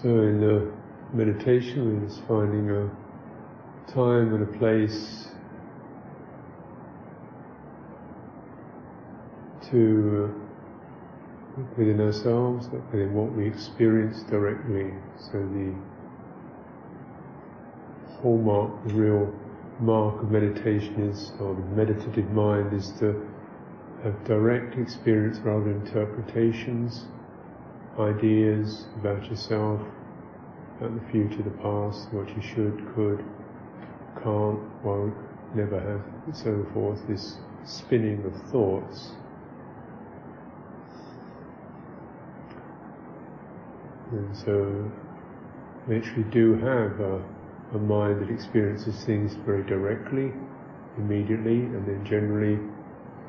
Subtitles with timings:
[0.00, 0.72] So in the
[1.12, 2.90] meditation, we're just finding a
[3.92, 5.28] time and a place
[9.70, 10.34] to
[11.58, 14.94] look within ourselves, look within what we experience directly.
[15.18, 15.74] So the
[18.22, 19.34] hallmark, the real
[19.78, 23.28] mark of meditation is, or the meditative mind is to
[24.04, 27.04] have direct experience rather than interpretations,
[27.98, 29.80] ideas about yourself,
[30.78, 33.24] about the future, the past, what you should, could,
[34.22, 35.14] can't, won't,
[35.54, 39.12] never have, and so forth, this spinning of thoughts.
[44.10, 44.90] And so
[45.88, 47.22] we actually do have a,
[47.74, 50.32] a mind that experiences things very directly,
[50.98, 52.58] immediately, and then generally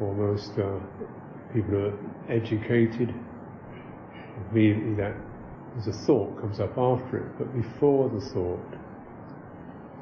[0.02, 0.80] almost uh,
[1.54, 1.98] people are
[2.30, 3.14] educated.
[4.52, 5.16] Immediately that
[5.78, 8.60] as a thought comes up after it, but before the thought.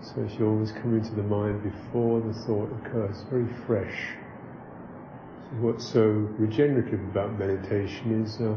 [0.02, 4.16] So she always come into the mind before the thought occurs, very fresh.
[5.44, 6.02] So what's so
[6.40, 8.56] regenerative about meditation is uh,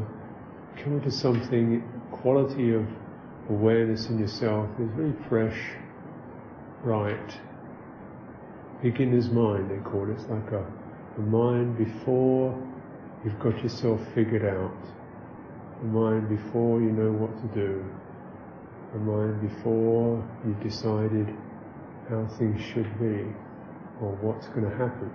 [0.81, 2.85] coming to something, quality of
[3.49, 5.71] awareness in yourself is very fresh,
[6.83, 7.39] right.
[8.81, 10.13] Beginner's mind, they call it.
[10.13, 10.65] It's like a,
[11.17, 12.59] a mind before
[13.23, 14.75] you've got yourself figured out.
[15.85, 17.85] A mind before you know what to do.
[18.95, 21.29] A mind before you've decided
[22.09, 23.31] how things should be
[24.01, 25.11] or what's going to happen.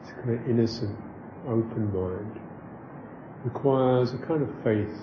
[0.00, 0.98] It's a kind of innocent,
[1.46, 2.40] open mind.
[3.44, 4.96] Requires a kind of faith,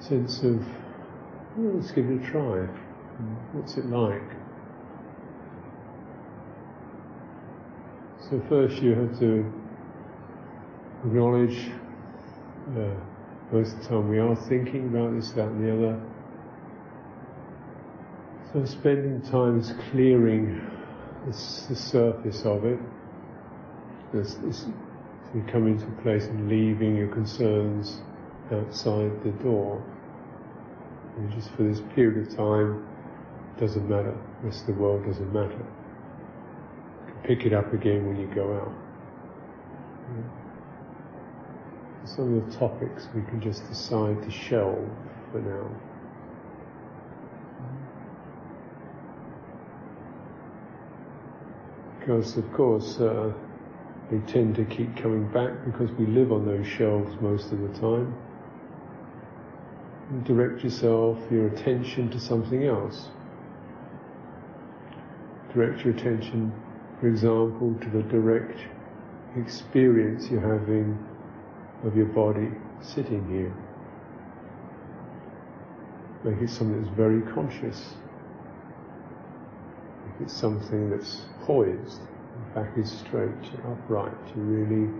[0.00, 0.60] sense of,
[1.56, 2.66] well, let's give it a try.
[3.52, 4.20] What's it like?
[8.28, 9.50] So first you have to
[11.06, 11.79] acknowledge
[12.76, 12.94] uh,
[13.52, 16.00] most of the time we are thinking about this, that and the other.
[18.52, 20.60] So spending time is clearing
[21.26, 22.78] the surface of it.
[24.12, 24.66] This, this,
[25.34, 28.00] you come into a place and leaving your concerns
[28.52, 29.82] outside the door.
[31.16, 32.86] And just for this period of time,
[33.60, 34.16] doesn't matter.
[34.40, 35.50] The rest of the world doesn't matter.
[37.06, 38.72] You can pick it up again when you go out.
[42.16, 44.88] Some of the topics we can just decide to shelve
[45.30, 45.70] for now.
[52.00, 53.32] Because, of course, uh,
[54.10, 57.68] they tend to keep coming back because we live on those shelves most of the
[57.78, 58.12] time.
[60.24, 63.08] Direct yourself, your attention to something else.
[65.54, 66.52] Direct your attention,
[67.00, 68.58] for example, to the direct
[69.36, 70.98] experience you're having
[71.84, 73.54] of your body sitting here.
[76.24, 77.94] Make it something that's very conscious.
[80.06, 82.00] Make it something that's poised,
[82.54, 84.92] back is straight, you're upright, you're really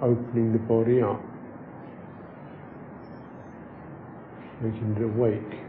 [0.00, 1.22] opening the body up,
[4.60, 5.60] making it awake,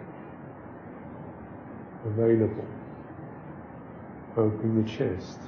[2.08, 2.66] available,
[4.36, 5.40] opening the chest,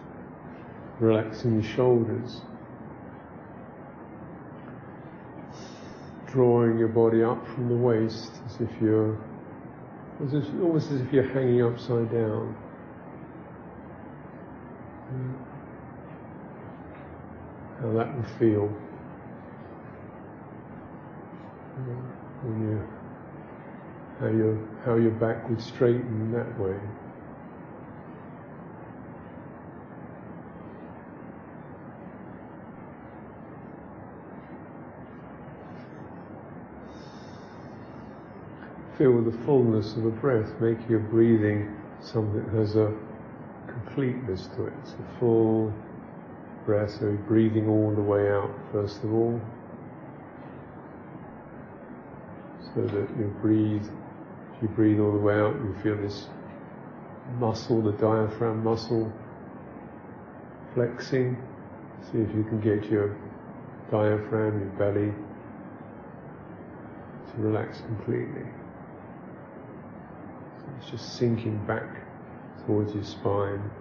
[1.00, 2.42] relaxing the shoulders,
[6.28, 9.18] drawing your body up from the waist as if you're
[10.22, 12.56] it's almost as if you're hanging upside down.
[17.82, 18.68] How that would feel
[22.44, 22.88] when you
[24.20, 26.78] how your how your back would straighten that way.
[38.98, 42.94] Feel the fullness of a breath, make your breathing something that has a
[43.68, 44.74] completeness to it.
[44.84, 45.74] It's a full
[46.66, 49.40] breath, so you're breathing all the way out first of all.
[52.74, 56.28] So that you breathe, if you breathe all the way out, you feel this
[57.40, 59.12] muscle, the diaphragm muscle,
[60.74, 61.38] flexing.
[62.12, 63.16] See if you can get your
[63.92, 65.14] diaphragm, your belly,
[67.32, 68.46] to relax completely.
[70.78, 71.88] It's just sinking back
[72.66, 73.72] towards your spine.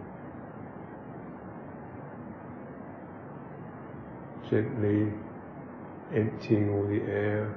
[4.49, 5.12] Gently
[6.14, 7.56] emptying all the air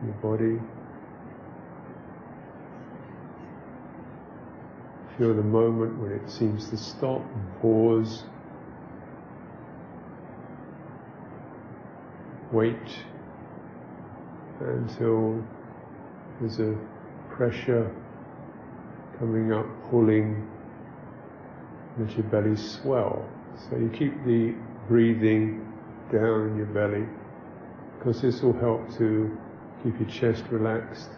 [0.00, 0.60] in your body.
[5.18, 8.24] Feel the moment when it seems to stop and pause.
[12.52, 12.76] Wait
[14.60, 15.44] until
[16.40, 16.76] there's a
[17.40, 17.90] pressure
[19.18, 20.46] coming up, pulling,
[21.98, 23.26] let your belly swell.
[23.56, 24.54] So you keep the
[24.88, 25.66] breathing
[26.12, 27.06] down in your belly
[27.96, 29.38] because this will help to
[29.82, 31.08] keep your chest relaxed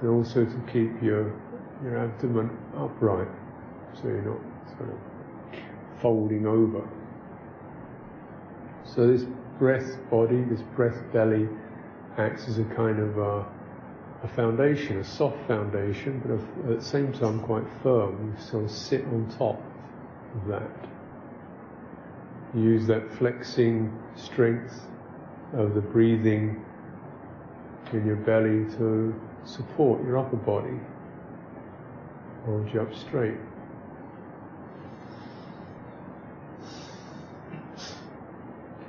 [0.00, 1.40] and also to keep your
[1.84, 3.28] your abdomen upright
[3.94, 4.40] so you're not
[4.76, 4.98] sort of
[6.02, 6.82] folding over.
[8.84, 9.24] So this
[9.60, 11.48] breath body, this breath belly
[12.16, 13.57] acts as a kind of a,
[14.22, 18.34] a foundation, a soft foundation, but at the same time quite firm.
[18.36, 19.62] You sort of sit on top
[20.34, 20.88] of that.
[22.54, 24.80] Use that flexing strength
[25.54, 26.64] of the breathing
[27.92, 30.78] in your belly to support your upper body,
[32.44, 33.38] hold you up straight.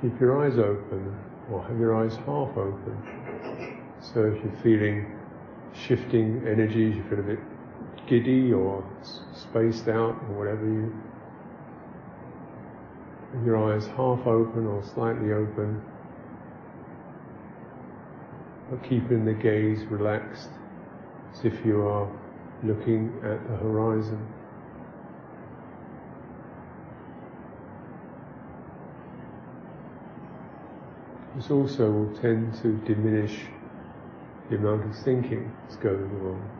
[0.02, 1.14] Keep your eyes open
[1.50, 3.80] or have your eyes half open.
[4.00, 5.19] So if you're feeling
[5.74, 7.38] shifting energies, you feel a bit
[8.06, 8.84] giddy or
[9.32, 10.92] spaced out or whatever you
[13.44, 15.80] your eyes half open or slightly open,
[18.68, 20.50] but keeping the gaze relaxed
[21.32, 22.10] as if you are
[22.64, 24.26] looking at the horizon.
[31.36, 33.46] This also will tend to diminish
[34.50, 36.59] the amount of thinking that's going on.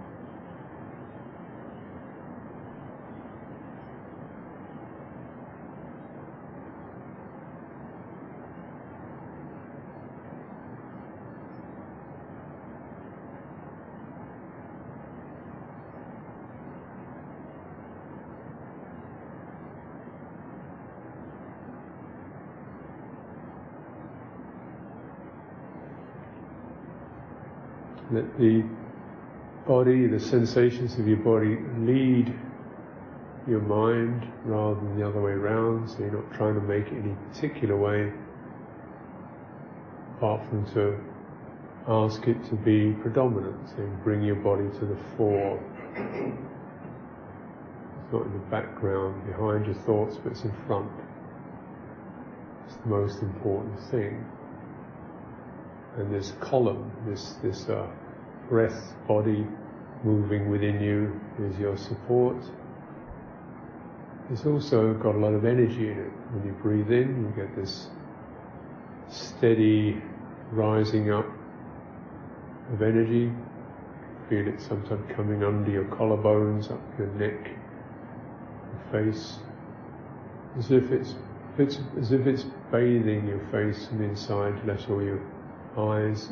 [28.20, 28.62] Let the
[29.66, 32.38] body, the sensations of your body lead
[33.48, 37.02] your mind rather than the other way around, so you're not trying to make it
[37.02, 38.12] any particular way,
[40.18, 40.98] apart from to
[41.88, 45.58] ask it to be predominant, so bring your body to the fore.
[47.96, 50.90] It's not in the background behind your thoughts, but it's in front.
[52.66, 54.26] It's the most important thing
[55.96, 57.86] and this column, this this uh,
[58.50, 59.46] breath body
[60.02, 62.36] moving within you is your support.
[64.30, 66.12] It's also got a lot of energy in it.
[66.32, 67.88] When you breathe in, you get this
[69.08, 70.02] steady
[70.50, 71.26] rising up
[72.72, 73.32] of energy.
[74.28, 77.50] Feel it sometimes coming under your collarbones, up your neck,
[78.72, 79.38] your face,
[80.58, 81.14] as if it's,
[81.58, 85.20] it's as if it's bathing your face from inside, let all your
[85.76, 86.28] eyes,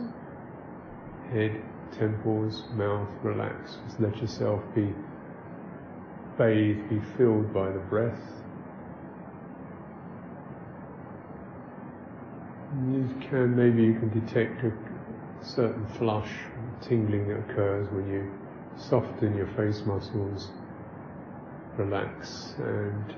[1.32, 1.60] head,
[1.92, 3.78] temples, mouth relax.
[3.86, 4.92] Just let yourself be
[6.36, 8.20] bathed, be filled by the breath.
[12.90, 14.72] You can, maybe you can detect a
[15.42, 16.30] certain flush,
[16.80, 18.30] tingling that occurs when you
[18.76, 20.50] soften your face muscles,
[21.76, 23.14] relax and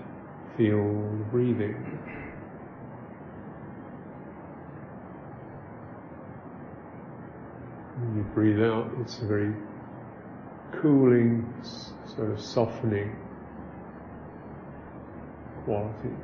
[0.57, 0.85] feel
[1.19, 2.20] the breathing.
[8.11, 9.55] When you breathe out, it's a very
[10.73, 13.15] cooling, sort of softening
[15.65, 16.17] quality.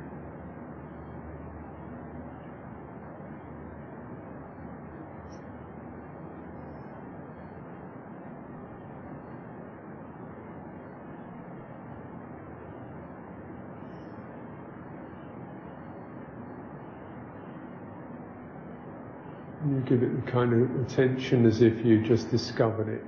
[19.69, 23.03] You give it the kind of attention as if you just discovered it.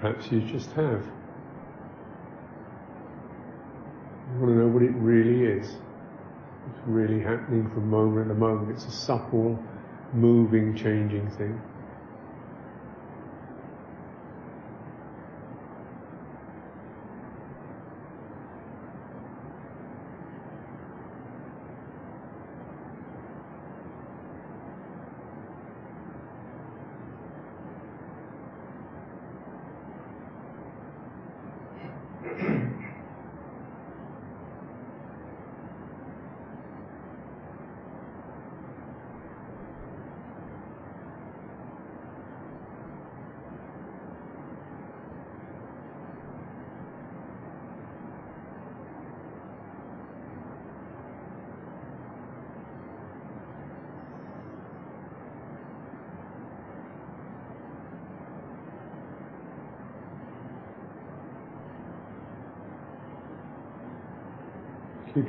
[0.00, 1.02] Perhaps you just have.
[4.32, 5.66] You want to know what it really is.
[5.66, 8.70] It's really happening from moment to moment.
[8.70, 9.58] It's a supple,
[10.12, 11.60] moving, changing thing.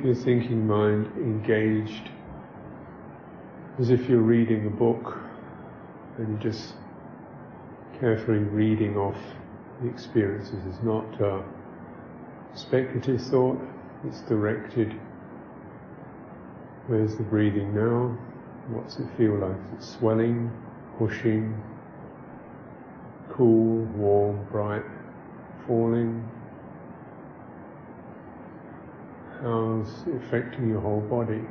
[0.06, 2.10] Your thinking mind engaged
[3.80, 5.18] as if you're reading a book
[6.16, 6.74] and you're just
[7.98, 9.18] carefully reading off
[9.82, 10.54] the experiences.
[10.68, 11.04] It's not
[12.54, 13.60] speculative thought,
[14.06, 14.94] it's directed.
[16.86, 18.16] Where's the breathing now?
[18.68, 19.56] What's it feel like?
[19.56, 20.52] Is it swelling,
[20.98, 21.60] pushing,
[23.32, 24.84] cool, warm, bright,
[25.66, 26.30] falling?
[29.42, 31.42] How's affecting your whole body?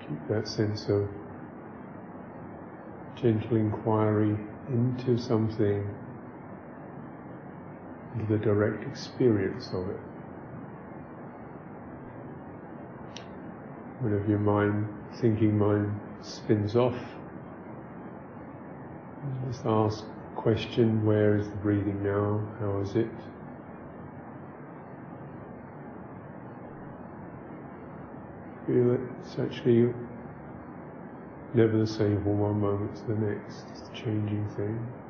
[0.00, 1.08] Keep that sense of
[3.16, 4.36] gentle inquiry
[4.68, 5.88] into something,
[8.14, 10.00] into the direct experience of it.
[14.00, 16.98] Whenever your mind, thinking mind, spins off,
[19.50, 20.04] just ask
[20.36, 22.46] question, where is the breathing now?
[22.60, 23.08] How is it?
[28.68, 29.00] Feel it.
[29.22, 29.94] It's actually
[31.54, 33.64] never the same from one moment to the next.
[33.72, 35.07] It's a changing thing.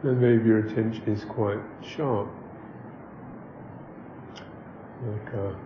[0.00, 2.28] And maybe your attention is quite sharp,
[5.04, 5.56] like a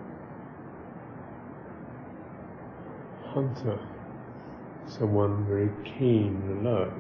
[3.29, 3.79] hunter,
[4.87, 6.95] someone very keen and alert.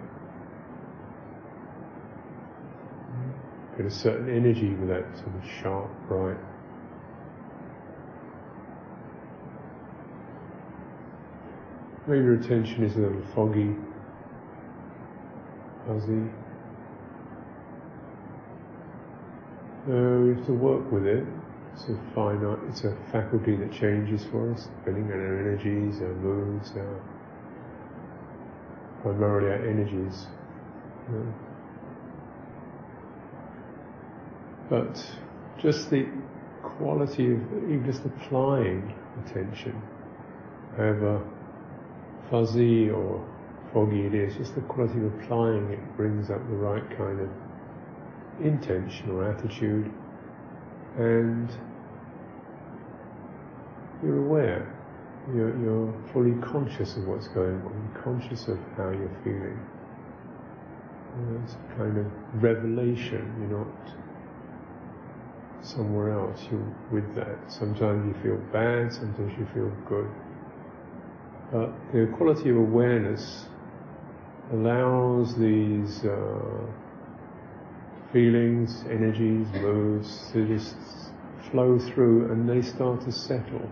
[3.78, 6.36] Get a certain energy with that sort of sharp, bright.
[12.06, 13.74] Maybe your attention is a little foggy,
[15.86, 16.41] fuzzy.
[19.82, 21.24] Uh, we have to work with it.
[21.74, 26.14] It's a finite, it's a faculty that changes for us, depending on our energies, our
[26.14, 27.02] moods, our,
[29.02, 30.28] primarily our energies.
[31.10, 31.34] You know.
[34.70, 35.04] But
[35.60, 36.06] just the
[36.62, 38.94] quality of even just applying
[39.26, 39.82] attention,
[40.76, 41.28] however
[42.30, 43.26] fuzzy or
[43.72, 47.28] foggy it is, just the quality of applying it brings up the right kind of
[48.40, 49.92] intention or attitude
[50.98, 51.50] and
[54.02, 54.74] you're aware,
[55.34, 59.58] you're, you're fully conscious of what's going on, conscious of how you're feeling.
[61.44, 62.06] It's a kind of
[62.42, 63.94] revelation, you're not
[65.64, 67.38] somewhere else, you're with that.
[67.50, 70.10] Sometimes you feel bad, sometimes you feel good.
[71.52, 73.46] But the quality of awareness
[74.52, 76.66] allows these uh,
[78.12, 80.76] feelings, energies, moods to just
[81.50, 83.68] flow through and they start to settle.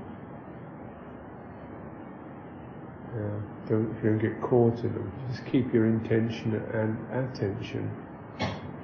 [3.15, 5.13] Yeah, don't, don't get caught in them.
[5.31, 7.91] Just keep your intention and attention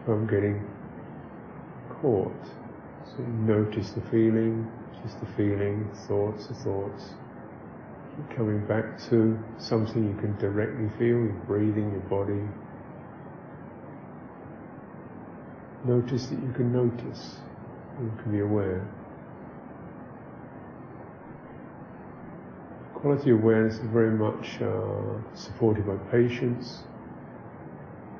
[0.05, 0.65] from getting
[2.01, 2.45] caught.
[3.07, 4.71] So notice the feeling,
[5.03, 7.15] just the feeling, thoughts, the thoughts.
[8.17, 12.43] Keep coming back to something you can directly feel, your breathing, your body,
[15.87, 17.37] Notice that you can notice,
[18.01, 18.85] you can be aware.
[22.95, 26.83] Quality awareness is very much uh, supported by patience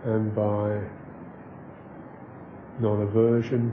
[0.05, 0.81] and by
[2.79, 3.73] non-aversion,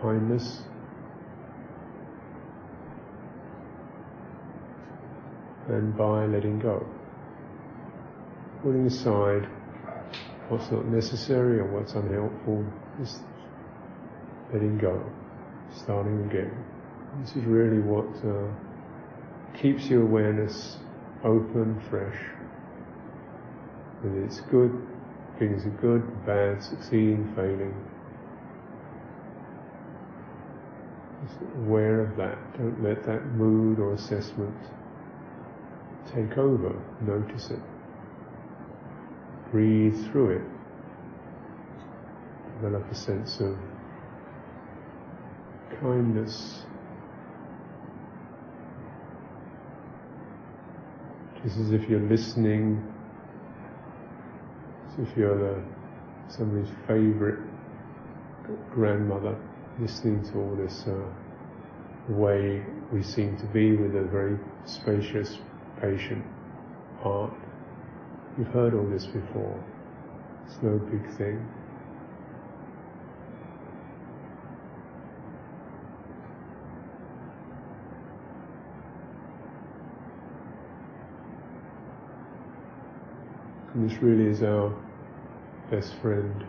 [0.00, 0.62] kindness,
[5.66, 6.86] and by letting go.
[8.62, 9.48] Putting aside
[10.48, 12.64] what's not necessary or what's unhelpful,
[13.00, 13.20] just
[14.52, 15.02] letting go,
[15.74, 16.52] starting again.
[17.20, 18.50] This is really what uh,
[19.56, 20.78] keeps your awareness
[21.24, 22.18] open, fresh.
[24.02, 24.72] Whether it's good,
[25.38, 27.74] things are good, bad, succeeding, failing.
[31.26, 32.36] Just aware of that.
[32.58, 34.54] Don't let that mood or assessment
[36.12, 36.78] take over.
[37.00, 37.60] Notice it
[39.54, 40.42] breathe through it.
[42.60, 43.56] Develop a sense of
[45.80, 46.64] kindness.
[51.44, 52.82] Just as if you're listening,
[54.88, 55.62] as if you're the,
[56.26, 57.38] somebody's favourite
[58.72, 59.38] grandmother,
[59.78, 62.60] listening to all this uh, way
[62.92, 65.38] we seem to be with a very spacious,
[65.80, 66.24] patient
[67.00, 67.32] heart.
[68.36, 69.64] You've heard all this before.
[70.46, 71.48] It's no big thing.
[83.74, 84.74] And this really is our
[85.70, 86.44] best friend.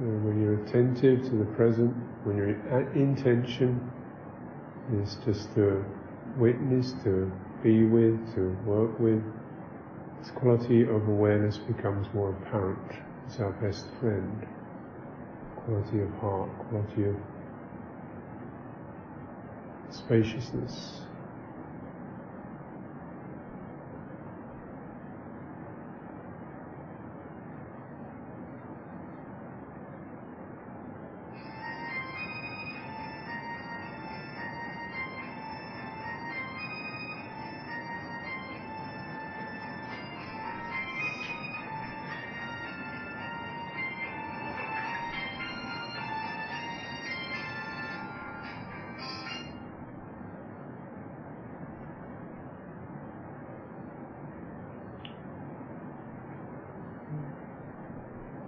[0.00, 1.94] when you're attentive to the present,
[2.24, 3.89] when you're in intention,
[4.98, 5.84] is just to
[6.36, 7.30] witness, to
[7.62, 9.22] be with, to work with.
[10.20, 12.92] This quality of awareness becomes more apparent.
[13.26, 14.46] It's our best friend.
[15.64, 17.16] Quality of heart, quality of
[19.90, 21.00] spaciousness.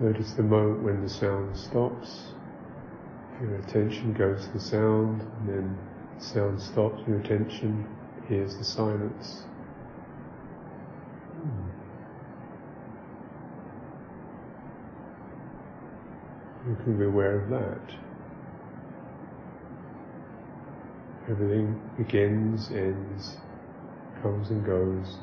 [0.03, 2.33] Notice the moment when the sound stops.
[3.41, 5.79] Your attention goes to the sound, and then
[6.19, 7.87] the sound stops, your attention
[8.27, 9.43] hears the silence.
[11.37, 11.69] Hmm.
[16.69, 17.95] You can be aware of that.
[21.31, 23.37] Everything begins, ends,
[24.21, 25.19] comes and goes,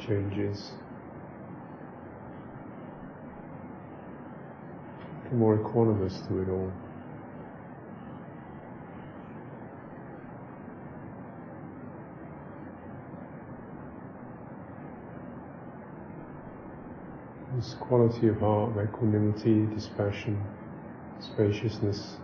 [0.00, 0.72] changes.
[5.38, 6.72] more equanimous to it all.
[17.54, 20.42] This quality of heart of equanimity, dispassion,
[21.20, 22.16] spaciousness.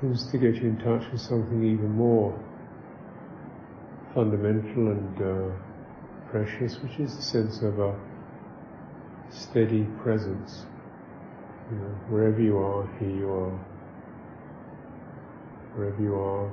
[0.00, 2.38] seems to get you in touch with something even more
[4.14, 5.54] fundamental and uh,
[6.30, 7.94] precious, which is the sense of a
[9.30, 10.66] steady presence.
[11.70, 13.58] You know, wherever you are, here you are.
[15.74, 16.52] Wherever you are,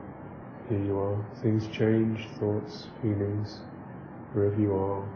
[0.70, 1.26] here you are.
[1.44, 3.60] Things change, thoughts, feelings.
[4.34, 5.08] Wherever you are,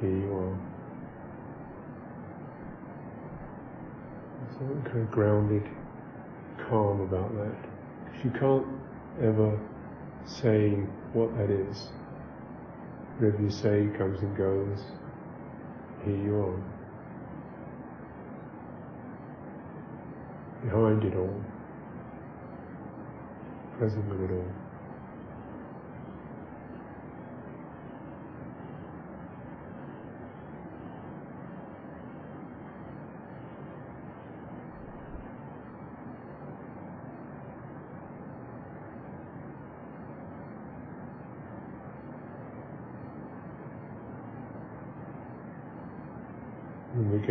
[0.00, 0.58] here you are.
[4.56, 5.68] Something kind of grounded,
[6.70, 7.56] calm about that.
[8.06, 8.66] Because you can't
[9.20, 9.60] ever
[10.24, 10.78] say
[11.16, 11.88] what that is.
[13.18, 14.80] Whatever you say comes and goes.
[16.04, 16.62] Here you are.
[20.62, 21.42] Behind it all.
[23.78, 24.65] Present with it all.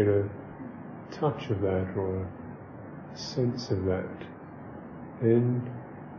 [0.03, 0.29] A
[1.11, 2.27] touch of that or
[3.13, 4.09] a sense of that,
[5.21, 5.61] then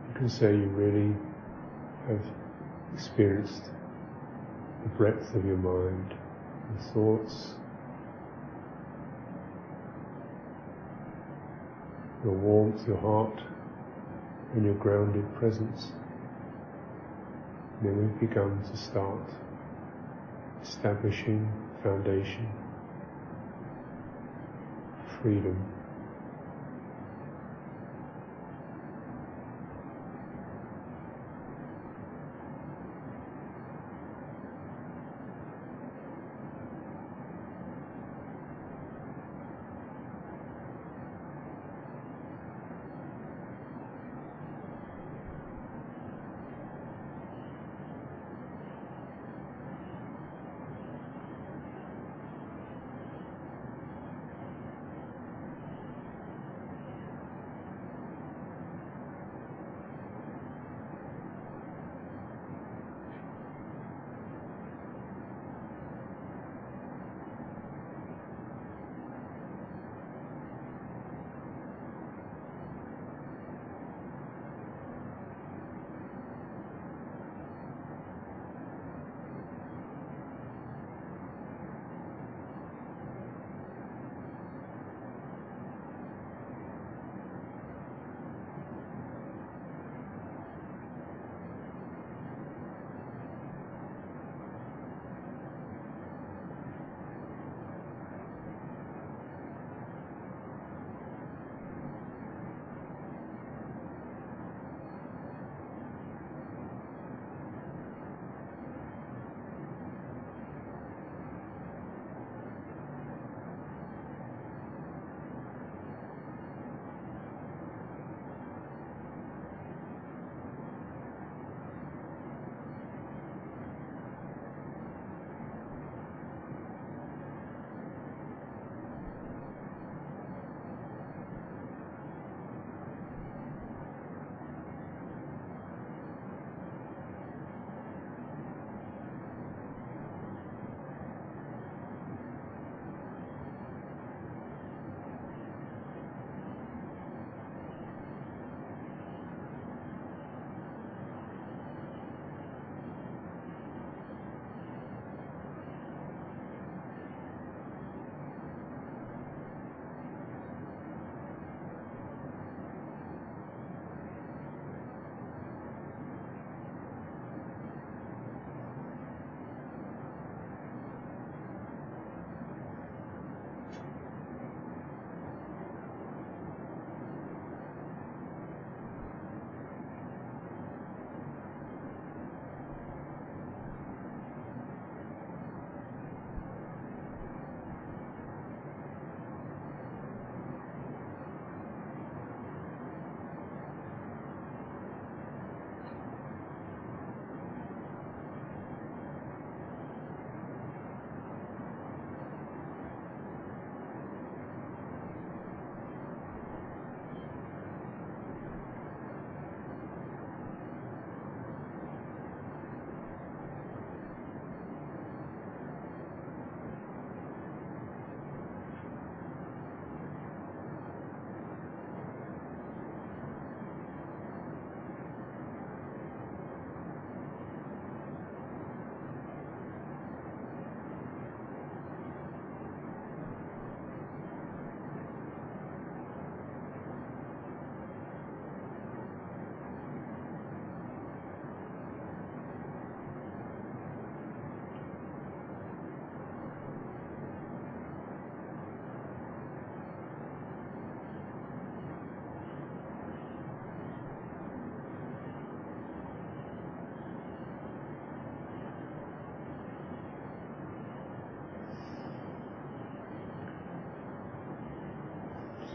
[0.09, 1.15] you can say you really
[2.09, 2.27] have
[2.95, 3.65] experienced
[4.83, 6.15] the breadth of your mind,
[6.77, 7.55] the thoughts,
[12.25, 13.41] your warmth, your heart,
[14.55, 15.93] and your grounded presence.
[17.83, 19.29] Then we've begun to start
[20.63, 22.49] establishing foundation
[25.23, 25.76] freedom.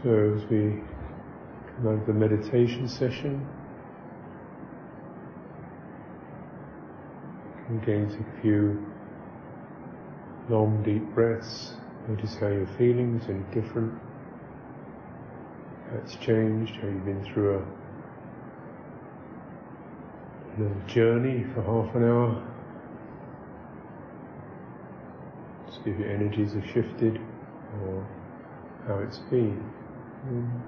[0.02, 0.82] So as we
[1.76, 3.46] come out of the meditation session,
[7.80, 8.84] again take a few
[10.48, 11.74] long deep breaths.
[12.08, 13.94] Notice how you're feeling, any different?
[15.88, 17.64] How it's changed, how you've been through a
[20.60, 22.42] little journey for half an hour.
[25.70, 27.20] See if your energies have shifted
[27.84, 28.04] or
[28.88, 29.62] how it's been.
[30.24, 30.64] Notice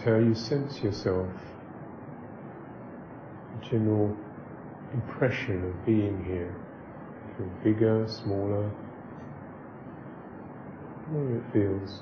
[0.00, 1.30] how you sense yourself,
[3.60, 4.14] the general
[4.92, 6.54] impression of being here.
[7.36, 8.70] Feel bigger, smaller,
[11.10, 12.00] how it feels.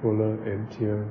[0.00, 1.04] Fuller, emptier.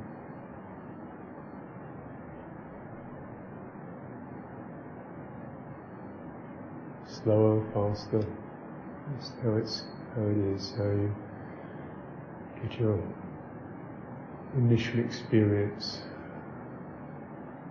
[7.07, 8.25] Slower, faster.
[9.11, 9.83] That's how it's
[10.15, 11.13] how it is, how you
[12.61, 13.24] get your
[14.55, 16.01] initial experience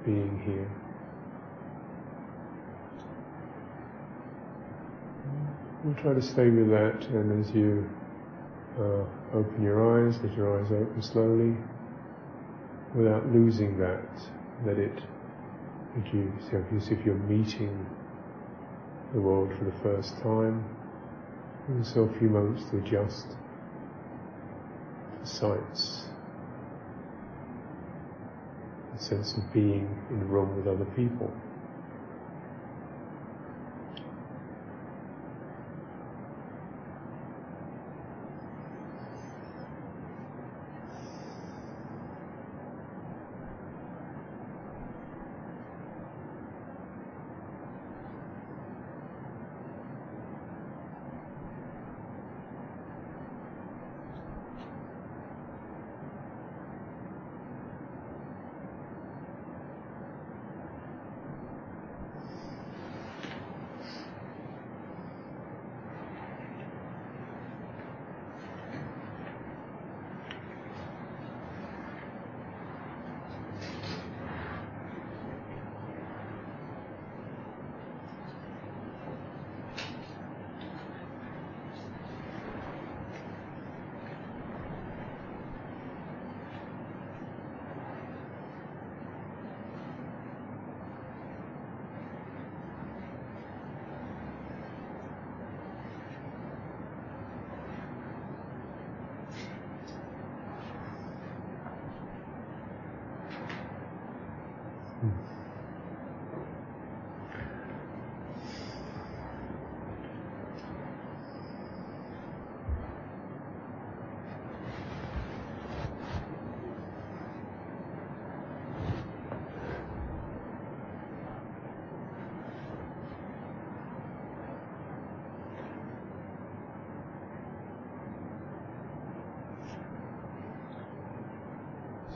[0.05, 0.71] being here.
[5.83, 7.89] We'll try to stay with that, and as you
[8.79, 11.57] uh, open your eyes, let your eyes open slowly,
[12.95, 14.09] without losing that,
[14.65, 15.03] let it,
[16.13, 16.33] you,
[16.77, 17.87] as if you're meeting
[19.13, 20.65] the world for the first time.
[21.69, 23.27] Give yourself a few moments to adjust
[25.21, 26.07] the sights,
[28.95, 31.44] the sense of being in the room with other people.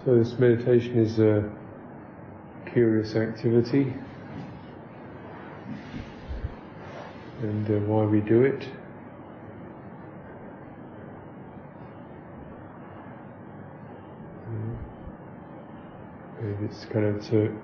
[0.08, 1.52] So this meditation is a
[2.72, 3.92] curious activity
[7.42, 8.66] and uh, why we do it.
[16.62, 17.54] it's kind of to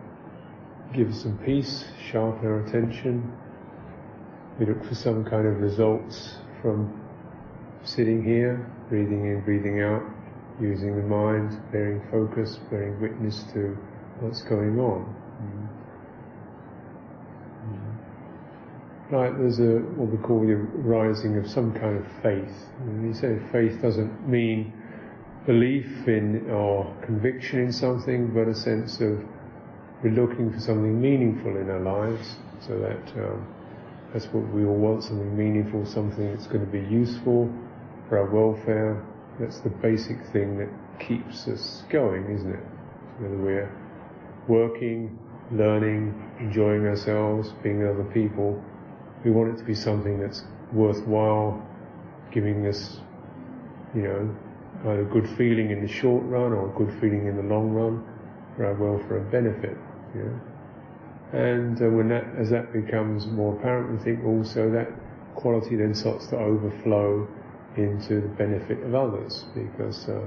[0.92, 3.33] give some peace, sharpen our attention.
[4.61, 7.00] We look for some kind of results from
[7.85, 10.13] sitting here, breathing in, breathing out
[10.61, 13.77] using the mind, bearing focus, bearing witness to
[14.21, 15.05] what's going on.
[15.43, 15.75] Mm-hmm.
[19.14, 22.71] Like there's a what we call the rising of some kind of faith.
[22.81, 24.73] And you say faith doesn't mean
[25.47, 29.23] belief in or conviction in something, but a sense of
[30.03, 33.47] we're looking for something meaningful in our lives, so that um,
[34.12, 37.51] that's what we all want: something meaningful, something that's going to be useful
[38.09, 39.03] for our welfare,
[39.38, 40.68] that's the basic thing that
[41.01, 42.64] keeps us going, isn't it?
[43.18, 43.73] Whether we're
[44.49, 45.18] working,
[45.53, 48.62] learning, enjoying ourselves, being with other people,
[49.25, 51.64] we want it to be something that's worthwhile,
[52.33, 53.01] giving us,
[53.94, 54.37] you know,
[54.83, 57.70] either a good feeling in the short run or a good feeling in the long
[57.70, 58.05] run.
[58.57, 59.77] for our welfare and benefit.
[60.14, 60.40] You know?
[61.33, 64.88] And uh, when that, as that becomes more apparent, we think also that
[65.35, 67.27] quality then starts to overflow
[67.76, 70.20] into the benefit of others because uh,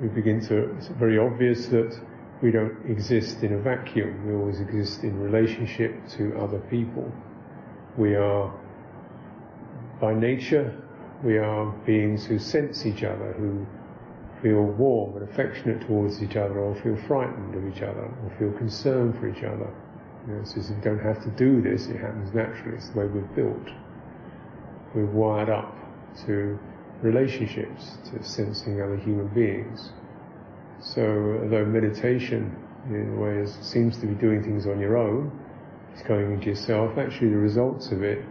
[0.00, 1.98] we begin to, it's very obvious that
[2.42, 4.26] we don't exist in a vacuum.
[4.26, 7.10] We always exist in relationship to other people.
[7.96, 8.52] We are,
[10.00, 10.74] by nature,
[11.22, 13.64] we are beings who sense each other, who
[14.42, 18.52] feel warm and affectionate towards each other, or feel frightened of each other, or feel
[18.58, 19.72] concerned for each other.
[20.26, 23.06] You know, so you don't have to do this, it happens naturally, it's the way
[23.06, 23.68] we're built.
[24.94, 25.76] We're wired up
[26.26, 26.58] to
[27.02, 29.90] relationships, to sensing other human beings.
[30.80, 32.56] So, although meditation,
[32.88, 35.30] in a way, seems to be doing things on your own,
[35.92, 38.24] it's going into yourself, actually the results of it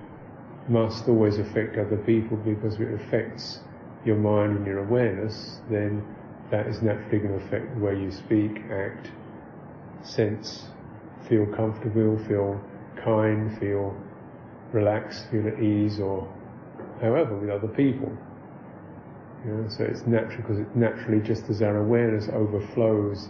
[0.67, 3.59] must always affect other people because it affects
[4.05, 6.03] your mind and your awareness, then
[6.49, 9.09] that is naturally going to affect the way you speak, act,
[10.03, 10.65] sense,
[11.29, 12.59] feel comfortable, feel
[13.03, 13.95] kind, feel
[14.73, 16.27] relaxed, feel at ease, or
[17.01, 18.11] however with other people.
[19.45, 23.29] You know, so it's natural because it naturally, just as our awareness overflows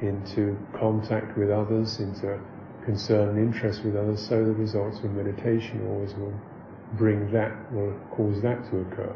[0.00, 2.40] into contact with others, into
[2.84, 6.34] concern and interest with others, so the results of meditation always will
[6.94, 9.14] bring that, will cause that to occur.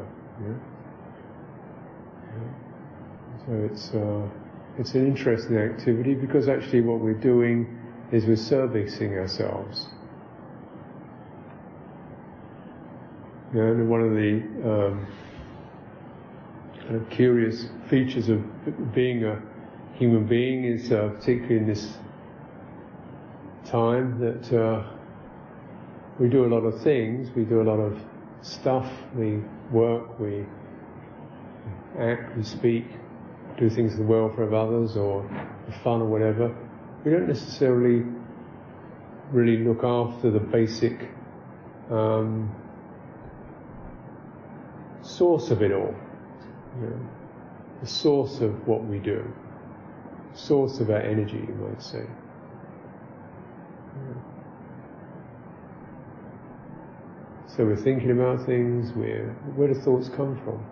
[3.45, 4.29] So it's uh,
[4.77, 7.79] it's an interesting activity because actually what we're doing
[8.11, 9.87] is we're servicing ourselves.
[13.23, 15.07] You know, and one of the um,
[16.81, 18.43] kind of curious features of
[18.93, 19.41] being a
[19.95, 21.97] human being is, uh, particularly in this
[23.65, 24.83] time, that uh,
[26.19, 27.97] we do a lot of things, we do a lot of
[28.41, 30.45] stuff, we work, we
[31.99, 32.85] act, we speak,
[33.57, 35.27] do things for the welfare of others or
[35.65, 36.53] for fun or whatever.
[37.03, 38.03] We don't necessarily
[39.31, 41.09] really look after the basic
[41.89, 42.53] um,
[45.01, 45.95] source of it all.
[46.81, 47.09] You know,
[47.81, 49.23] the source of what we do,
[50.33, 52.05] source of our energy, you might say.
[57.47, 60.63] So we're thinking about things, where, where do thoughts come from?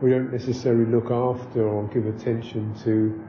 [0.00, 3.22] we don't necessarily look after or give attention to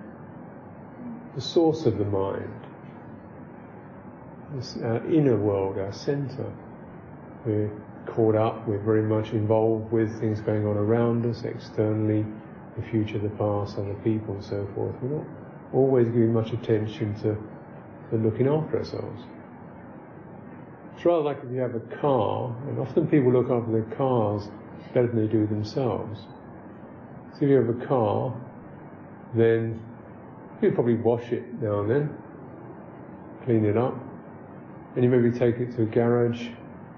[1.36, 2.68] the source of the mind,
[4.84, 6.52] our inner world, our centre.
[7.46, 7.72] We're
[8.08, 12.26] caught up, we're very much involved with things going on around us, externally,
[12.76, 14.96] the future, the past, other people, and so forth.
[15.02, 15.28] We're not
[15.74, 17.38] always giving much attention to,
[18.10, 19.24] to looking after ourselves.
[20.96, 24.50] It's rather like if you have a car, and often people look after their cars
[24.94, 26.22] better than they do themselves.
[27.34, 28.34] So if you have a car,
[29.34, 29.82] then
[30.62, 32.18] you probably wash it now and then,
[33.44, 33.94] clean it up,
[34.96, 36.48] and you maybe take it to a garage,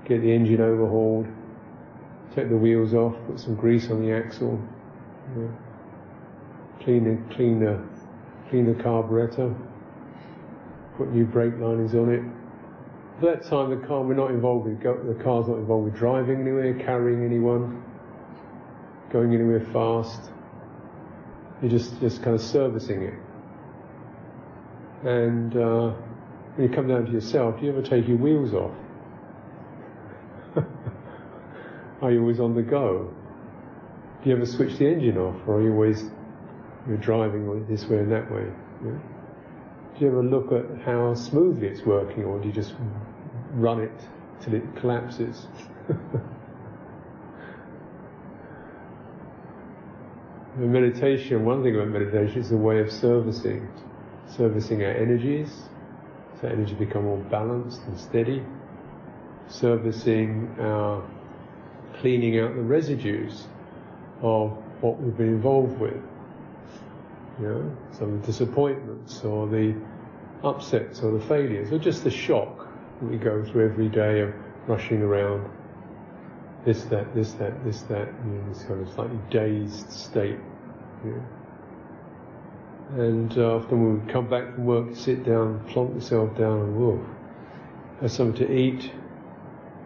[0.08, 1.28] get the engine overhauled,
[2.34, 4.60] take the wheels off, put some grease on the axle,
[5.36, 5.58] you know,
[6.82, 7.82] clean the clean the
[8.49, 9.53] clean the carburetor,
[10.97, 12.24] put new brake linings on it.
[13.18, 16.41] At that time, the car we're not involved with the car's not involved with driving
[16.41, 17.84] anywhere, carrying anyone
[19.12, 20.32] going anywhere fast.
[21.62, 23.14] You're just, just kind of servicing it.
[25.03, 25.89] And uh,
[26.55, 28.76] when you come down to yourself, do you ever take your wheels off?
[32.02, 33.14] Are you always on the go?
[34.24, 36.04] Do you ever switch the engine off, or are you always
[36.88, 38.45] you're driving this way and that way?
[38.86, 38.91] Yeah?
[38.91, 42.76] Do you ever look at how smoothly it's working, or do you just
[43.54, 43.91] run it
[44.41, 45.48] till it collapses?
[50.58, 53.68] Meditation, one thing about meditation is a way of servicing,
[54.36, 55.70] servicing our energies,
[56.41, 58.43] so energy become more balanced and steady,
[59.48, 61.04] servicing our
[62.00, 63.48] cleaning out the residues
[64.22, 66.02] of what we've been involved with.
[67.39, 69.76] You know, some of the disappointments or the
[70.43, 72.68] upsets or the failures or just the shock
[73.00, 74.34] that we go through every day of
[74.68, 75.50] rushing around
[76.66, 80.38] this, that, this, that, this, that, in this kind of slightly dazed state.
[81.06, 81.14] Yeah.
[82.95, 87.06] And uh, often we would come back from work, sit down, plonk yourself down and
[88.02, 88.91] have something to eat,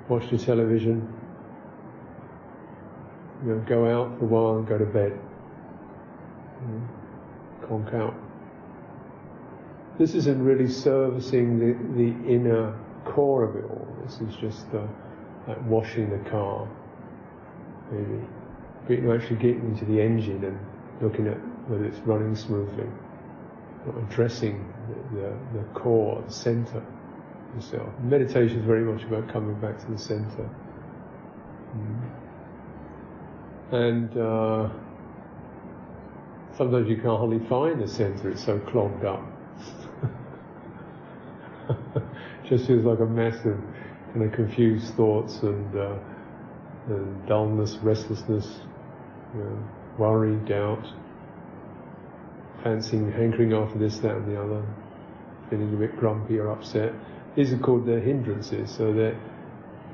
[0.08, 1.08] watch the television,
[3.44, 5.18] you know, go out for a while and go to bed.
[6.62, 6.88] You know,
[7.68, 8.16] conk out.
[9.98, 13.88] This isn't really servicing the, the inner core of it all.
[14.04, 14.66] This is just
[15.48, 16.68] like washing the car,
[17.92, 18.24] maybe.
[18.88, 20.60] But you actually getting into the engine and
[21.02, 21.38] looking at
[21.70, 22.88] whether it's running smoothly,
[23.86, 26.84] not addressing the, the, the core, the center
[27.56, 27.90] yourself.
[28.04, 30.50] Meditation is very much about coming back to the center.
[31.76, 32.21] Mm.
[33.72, 34.70] And uh,
[36.58, 39.24] sometimes you can't hardly find the center, it's so clogged up.
[42.50, 43.58] Just feels like a mess of
[44.14, 45.98] kind of confused thoughts and, uh,
[46.88, 48.60] and dullness, restlessness,
[49.34, 50.86] you know, worry, doubt,
[52.64, 54.66] fancying, hankering after this, that, and the other,
[55.50, 56.94] feeling a bit grumpy or upset.
[57.36, 59.16] These are called the hindrances, so that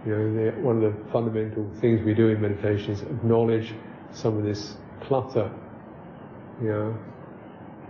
[0.05, 3.73] you know, one of the fundamental things we do in meditation is acknowledge
[4.11, 5.51] some of this clutter,
[6.61, 6.97] you know,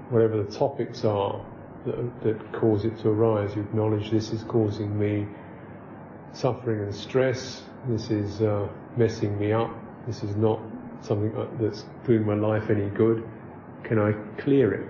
[0.10, 1.44] whatever the topics are
[1.86, 3.56] that, that cause it to arise.
[3.56, 5.28] You acknowledge this is causing me
[6.34, 7.64] suffering and stress.
[7.88, 9.72] This is uh, messing me up.
[10.06, 10.60] This is not
[11.02, 13.28] something uh, that's doing my life any good.
[13.84, 14.90] Can I clear it?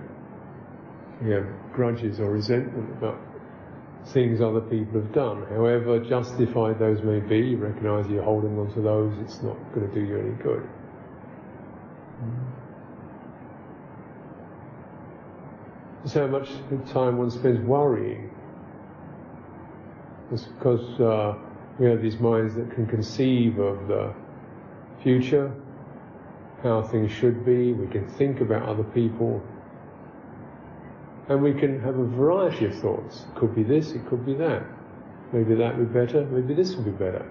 [1.24, 3.18] You have grudges or resentment about
[4.12, 5.46] things other people have done.
[5.50, 9.88] However justified those may be, you recognise you're holding on to those, it's not going
[9.88, 10.68] to do you any good.
[16.06, 16.48] So much
[16.90, 18.30] time one spends worrying.
[20.32, 21.34] It's because uh,
[21.78, 24.14] we have these minds that can conceive of the
[25.02, 25.52] future,
[26.62, 29.42] how things should be, we can think about other people,
[31.28, 33.26] and we can have a variety of thoughts.
[33.28, 34.62] It could be this, it could be that.
[35.32, 37.30] Maybe that would be better, maybe this would be better.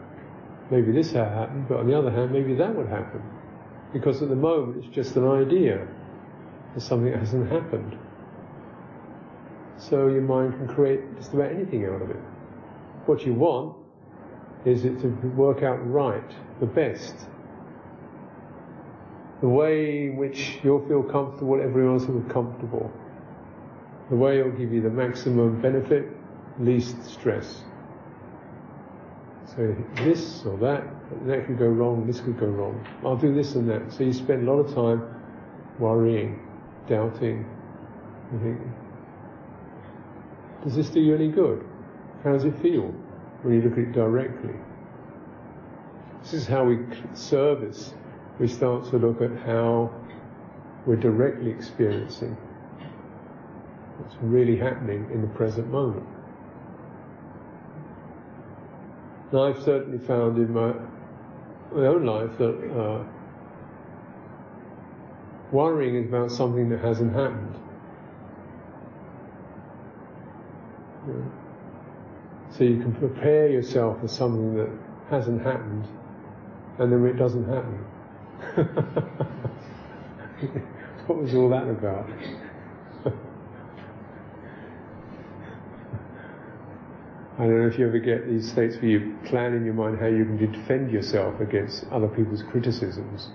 [0.70, 3.22] Maybe this had happened, but on the other hand, maybe that would happen.
[3.94, 5.88] Because at the moment it's just an idea.
[6.76, 7.98] It's something that hasn't happened.
[9.78, 12.18] So your mind can create just about anything out of it.
[13.06, 13.78] What you want
[14.66, 16.30] is it to work out right,
[16.60, 17.16] the best.
[19.42, 22.92] The way in which you'll feel comfortable, everyone else will be comfortable
[24.10, 26.08] the way it will give you the maximum benefit,
[26.60, 27.64] least stress.
[29.56, 30.84] So this or that,
[31.26, 32.86] that could go wrong, this could go wrong.
[33.04, 33.92] I'll do this and that.
[33.92, 35.04] So you spend a lot of time
[35.80, 36.40] worrying,
[36.88, 37.46] doubting,
[38.32, 38.62] you think,
[40.64, 41.66] does this do you any good?
[42.24, 42.94] How does it feel
[43.42, 44.54] when you look at it directly?
[46.22, 46.80] This is how we
[47.14, 47.94] service.
[48.40, 49.94] We start to look at how
[50.86, 52.38] we're directly experiencing
[54.08, 56.06] what's really happening in the present moment.
[59.32, 60.72] And I've certainly found in my,
[61.74, 63.04] my own life that uh,
[65.52, 67.56] worrying is about something that hasn't happened.
[72.52, 74.70] So you can prepare yourself for something that
[75.10, 75.86] hasn't happened,
[76.80, 77.86] and then it doesn't happen.
[81.08, 82.08] what was all that about?
[87.38, 90.00] I don't know if you ever get these states where you plan in your mind
[90.00, 93.30] how you can defend yourself against other people's criticisms.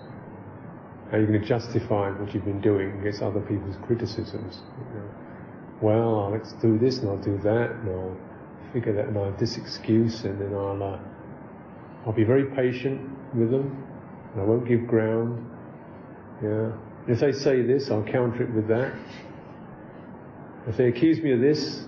[1.11, 4.59] How you're going to justify what you've been doing against other people's criticisms.
[4.77, 5.11] You know,
[5.81, 8.17] well, let's do this and I'll do that and I'll
[8.73, 10.99] figure that and I'll have this excuse and then I'll, uh,
[12.05, 13.87] I'll be very patient with them
[14.33, 15.49] and I won't give ground.
[16.43, 16.73] Yeah.
[17.07, 18.93] If they say this, I'll counter it with that.
[20.67, 21.85] If they accuse me of this,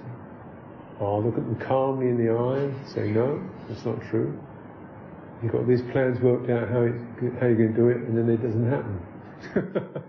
[1.00, 4.38] I'll look at them calmly in the eye, say, no, that's not true.
[5.42, 6.86] You've got these plans worked out how,
[7.40, 9.00] how you're going to do it, and then it doesn't happen.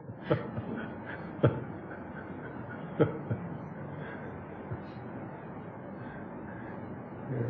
[7.32, 7.48] yeah.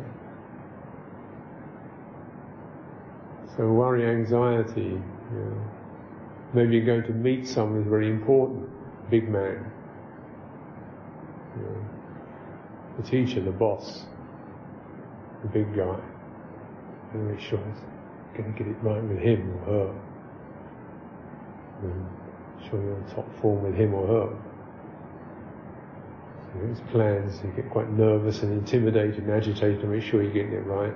[3.56, 5.70] So worry, anxiety, know.
[6.54, 8.68] maybe you're going to meet someone who's very important,
[9.10, 9.70] big man.
[11.56, 11.95] Know
[12.96, 14.04] the teacher, the boss,
[15.42, 15.98] the big guy,
[17.12, 17.82] and make sure he's
[18.36, 20.00] going to get it right with him or her.
[21.82, 22.06] And
[22.68, 24.36] sure you're on top form with him or her.
[26.52, 30.32] So his plans, you get quite nervous and intimidated and agitated to make sure you're
[30.32, 30.94] getting it right.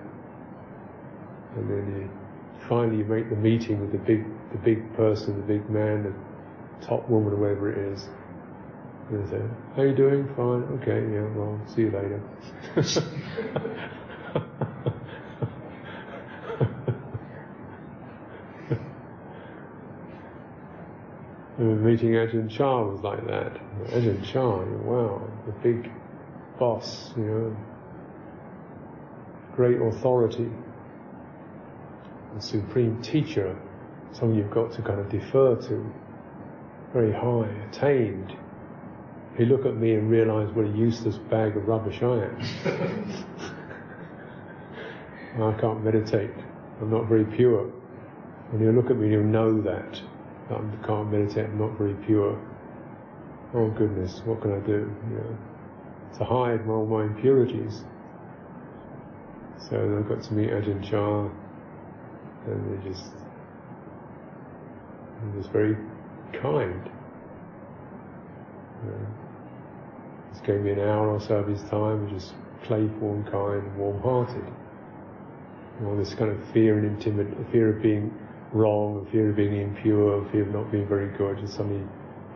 [1.57, 2.11] And then you
[2.67, 6.87] finally you make the meeting with the big, the big person, the big man, the
[6.87, 8.09] top woman, or whatever it is
[9.19, 9.41] and say,
[9.77, 10.27] how you doing?
[10.37, 10.63] Fine.
[10.81, 12.21] Okay, yeah, well, see you later.
[21.91, 23.55] meeting Ajahn Chah was like that.
[23.89, 25.91] Ajahn Chah, wow, the big
[26.59, 27.57] boss, you know,
[29.57, 30.49] great authority,
[32.35, 33.57] the supreme teacher,
[34.13, 35.93] someone you've got to kind of defer to.
[36.93, 38.37] very high, attained,
[39.37, 42.41] he look at me and realise what a useless bag of rubbish I am.
[45.43, 46.35] I can't meditate.
[46.81, 47.65] I'm not very pure.
[48.51, 49.93] When you look at me, and you'll know that.
[50.49, 51.47] that I can't meditate.
[51.47, 52.37] I'm not very pure.
[53.55, 54.73] Oh goodness, what can I do?
[55.09, 55.39] You know,
[56.19, 57.85] to hide all my impurities.
[59.69, 61.29] So I got to meet Ajahn Chah,
[62.47, 63.13] and they just,
[65.21, 65.77] he was very
[66.33, 66.91] kind.
[68.85, 69.07] You know,
[70.45, 74.45] gave me an hour or so of his time, just playful and kind and warm-hearted.
[75.85, 78.13] All this kind of fear and intimidation, fear of being
[78.53, 81.87] wrong, fear of being impure, fear of not being very good, just suddenly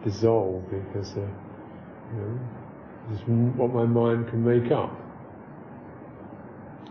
[0.03, 2.39] dissolved because, uh, you know,
[3.11, 4.91] just what my mind can make up.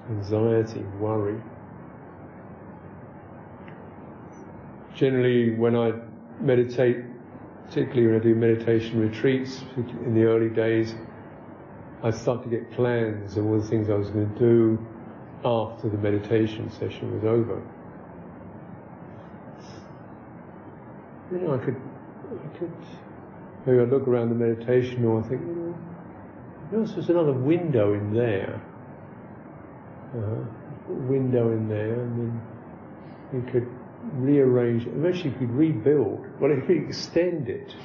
[0.10, 1.42] Anxiety, worry.
[4.96, 5.94] Generally, when I
[6.40, 6.98] meditate,
[7.68, 10.96] particularly when I do meditation retreats in the early days,
[12.04, 14.86] I start to get plans of all the things I was going to do
[15.46, 17.62] after the meditation session was over.
[21.32, 22.74] You know, I could, I could,
[23.66, 25.76] maybe I'd look around the meditation or I think, you
[26.72, 28.62] know, there's another window in there.
[30.16, 30.46] Uh,
[30.90, 32.42] window in there, and then
[33.34, 33.68] you could
[34.14, 36.26] rearrange, eventually you could rebuild.
[36.40, 37.76] Well, if you extend it,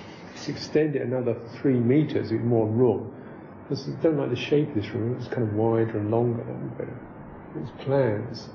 [0.46, 3.14] extend it another three meters with more room.
[3.62, 6.42] Because I don't like the shape of this room, it's kind of wider and longer,
[6.42, 6.98] that would be better.
[7.60, 8.48] It's plans,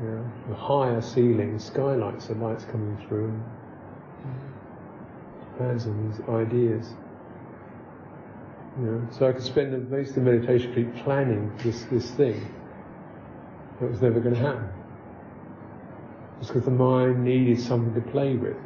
[0.00, 3.32] you know, higher ceilings, skylights, the lights coming through,
[5.56, 6.88] plans and these ideas.
[8.80, 12.40] You know, so I could spend most of the meditation planning this, this thing
[13.80, 14.68] that was never going to happen.
[16.40, 18.56] Because the mind needed something to play with.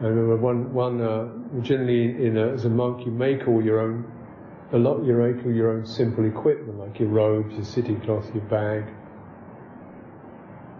[0.00, 1.28] I remember one, one uh,
[1.62, 4.04] generally in a, as a monk you make all your own,
[4.72, 8.24] a lot you make all your own simple equipment like your robes, your sitting cloth,
[8.32, 8.84] your bag.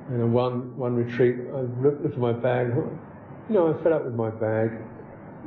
[0.08, 2.68] And in one one retreat, I looked at my bag.
[2.68, 4.70] You know, I fed up with my bag.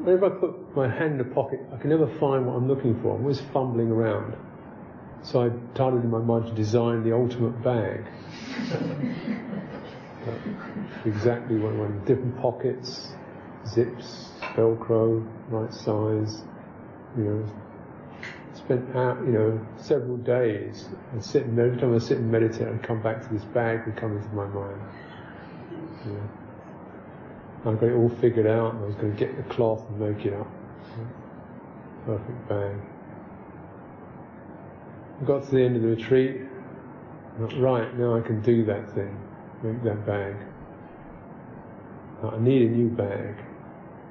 [0.04, 3.00] Whenever I put my hand in the pocket, I can never find what I'm looking
[3.02, 3.16] for.
[3.16, 4.36] I'm always fumbling around.
[5.24, 8.06] So I started in my mind to design the ultimate bag.
[11.06, 12.06] exactly what I wanted.
[12.06, 13.14] Different pockets,
[13.68, 16.44] zips, Velcro, right size,
[17.18, 17.46] you know.
[18.54, 22.68] Spent out, you know, several days and sit and every time I sit and meditate
[22.68, 24.82] I'd come back to this bag would come into my mind.
[27.66, 30.00] I got it all figured out and I was going to get the cloth and
[30.00, 30.48] make it up.
[32.06, 32.76] Perfect bag.
[35.26, 36.42] Got to the end of the retreat,
[37.58, 39.16] right, now I can do that thing,
[39.62, 40.36] make that bag.
[42.24, 43.36] Uh, I need a new bag.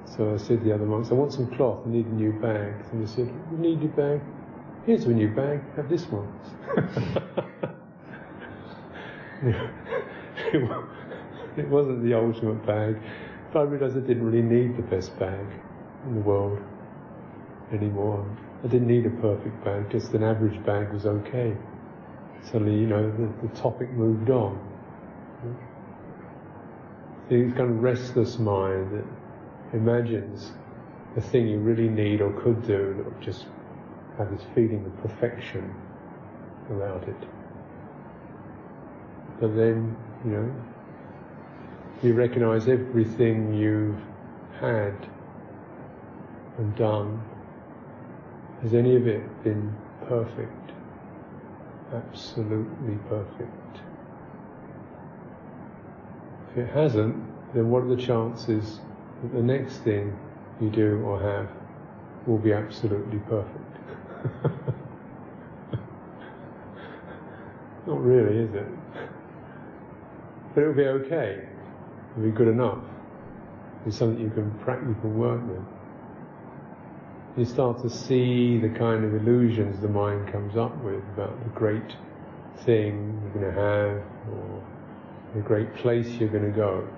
[0.05, 2.33] So I said to the other monks, I want some cloth, I need a new
[2.41, 2.75] bag.
[2.93, 4.21] And they said, you need a bag?
[4.87, 6.33] Here's a new bag, have this one.
[11.57, 12.97] it wasn't the ultimate bag,
[13.53, 15.47] but I realised I didn't really need the best bag
[16.07, 16.61] in the world
[17.73, 18.25] anymore.
[18.63, 21.57] I didn't need a perfect bag, just an average bag was okay.
[22.43, 24.59] Suddenly, you know, the, the topic moved on.
[27.31, 30.53] It's kind of restless mind that imagines
[31.15, 33.47] the thing you really need or could do that would just
[34.19, 35.75] have this feeling of perfection
[36.71, 37.17] about it.
[39.41, 40.55] But then, you know,
[42.03, 44.01] you recognize everything you've
[44.61, 44.95] had
[46.59, 47.23] and done.
[48.63, 49.75] Has any of it been
[50.07, 50.73] perfect?
[51.95, 53.81] Absolutely perfect.
[56.51, 57.17] If it hasn't,
[57.55, 58.81] then what are the chances
[59.23, 60.15] that the next thing
[60.61, 61.49] you do or have
[62.27, 63.57] will be absolutely perfect?
[67.87, 68.69] Not really, is it?
[70.55, 71.49] But it'll be okay.
[72.13, 72.85] It'll be good enough.
[73.87, 74.51] It's something you can
[75.01, 75.80] can work with.
[77.37, 81.51] You start to see the kind of illusions the mind comes up with about the
[81.51, 81.97] great
[82.65, 84.03] thing you're going to have
[84.35, 84.63] or
[85.35, 86.89] the great place you're going to go.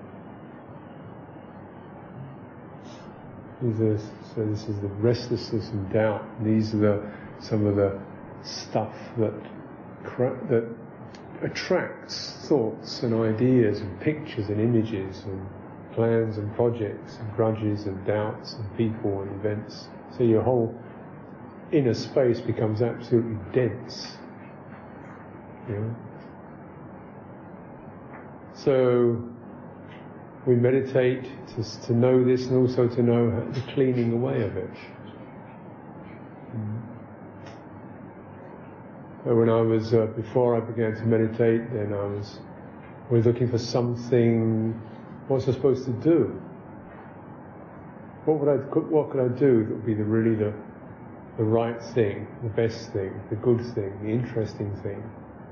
[3.61, 3.97] These are,
[4.35, 6.25] so this is the restlessness and doubt.
[6.43, 8.01] These are the, some of the
[8.43, 9.33] stuff that
[10.49, 10.67] that
[11.43, 15.47] attracts thoughts and ideas and pictures and images and
[15.93, 19.87] plans and projects and grudges and doubts and people and events.
[20.17, 20.75] So your whole
[21.71, 24.17] inner space becomes absolutely dense.
[28.53, 29.21] So
[30.45, 31.23] we meditate
[31.55, 34.69] to, to know this and also to know the cleaning away of it.
[36.55, 36.81] Mm.
[39.23, 42.39] When I was, uh, before I began to meditate, then I was,
[43.09, 44.73] was looking for something,
[45.27, 46.41] what's I supposed to do?
[48.25, 50.53] What would I, what could I do that would be the really the,
[51.37, 55.03] the right thing, the best thing, the good thing, the interesting thing,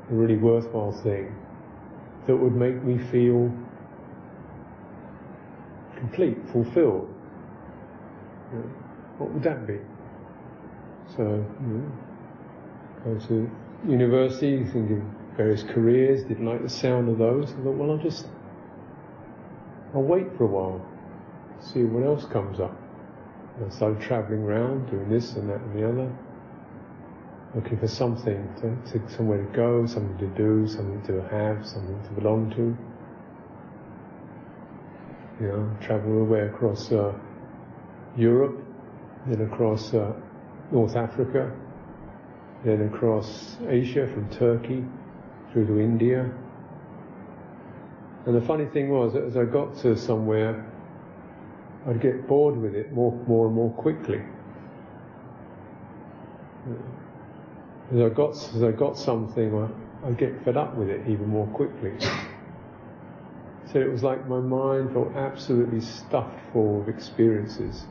[0.09, 1.35] the really worthwhile thing
[2.27, 3.51] that would make me feel
[5.97, 7.13] complete, fulfilled.
[8.51, 8.65] You know,
[9.17, 9.79] what would that be?
[11.15, 11.91] So, you know,
[13.03, 13.51] go to
[13.87, 17.51] university, thinking various careers, didn't like the sound of those.
[17.51, 18.27] I thought, well, I'll just,
[19.93, 20.85] I'll wait for a while,
[21.61, 22.75] see what else comes up.
[23.57, 26.11] And I started travelling around, doing this and that and the other,
[27.55, 32.01] looking for something, to, to, somewhere to go, something to do, something to have, something
[32.03, 32.77] to belong to.
[35.43, 37.13] You know, travel all the way across uh,
[38.15, 38.63] Europe,
[39.27, 40.13] then across uh,
[40.71, 41.51] North Africa,
[42.63, 44.83] then across Asia from Turkey
[45.51, 46.31] through to India.
[48.25, 50.70] And the funny thing was, as I got to somewhere,
[51.87, 54.21] I'd get bored with it more, more and more quickly.
[57.93, 59.69] As I got, as I got something,
[60.05, 61.93] I'd get fed up with it even more quickly.
[63.71, 67.85] So it was like my mind felt absolutely stuffed full of experiences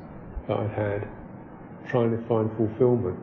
[0.47, 1.09] that I'd had,
[1.88, 3.18] trying to find fulfillment,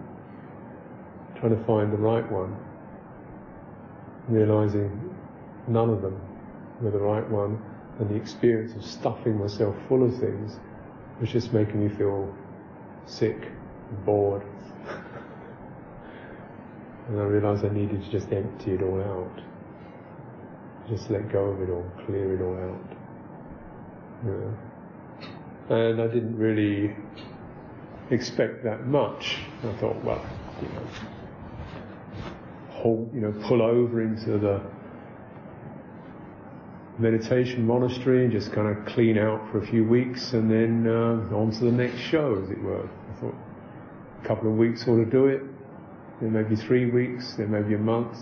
[1.39, 2.55] trying to find the right one,
[4.28, 5.15] realizing
[5.68, 6.20] none of them
[6.82, 7.61] were the right one,
[8.00, 10.60] and the experience of stuffing myself full of things
[11.20, 12.34] was just making me feel
[13.06, 13.52] sick,
[13.89, 14.43] and bored.
[17.08, 19.41] and I realized I needed to just empty it all out.
[20.89, 22.98] Just let go of it all, clear it all out.
[24.26, 25.76] Yeah.
[25.76, 26.95] And I didn't really
[28.10, 29.39] expect that much.
[29.64, 30.26] I thought, well,
[30.62, 30.88] you know,
[33.14, 34.62] you know, pull over into the
[37.00, 41.36] meditation monastery and just kind of clean out for a few weeks and then uh,
[41.36, 42.88] on to the next show, as it were.
[42.88, 43.36] I thought
[44.24, 45.41] a couple of weeks ought to do it,
[46.22, 48.18] then maybe three weeks, then maybe a month.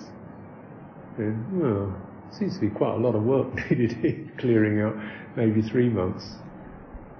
[1.17, 1.95] Then, well,
[2.37, 4.95] seems to be quite a lot of work needed here, clearing out
[5.37, 6.25] maybe three months.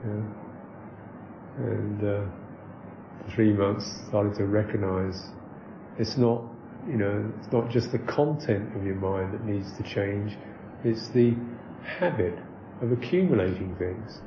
[0.03, 0.21] Yeah.
[1.57, 2.25] And uh,
[3.33, 5.29] three months started to recognize
[5.97, 6.43] it's not,
[6.85, 10.37] you know, it's not just the content of your mind that needs to change,
[10.85, 11.33] it's the
[11.83, 12.37] habit
[12.81, 14.21] of accumulating things.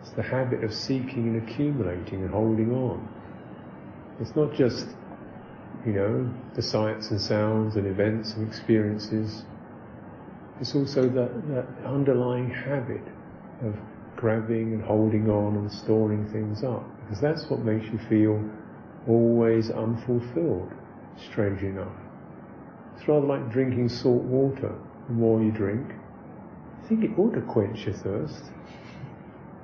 [0.00, 3.08] It's the habit of seeking and accumulating and holding on.
[4.20, 4.86] It's not just,
[5.84, 9.44] you know, the sights and sounds and events and experiences.
[10.60, 13.02] It's also that, that underlying habit
[13.62, 13.74] of
[14.14, 16.84] grabbing and holding on and storing things up.
[17.00, 18.42] Because that's what makes you feel
[19.08, 20.70] always unfulfilled,
[21.30, 21.92] strangely enough.
[22.96, 24.74] It's rather like drinking salt water
[25.08, 25.92] the more you drink.
[26.82, 28.42] I think it ought to quench your thirst.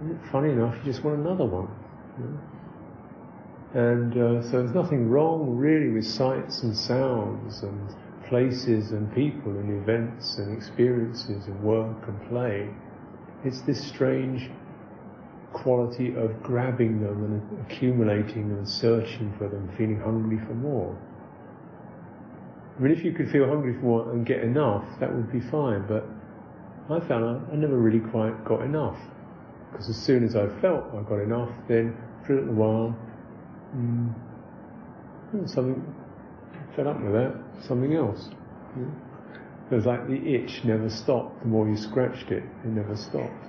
[0.00, 1.68] And Funny enough, you just want another one.
[3.74, 7.94] And uh, so there's nothing wrong really with sights and sounds and
[8.28, 12.68] places and people and events and experiences and work and play.
[13.44, 14.50] It's this strange
[15.52, 20.96] quality of grabbing them and accumulating them and searching for them, feeling hungry for more.
[22.76, 25.86] I mean, if you could feel hungry for and get enough, that would be fine.
[25.86, 26.06] But
[26.90, 28.98] I found I, I never really quite got enough.
[29.70, 31.96] Because as soon as I felt I got enough, then
[32.26, 32.96] for a little while,
[33.76, 34.14] mm,
[35.48, 35.82] something
[36.76, 37.34] fed up with that,
[37.66, 38.30] something else.
[38.76, 38.84] Yeah.
[39.70, 41.40] It was like the itch never stopped.
[41.40, 43.46] The more you scratched it, it never stopped.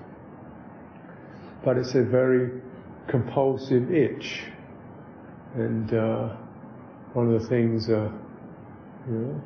[1.65, 2.61] But it's a very
[3.07, 4.43] compulsive itch.
[5.55, 6.29] And uh,
[7.13, 8.09] one of the things uh,
[9.07, 9.41] you know,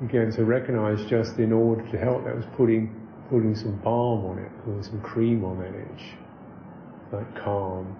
[0.00, 2.94] began to recognize just in order to help that was putting
[3.30, 6.14] putting some balm on it, putting some cream on that edge,
[7.12, 7.94] like calm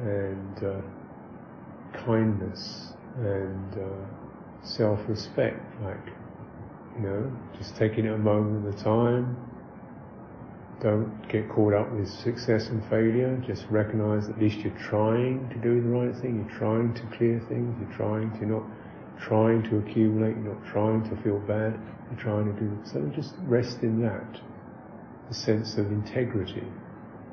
[0.00, 0.80] and uh,
[2.04, 6.06] kindness and uh, self-respect, like
[6.96, 9.36] you know, just taking it a moment at a time.
[10.80, 13.36] Don't get caught up with success and failure.
[13.44, 16.46] Just recognize at least you're trying to do the right thing.
[16.48, 17.76] You're trying to clear things.
[17.80, 18.62] You're trying to not
[19.20, 21.78] trying to accumulate, you're not trying to feel bad,
[22.10, 24.40] you're trying to do so just rest in that,
[25.28, 26.62] the sense of integrity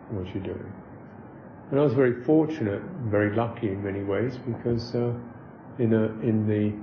[0.10, 0.74] in what you're doing.
[1.72, 5.14] And I was very fortunate, very lucky in many ways, because uh,
[5.80, 6.74] in a, in the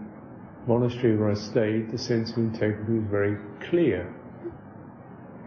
[0.67, 3.37] monastery where I stayed, the sense of integrity was very
[3.69, 4.13] clear.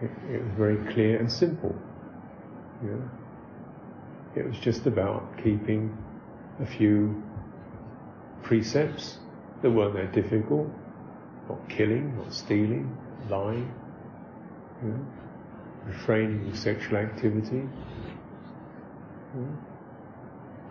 [0.01, 1.76] It, it was very clear and simple.
[2.84, 3.10] You know?
[4.36, 5.97] It was just about keeping
[6.62, 7.22] a few
[8.43, 9.18] precepts
[9.66, 10.68] that weren't that difficult,
[11.49, 12.95] not killing, not stealing,
[13.32, 13.74] lying,
[14.84, 14.99] you know,
[15.88, 17.63] refraining from sexual activity.
[19.34, 19.57] You know,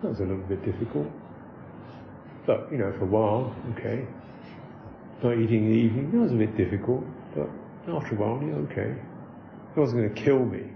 [0.01, 1.07] that was a little bit difficult.
[2.45, 4.07] But, you know, for a while, okay.
[5.21, 7.03] Not eating in the evening, that was a bit difficult,
[7.35, 7.49] but
[7.93, 8.91] after a while, yeah, okay.
[9.75, 10.71] It wasn't going to kill me.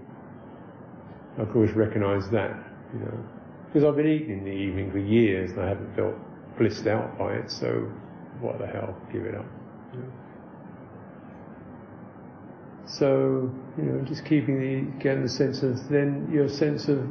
[1.38, 2.50] I could always recognise that,
[2.92, 3.24] you know.
[3.66, 6.16] Because I've been eating in the evening for years and I haven't felt
[6.58, 7.90] blissed out by it, so
[8.40, 9.46] what the hell, give it up.
[9.92, 10.12] You know?
[12.86, 17.06] So, you know, just keeping the, getting the sense of, then your sense of,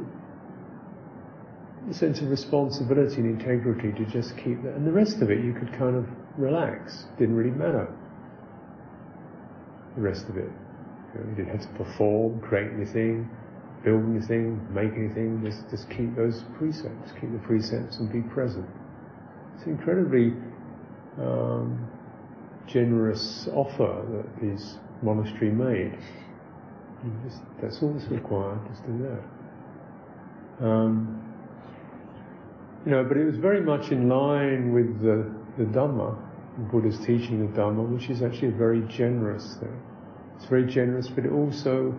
[1.88, 4.74] the sense of responsibility and integrity to just keep that.
[4.74, 6.06] And the rest of it you could kind of
[6.36, 7.04] relax.
[7.18, 7.88] Didn't really matter.
[9.96, 10.50] The rest of it.
[11.14, 13.28] You, know, you didn't have to perform, create anything,
[13.82, 15.40] build anything, make anything.
[15.42, 17.12] Just, just keep those precepts.
[17.18, 18.68] Keep the precepts and be present.
[19.56, 20.34] It's incredibly
[21.18, 21.88] um,
[22.66, 25.98] generous offer that this monastery made.
[27.24, 28.98] Just, that's all that's required, just do
[30.58, 30.66] that.
[30.66, 31.16] Um,
[32.84, 36.16] you know, but it was very much in line with the, the Dhamma,
[36.58, 39.80] the Buddha's teaching of Dhamma, which is actually a very generous thing.
[40.36, 41.94] It's very generous, but also,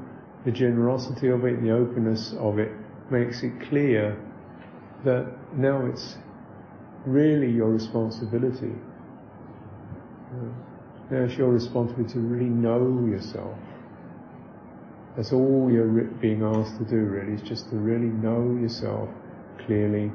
[0.46, 2.72] the generosity of it, the openness of it,
[3.12, 4.18] makes it clear
[5.06, 6.16] that now it's
[7.06, 8.74] really your responsibility.
[10.32, 13.58] Now it's your responsibility to really know yourself.
[15.16, 19.10] That's all you're being asked to do really, is just to really know yourself
[19.66, 20.12] clearly,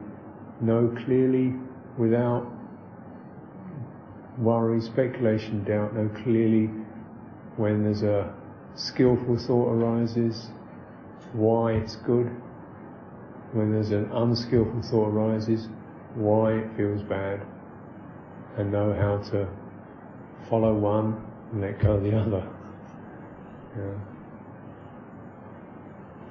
[0.61, 1.55] know clearly
[1.99, 2.51] without
[4.39, 6.71] worry, speculation, doubt, know clearly
[7.57, 8.35] when there's a
[8.75, 10.49] skillful thought arises,
[11.33, 12.31] why it's good.
[13.53, 15.69] When there's an unskillful thought arises,
[16.15, 17.43] why it feels bad,
[18.57, 19.49] and know how to
[20.49, 22.47] follow one and let go of the other.
[23.77, 24.17] Yeah.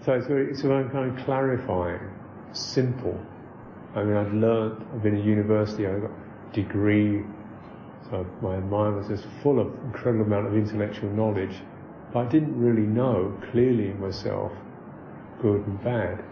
[0.05, 1.99] So it's very, it's very kind of clarifying,
[2.53, 3.19] simple.
[3.95, 7.23] I mean, I'd learned, I've been at university, I've got a degree,
[8.09, 11.55] so my mind was just full of incredible amount of intellectual knowledge,
[12.13, 14.51] but I didn't really know clearly in myself
[15.41, 16.23] good and bad.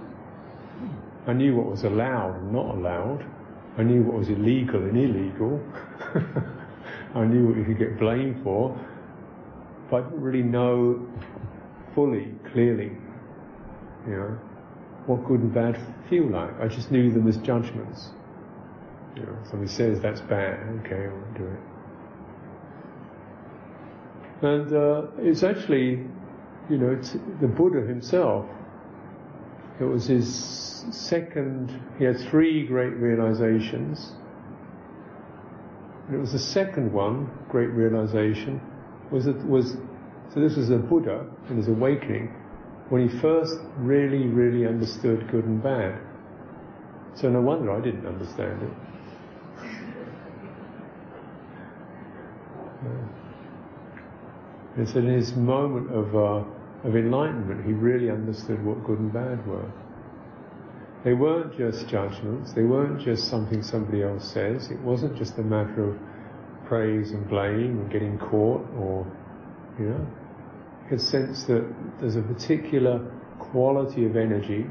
[1.26, 3.26] I knew what was allowed and not allowed.
[3.78, 5.60] I knew what was illegal and illegal.
[7.16, 8.76] I knew what you could get blamed for,
[9.90, 11.08] but I didn't really know
[11.94, 12.92] fully, clearly,
[14.08, 14.40] you know,
[15.06, 16.60] what good and bad feel like.
[16.60, 18.10] I just knew them as judgments.
[19.16, 21.60] You know, somebody says that's bad, okay, I won't do it.
[24.42, 26.06] And uh, it's actually,
[26.70, 27.00] you know,
[27.40, 28.46] the Buddha himself.
[29.80, 34.14] It was his second, he had three great realizations.
[36.08, 38.62] And it was the second one, great realization,
[39.12, 39.78] was that was
[40.34, 42.34] so this was a Buddha in his awakening
[42.90, 46.00] when he first really, really understood good and bad.
[47.16, 48.70] So no wonder I didn't understand it.
[54.76, 56.44] It's in his moment of, uh,
[56.88, 59.72] of enlightenment, he really understood what good and bad were.
[61.04, 65.42] They weren't just judgments, they weren't just something somebody else says, it wasn't just a
[65.44, 65.98] matter of
[66.66, 69.06] praise and blame and getting caught or,
[69.78, 70.08] you know,
[70.88, 71.66] can sense that
[72.00, 73.00] there's a particular
[73.40, 74.66] quality of energy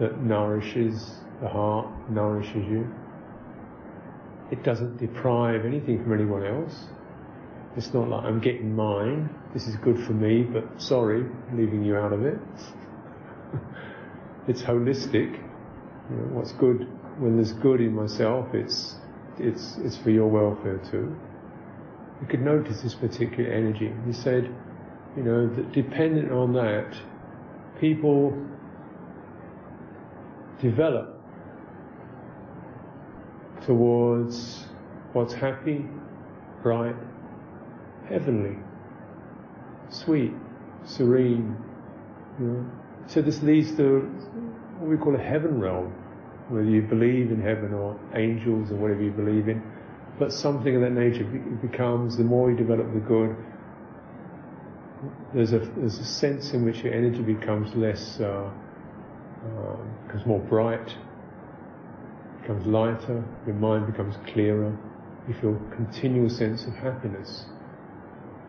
[0.00, 2.86] that nourishes the heart, nourishes you.
[4.50, 6.84] It doesn't deprive anything from anyone else.
[7.76, 11.96] It's not like I'm getting mine, this is good for me, but sorry, leaving you
[11.96, 12.38] out of it.
[14.48, 15.38] it's holistic.
[16.10, 16.88] You know, what's good
[17.18, 18.96] when there's good in myself, it's
[19.38, 21.14] it's it's for your welfare too.
[22.20, 23.92] You could notice this particular energy.
[24.06, 24.52] He said,
[25.16, 26.96] you know, that dependent on that,
[27.80, 28.36] people
[30.60, 31.20] develop
[33.64, 34.64] towards
[35.12, 35.84] what's happy,
[36.62, 36.96] bright,
[38.08, 38.56] heavenly,
[39.90, 40.32] sweet,
[40.84, 41.56] serene.
[42.40, 42.70] You know?
[43.08, 44.00] So this leads to
[44.78, 45.92] what we call a heaven realm,
[46.50, 49.62] whether you believe in heaven or angels or whatever you believe in,
[50.18, 51.24] but something of that nature
[51.62, 53.34] becomes, the more you develop the good,
[55.32, 58.50] there's a, there's a sense in which your energy becomes less, uh,
[59.44, 60.94] uh, becomes more bright,
[62.42, 64.76] becomes lighter, your mind becomes clearer,
[65.28, 67.46] You feel a continual sense of happiness.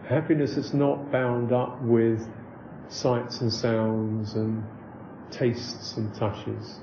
[0.08, 2.28] Happiness that's not bound up with
[2.90, 4.64] sights and sounds and
[5.32, 6.80] tastes and touches.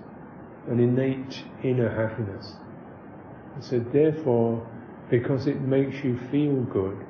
[0.68, 2.54] An innate inner happiness.
[3.54, 4.66] And So therefore,
[5.11, 7.04] because it makes you feel good,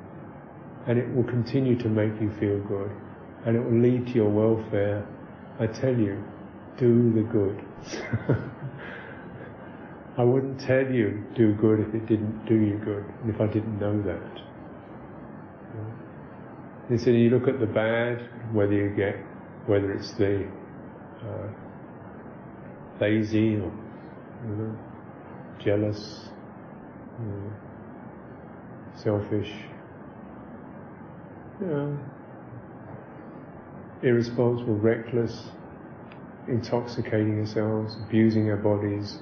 [0.87, 2.91] and it will continue to make you feel good,
[3.45, 5.05] and it will lead to your welfare,
[5.59, 6.23] I tell you,
[6.77, 7.63] do the good.
[10.17, 13.47] I wouldn't tell you do good if it didn't do you good, and if I
[13.47, 14.41] didn't know that.
[16.89, 19.15] And said, you look at the bad, whether you get,
[19.65, 20.47] whether it's the
[21.23, 21.47] uh,
[22.99, 23.71] lazy or
[24.45, 24.77] you know,
[25.59, 26.29] jealous,
[27.19, 27.53] you know,
[28.95, 29.51] selfish,
[31.59, 31.99] you know,
[34.03, 35.49] irresponsible, reckless,
[36.47, 39.17] intoxicating ourselves, abusing our bodies,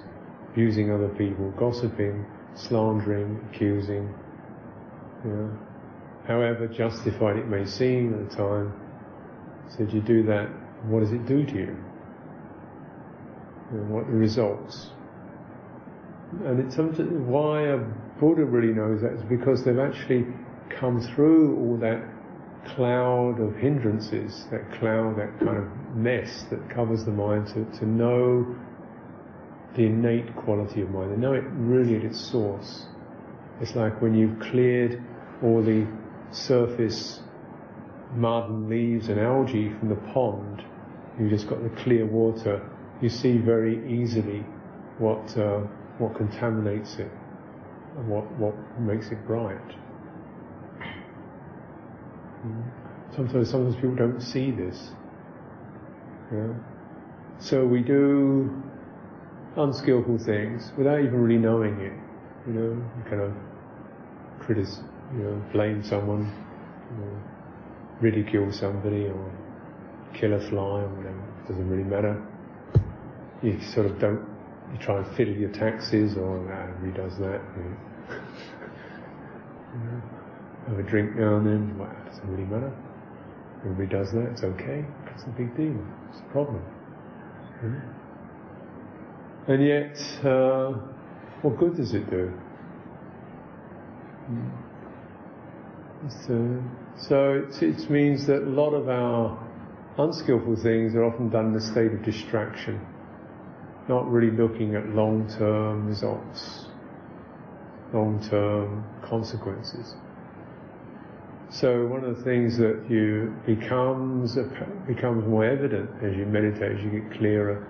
[0.52, 4.14] abusing other people, gossiping, slandering, accusing,
[5.24, 5.58] you know,
[6.28, 8.85] however justified it may seem at the time.
[9.70, 10.48] So if you do that,
[10.86, 11.78] what does it do to you?
[13.72, 14.90] know, what the results?
[16.46, 17.78] And it's why a
[18.20, 20.26] Buddha really knows that is because they've actually
[20.70, 22.04] come through all that
[22.76, 27.86] cloud of hindrances, that cloud, that kind of mess that covers the mind to, to
[27.86, 28.56] know
[29.76, 31.12] the innate quality of mind.
[31.12, 32.86] They know it really at its source.
[33.62, 35.02] It's like when you've cleared
[35.44, 35.88] all the
[36.32, 37.20] surface
[38.16, 40.64] mud and leaves and algae from the pond,
[41.20, 42.68] you've just got the clear water,
[43.02, 44.46] you see very easily
[44.98, 45.60] what, uh,
[45.98, 47.12] what contaminates it
[47.98, 49.76] and what, what makes it bright.
[53.16, 54.92] Sometimes, sometimes people don't see this.
[56.32, 56.54] Yeah?
[57.40, 58.64] So we do
[59.58, 61.94] unskillful things without even really knowing it.
[62.48, 63.34] You know, you kind of
[64.40, 64.84] criticize,
[65.16, 66.32] you know, blame someone,
[66.92, 67.22] you know,
[68.02, 69.32] ridicule somebody, or
[70.14, 71.24] kill a fly, or whatever.
[71.44, 72.22] It doesn't really matter.
[73.42, 74.26] You sort of don't.
[74.72, 77.42] You try and fiddle your taxes, or nah, everybody does that.
[79.76, 80.02] You know.
[80.70, 81.78] have a drink now and then.
[81.78, 82.72] Well, it doesn't really matter.
[83.66, 84.28] Everybody does that.
[84.32, 84.86] It's okay.
[85.14, 85.76] It's a big deal.
[86.10, 86.64] It's a problem.
[89.48, 90.72] And yet, uh,
[91.42, 92.32] what good does it do?
[96.98, 99.40] So, it, means that a lot of our
[99.98, 102.86] unskillful things are often done in a state of distraction,
[103.88, 106.66] not really looking at long-term results,
[107.94, 109.96] long-term consequences.
[111.50, 114.38] So one of the things that you becomes
[114.88, 117.66] becomes more evident as you meditate, as you get clearer,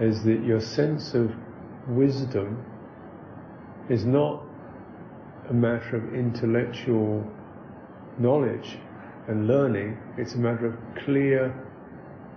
[0.00, 1.30] is that your sense of
[1.88, 2.62] wisdom
[3.88, 4.42] is not
[5.48, 7.24] a matter of intellectual
[8.18, 8.78] knowledge
[9.28, 11.54] and learning, it's a matter of clear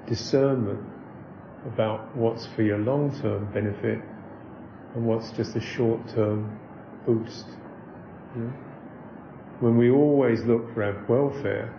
[0.08, 0.80] discernment
[1.66, 4.00] about what's for your long-term benefit
[4.96, 6.60] and what's just a short-term
[7.06, 7.46] boost.
[9.60, 11.74] When we always look for our welfare,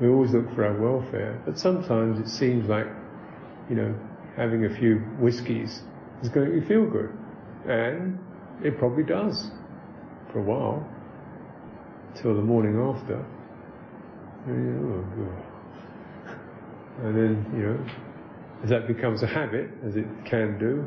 [0.00, 2.86] we always look for our welfare, but sometimes it seems like,
[3.70, 3.94] you know,
[4.36, 5.82] having a few whiskies
[6.22, 7.12] is going to make you feel good.
[7.68, 8.18] And
[8.64, 9.50] it probably does
[10.32, 10.86] for a while,
[12.14, 13.24] till the morning after.
[17.02, 17.86] And then, you know,
[18.62, 20.86] as that becomes a habit, as it can do,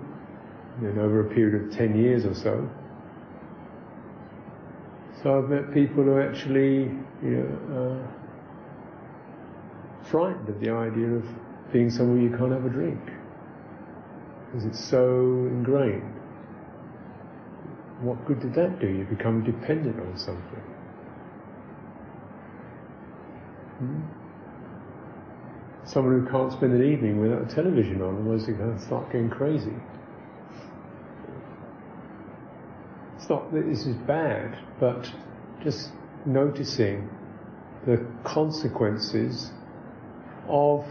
[0.82, 2.70] then over a period of 10 years or so.
[5.24, 6.92] So I've met people who actually,
[7.24, 8.08] you know, uh,
[10.10, 11.26] frightened of the idea of
[11.74, 13.00] being somewhere you can't have a drink
[14.46, 16.14] because it's so ingrained.
[18.02, 18.88] What good did that do?
[18.88, 20.75] You become dependent on something.
[23.80, 24.02] Hmm?
[25.86, 29.12] Someone who can't spend an evening without a television on, otherwise they're going to start
[29.12, 29.74] getting crazy.
[33.18, 35.12] It's not that this is bad, but
[35.64, 35.92] just
[36.26, 37.10] noticing
[37.86, 39.52] the consequences
[40.48, 40.86] of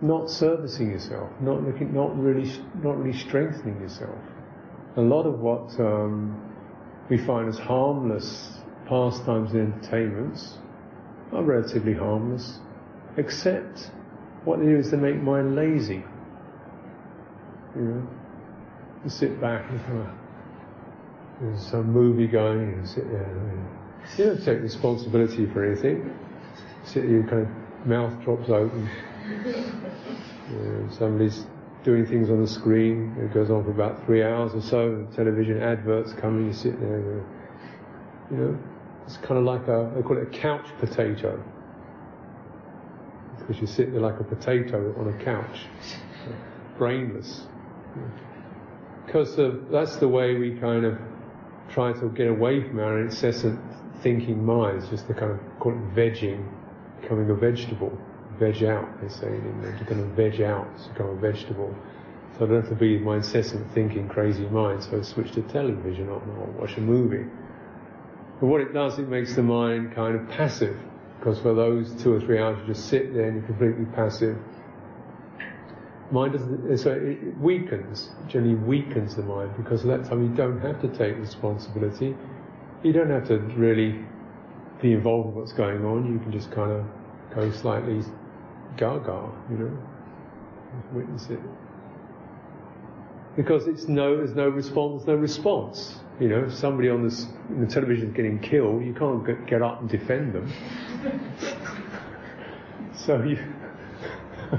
[0.00, 2.50] not servicing yourself, not looking, not really,
[2.82, 4.18] not really strengthening yourself.
[4.96, 6.40] A lot of what um,
[7.08, 10.58] we find as harmless pastimes and entertainments
[11.32, 12.58] are relatively harmless,
[13.16, 13.90] except
[14.44, 16.04] what they do is they make mind lazy.
[17.74, 18.08] You know,
[19.04, 20.06] you sit back and of,
[21.40, 23.66] there's some movie going, you sit there.
[24.18, 26.14] You, don't take responsibility for anything.
[26.84, 28.88] Sit there, kind of mouth drops open.
[30.50, 31.46] You know, somebody's
[31.84, 33.16] doing things on the screen.
[33.18, 35.06] It goes on for about three hours or so.
[35.16, 37.24] Television adverts coming, you sit there.
[38.30, 38.58] You know,
[39.06, 41.42] it's kind of like a, they call it a couch potato.
[43.38, 45.66] Because you sit there like a potato on a couch,
[46.78, 47.42] brainless.
[49.06, 49.36] Because
[49.70, 50.98] that's the way we kind of
[51.68, 53.58] try to get away from our incessant
[54.02, 56.46] thinking minds, just the kind of call it vegging,
[57.00, 57.96] becoming a vegetable
[58.38, 61.74] veg out, they say in going to veg out, to become a vegetable.
[62.36, 65.42] So I don't have to be my incessant thinking, crazy mind, so I switch to
[65.42, 67.26] television on or oh, watch a movie.
[68.42, 70.76] But what it does, it makes the mind kind of passive,
[71.16, 74.36] because for those two or three hours you just sit there and you're completely passive.
[76.10, 80.36] Mind doesn't, eh, so it weakens, generally weakens the mind, because at that time you
[80.36, 82.16] don't have to take responsibility.
[82.82, 84.04] You don't have to really
[84.80, 86.12] be involved with what's going on.
[86.12, 86.84] You can just kind of
[87.32, 88.02] go slightly
[88.76, 89.78] gaga, you know,
[90.92, 91.38] witness it.
[93.36, 96.01] Because it's no, there's no response, no response.
[96.20, 97.26] You know, if somebody on the,
[97.58, 100.52] the television is getting killed, you can't get, get up and defend them.
[102.96, 103.36] so you,
[104.52, 104.58] you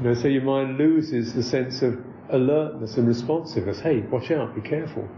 [0.00, 1.98] know, so your mind loses the sense of
[2.30, 3.80] alertness and responsiveness.
[3.80, 5.08] Hey, watch out, be careful.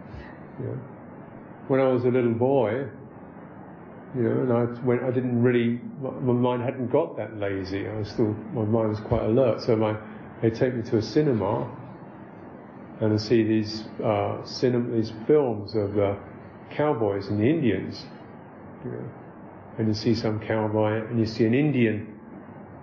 [0.61, 0.81] You know?
[1.69, 2.87] When I was a little boy,
[4.15, 7.89] you know, and I went, I didn't really, my mind hadn't got that lazy.
[7.89, 9.63] I was still, my mind was quite alert.
[9.63, 9.97] So my,
[10.43, 11.69] they take me to a cinema
[13.05, 16.17] and I see these, uh, cinema, these films of uh,
[16.71, 18.07] cowboys and the Indians,
[18.85, 19.11] you know,
[19.79, 22.19] and you see some cowboy and you see an Indian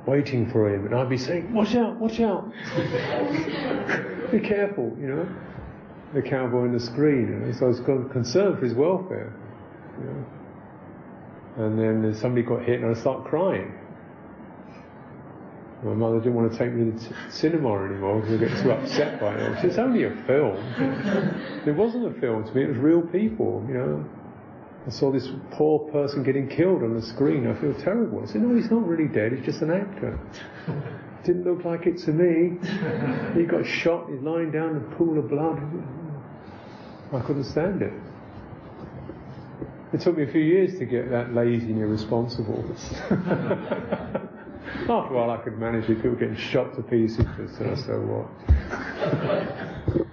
[0.06, 1.98] waiting for him, and I'd be saying, "Watch out!
[1.98, 2.52] Watch out!
[4.32, 5.36] be careful!" You know,
[6.14, 7.28] the cowboy on the screen.
[7.28, 7.52] You know?
[7.52, 7.80] So I was
[8.12, 9.34] concerned for his welfare.
[10.00, 10.26] You know?
[11.58, 13.74] And then somebody got hit and I started crying.
[15.84, 18.72] My mother didn't want to take me to the cinema anymore because I get too
[18.72, 19.66] upset by it.
[19.66, 20.58] It's only a film.
[21.66, 24.06] It wasn't a film to me, it was real people, you know.
[24.88, 27.48] I saw this poor person getting killed on the screen.
[27.48, 28.24] I feel terrible.
[28.24, 30.20] I said, no, he's not really dead, he's just an actor.
[31.24, 32.58] Didn't look like it to me.
[33.40, 35.62] He got shot, he's lying down in a pool of blood.
[37.14, 37.94] I couldn't stand it.
[39.94, 42.64] It took me a few years to get that lazy and irresponsible.
[44.66, 45.95] After a while, I could manage it.
[45.97, 50.07] People getting shot to pieces, just so, so what?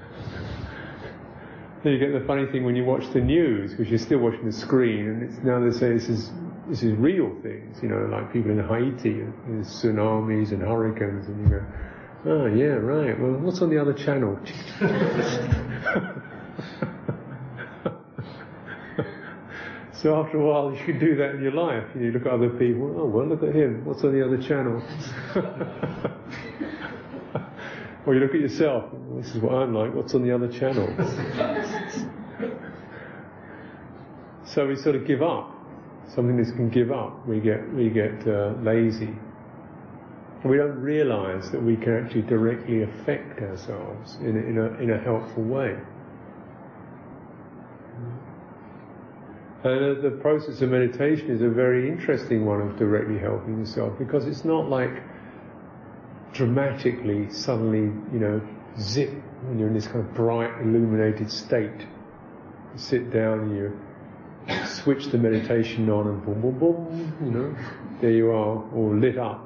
[1.82, 4.46] then you get the funny thing when you watch the news, because you're still watching
[4.46, 6.32] the screen, and it's now they say this is
[6.68, 11.44] this is real things, you know, like people in Haiti, and tsunamis and hurricanes, and
[11.44, 11.64] you go,
[12.26, 13.18] oh yeah, right.
[13.18, 14.38] Well, what's on the other channel?
[20.03, 21.84] So after a while, you can do that in your life.
[21.99, 22.94] You look at other people.
[23.01, 23.84] Oh well, look at him.
[23.84, 24.80] What's on the other channel?
[28.07, 28.84] or you look at yourself.
[29.16, 29.92] This is what I'm like.
[29.92, 30.86] What's on the other channel?
[34.46, 35.53] so we sort of give up.
[36.14, 37.26] Something that can give up.
[37.26, 39.16] We get we get uh, lazy.
[40.44, 44.90] We don't realise that we can actually directly affect ourselves in a, in a, in
[44.92, 45.76] a helpful way.
[49.65, 54.25] And the process of meditation is a very interesting one of directly helping yourself because
[54.27, 55.03] it's not like
[56.33, 58.41] dramatically suddenly, you know,
[58.79, 59.11] zip
[59.43, 61.81] when you're in this kind of bright, illuminated state.
[61.81, 67.57] You sit down and you switch the meditation on and boom, boom, boom, you know,
[68.01, 69.45] there you are, all lit up.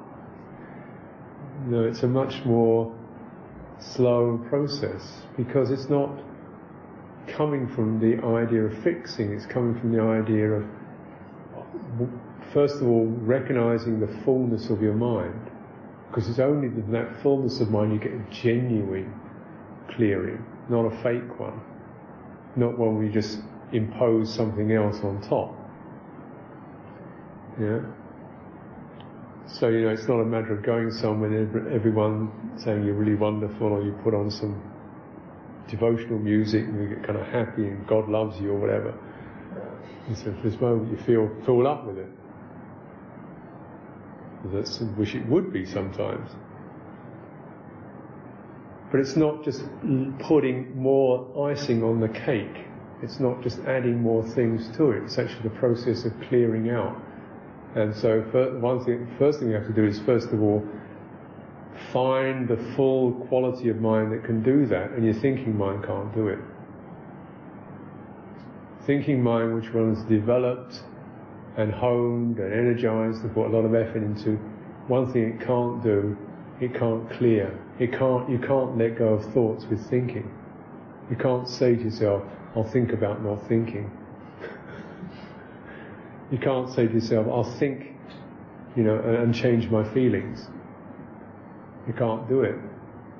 [1.65, 2.93] No, it's a much more
[3.79, 6.09] slow process because it's not
[7.27, 10.65] coming from the idea of fixing, it's coming from the idea of,
[12.53, 15.49] first of all, recognizing the fullness of your mind.
[16.09, 19.13] Because it's only in that fullness of mind you get a genuine
[19.89, 21.59] clearing, not a fake one.
[22.55, 23.39] Not one where you just
[23.71, 25.55] impose something else on top.
[27.59, 27.79] Yeah?
[29.47, 33.15] So, you know, it's not a matter of going somewhere and everyone saying you're really
[33.15, 34.61] wonderful or you put on some
[35.67, 38.93] devotional music and you get kind of happy and God loves you or whatever.
[40.07, 42.09] And so for this moment you feel full up with it.
[44.45, 46.29] That's wish it would be sometimes.
[48.91, 49.63] But it's not just
[50.19, 52.65] putting more icing on the cake.
[53.01, 55.03] It's not just adding more things to it.
[55.03, 57.01] It's actually the process of clearing out.
[57.75, 58.21] And so,
[58.61, 60.63] one thing, first thing you have to do is first of all
[61.91, 66.13] find the full quality of mind that can do that, and your thinking mind can't
[66.13, 66.39] do it.
[68.85, 70.83] Thinking mind, which one is developed
[71.57, 74.31] and honed and energized and put a lot of effort into,
[74.87, 76.17] one thing it can't do
[76.63, 77.59] it can't clear.
[77.79, 80.31] It can't, you can't let go of thoughts with thinking.
[81.09, 82.23] You can't say to yourself,
[82.55, 83.91] I'll think about not thinking.
[86.31, 87.87] you can't say to yourself, I'll think,
[88.75, 90.47] you know, and change my feelings.
[91.87, 92.55] You can't do it.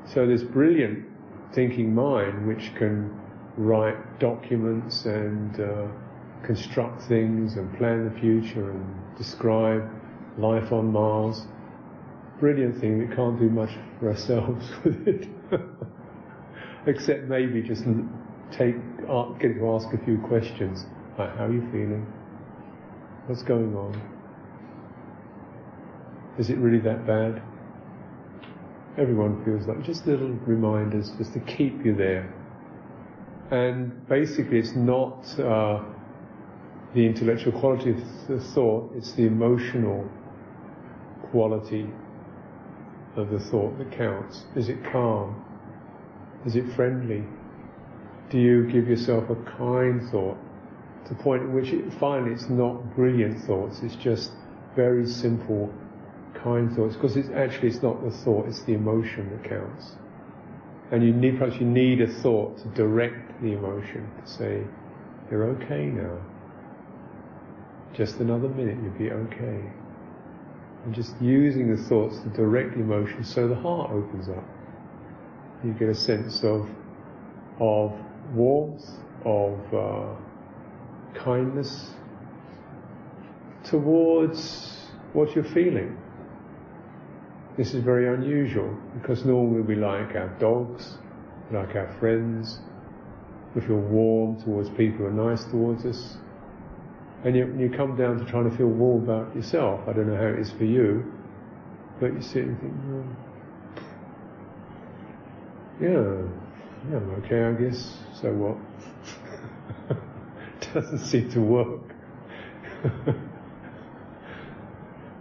[0.06, 1.06] So this brilliant
[1.54, 3.20] thinking mind which can
[3.58, 5.88] write documents and uh,
[6.44, 9.90] construct things and plan the future and describe
[10.38, 11.44] life on Mars.
[12.40, 15.28] Brilliant thing, we can't do much for ourselves with it.
[16.86, 17.84] Except maybe just
[18.52, 18.76] take,
[19.40, 20.86] get to ask a few questions.
[21.18, 22.06] Like, how are you feeling?
[23.28, 24.02] What's going on?
[26.38, 27.42] Is it really that bad?
[28.98, 32.32] Everyone feels like just little reminders just to keep you there.
[33.50, 35.84] And basically, it's not uh,
[36.94, 40.08] the intellectual quality of the thought, it's the emotional
[41.32, 41.90] quality
[43.16, 44.44] of the thought that counts.
[44.56, 45.44] Is it calm?
[46.46, 47.24] Is it friendly?
[48.30, 50.38] Do you give yourself a kind thought
[51.06, 54.32] to the point at which it, finally it's not brilliant thoughts, it's just
[54.76, 55.74] very simple
[56.44, 59.94] kind thoughts because it's actually it's not the thought, it's the emotion that counts.
[60.92, 64.64] And you need perhaps you need a thought to direct the emotion to say,
[65.32, 66.20] You're okay now.
[67.96, 69.72] Just another minute, you'll be okay.
[70.86, 74.44] And just using the thoughts to direct the emotion so the heart opens up.
[75.64, 76.68] You get a sense of
[77.60, 77.94] of
[78.34, 78.84] warmth,
[79.26, 80.16] of uh,
[81.14, 81.92] kindness
[83.64, 85.98] towards what you're feeling.
[87.56, 90.98] This is very unusual because normally we like our dogs,
[91.52, 92.60] we like our friends,
[93.54, 96.18] we feel warm towards people who are nice towards us.
[97.24, 99.82] And you, you come down to trying to feel warm about yourself.
[99.88, 101.14] I don't know how it is for you,
[102.00, 103.06] but you sit and think, oh,
[105.80, 107.98] yeah, yeah, I'm okay, I guess.
[108.20, 109.98] So what?
[110.74, 111.94] Doesn't seem to work.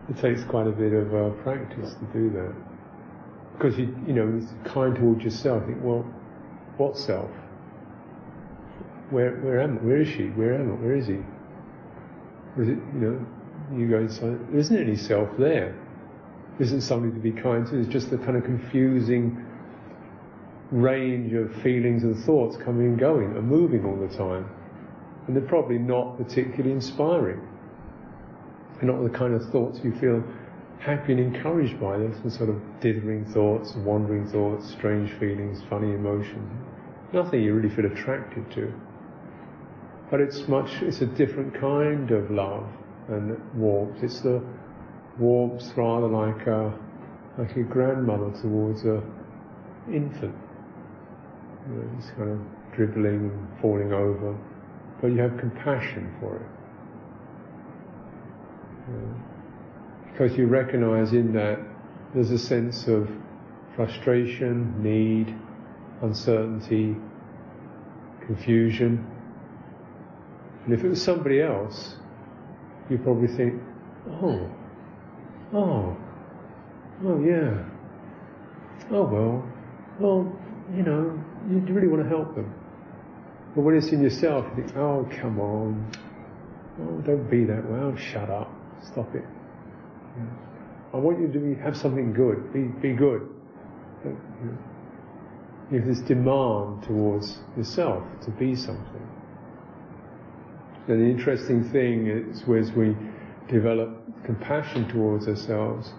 [0.08, 2.54] It takes quite a bit of uh, practice to do that.
[3.52, 5.64] Because you, you know, it's kind towards yourself.
[5.66, 6.04] think, well,
[6.76, 7.30] what self?
[9.10, 9.80] Where, where am I?
[9.82, 10.28] Where is she?
[10.30, 10.74] Where am I?
[10.74, 11.20] Where is he?
[12.60, 13.26] Is it, you know,
[13.76, 15.74] you go inside, there isn't any self there.
[16.58, 17.78] There isn't somebody to be kind to.
[17.78, 19.46] It's just the kind of confusing
[20.70, 24.48] range of feelings and thoughts coming and going and moving all the time.
[25.26, 27.40] And they're probably not particularly inspiring.
[28.82, 30.24] They're not the kind of thoughts you feel
[30.80, 31.98] happy and encouraged by.
[31.98, 36.50] They're some sort of dithering thoughts, wandering thoughts, strange feelings, funny emotions.
[37.12, 38.74] Nothing you really feel attracted to.
[40.10, 42.66] But it's much, it's a different kind of love
[43.08, 44.02] and warmth.
[44.02, 44.42] It's the
[45.16, 46.76] warmth rather like a,
[47.38, 49.00] like a grandmother towards a
[49.86, 50.34] infant.
[51.68, 52.40] You know, it's kind of
[52.74, 54.36] dribbling and falling over.
[55.00, 56.61] But you have compassion for it.
[60.10, 61.58] Because you recognize in that
[62.14, 63.10] there's a sense of
[63.74, 65.34] frustration, need,
[66.02, 66.96] uncertainty,
[68.26, 69.06] confusion.
[70.64, 71.96] And if it was somebody else,
[72.88, 73.60] you'd probably think,
[74.10, 74.50] oh,
[75.54, 75.96] oh,
[77.04, 77.64] oh yeah,
[78.90, 79.52] oh well,
[79.98, 80.38] well,
[80.76, 81.18] you know,
[81.50, 82.52] you really want to help them.
[83.54, 85.90] But when it's in yourself, you think, oh, come on,
[86.80, 88.50] oh, don't be that way, oh, shut up.
[88.86, 89.24] Stop it.
[90.92, 92.52] I want you to have something good.
[92.52, 93.28] Be, be good.
[95.70, 99.08] You have this demand towards yourself to be something.
[100.88, 102.96] And the interesting thing is, as we
[103.48, 105.92] develop compassion towards ourselves,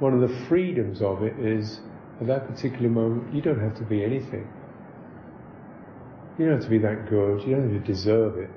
[0.00, 1.80] one of the freedoms of it is,
[2.20, 4.46] at that particular moment, you don't have to be anything.
[6.38, 7.42] You don't have to be that good.
[7.46, 8.50] You don't have to deserve it.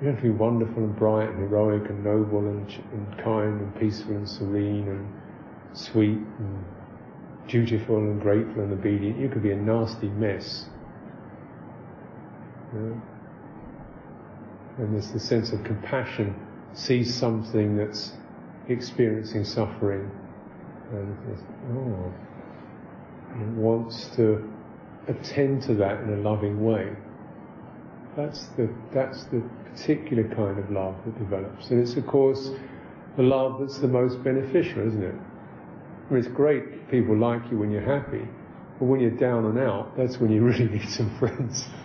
[0.00, 3.78] You have to be wonderful and bright and heroic and noble and, and kind and
[3.78, 5.06] peaceful and serene and
[5.76, 6.64] sweet and
[7.48, 9.18] dutiful and grateful and obedient.
[9.18, 10.66] You could be a nasty mess.
[12.72, 13.02] And
[14.94, 16.34] there's the sense of compassion,
[16.72, 18.12] sees something that's
[18.68, 20.10] experiencing suffering
[20.92, 21.16] and
[21.72, 22.12] oh,
[23.32, 24.50] and wants to
[25.08, 26.96] attend to that in a loving way.
[28.16, 31.70] That's the, that's the particular kind of love that develops.
[31.70, 32.50] And it's, of course,
[33.16, 35.14] the love that's the most beneficial, isn't it?
[35.14, 38.26] I mean, it's great people like you when you're happy,
[38.78, 41.66] but when you're down and out, that's when you really need some friends.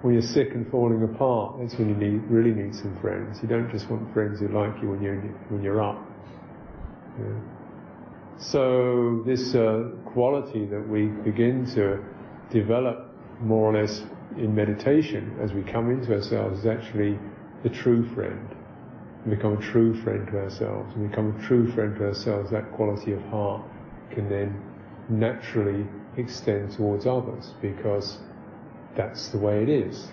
[0.00, 3.38] when you're sick and falling apart, that's when you need, really need some friends.
[3.42, 5.98] You don't just want friends who like you when you're, when you're up.
[7.18, 7.26] Yeah.
[8.38, 12.02] So this uh, quality that we begin to
[12.54, 13.10] develop
[13.40, 14.04] more or less
[14.38, 17.18] in meditation as we come into ourselves is actually
[17.62, 18.48] the true friend.
[19.26, 20.94] We become a true friend to ourselves.
[20.94, 23.62] And become a true friend to ourselves, that quality of heart
[24.10, 24.62] can then
[25.08, 25.86] naturally
[26.16, 28.18] extend towards others because
[28.94, 30.08] that's the way it is.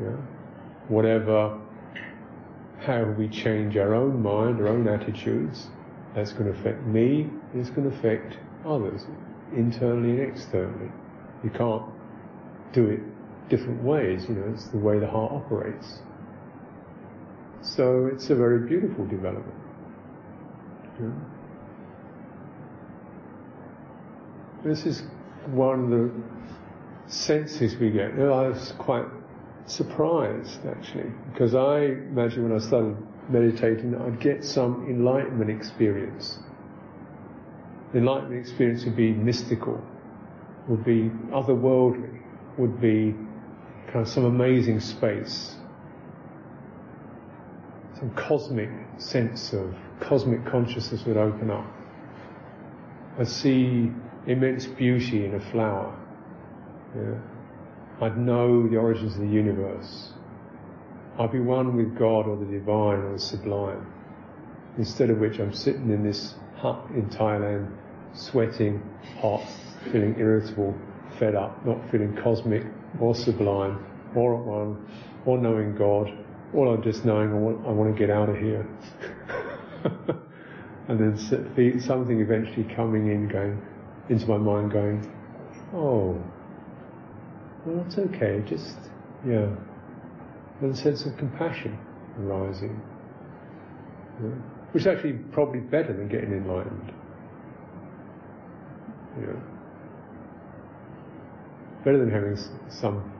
[0.00, 0.16] Yeah?
[0.88, 1.60] Whatever,
[2.80, 5.68] how we change our own mind, our own attitudes,
[6.14, 9.06] that's going to affect me, it's going to affect others,
[9.54, 10.90] internally and externally.
[11.44, 11.82] You can't
[12.72, 13.00] do it
[13.48, 15.98] different ways, you know, it's the way the heart operates.
[17.60, 19.54] So it's a very beautiful development.
[24.64, 25.02] This is
[25.46, 26.10] one of the
[27.12, 28.12] senses we get.
[28.12, 29.06] I was quite
[29.66, 32.96] surprised actually, because I imagine when I started
[33.28, 36.38] meditating I'd get some enlightenment experience.
[37.94, 39.84] Enlightenment experience would be mystical,
[40.68, 42.20] would be otherworldly,
[42.58, 43.14] would be
[43.86, 45.56] kind of some amazing space,
[47.98, 51.66] some cosmic sense of cosmic consciousness would open up.
[53.18, 53.90] I see
[54.26, 55.98] immense beauty in a flower.
[56.96, 57.18] Yeah.
[58.00, 60.12] I'd know the origins of the universe.
[61.18, 63.86] I'd be one with God or the divine or the sublime.
[64.78, 67.70] Instead of which I'm sitting in this hut in Thailand,
[68.14, 68.82] sweating,
[69.20, 69.42] hot,
[69.90, 70.74] feeling irritable,
[71.18, 72.64] fed up, not feeling cosmic
[73.00, 73.84] or sublime
[74.14, 74.86] or at one
[75.24, 76.12] or knowing God.
[76.54, 78.66] All I'm just knowing I want, I want to get out of here.
[80.88, 83.60] and then something eventually coming in, going
[84.08, 85.10] into my mind, going,
[85.74, 86.22] oh,
[87.64, 88.42] well, that's okay.
[88.46, 88.76] Just
[89.26, 89.48] yeah,
[90.60, 91.78] and a sense of compassion
[92.20, 92.80] arising,
[94.22, 94.28] yeah.
[94.72, 96.92] which is actually probably better than getting enlightened.
[99.20, 99.34] Yeah.
[101.84, 102.36] Better than having
[102.68, 103.12] some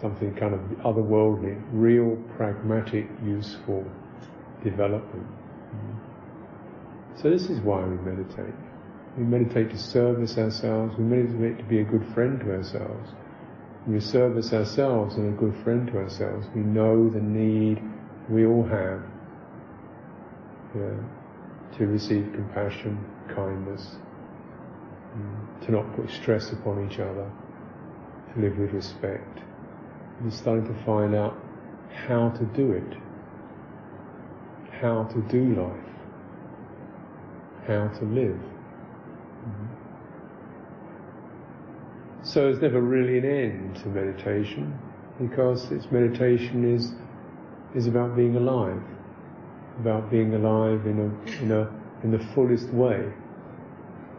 [0.00, 3.84] something kind of otherworldly, real, pragmatic, useful
[4.62, 5.26] development.
[5.26, 7.20] Mm-hmm.
[7.20, 8.54] So this is why we meditate.
[9.16, 10.96] We meditate to service ourselves.
[10.96, 13.10] We meditate to be a good friend to ourselves.
[13.88, 16.46] we service ourselves and a good friend to ourselves.
[16.54, 17.82] We know the need
[18.28, 19.02] we all have
[20.76, 23.02] yeah, to receive compassion,
[23.34, 23.96] kindness,
[25.16, 27.30] mm, to not put stress upon each other,
[28.34, 29.40] to live with respect.
[30.22, 31.36] We're starting to find out
[31.92, 32.96] how to do it,
[34.80, 35.84] how to do life,
[37.66, 38.40] how to live.
[42.22, 44.78] So there's never really an end to meditation
[45.18, 46.92] because its meditation is
[47.74, 48.82] is about being alive,
[49.80, 51.72] about being alive in a in a
[52.04, 53.12] in the fullest way,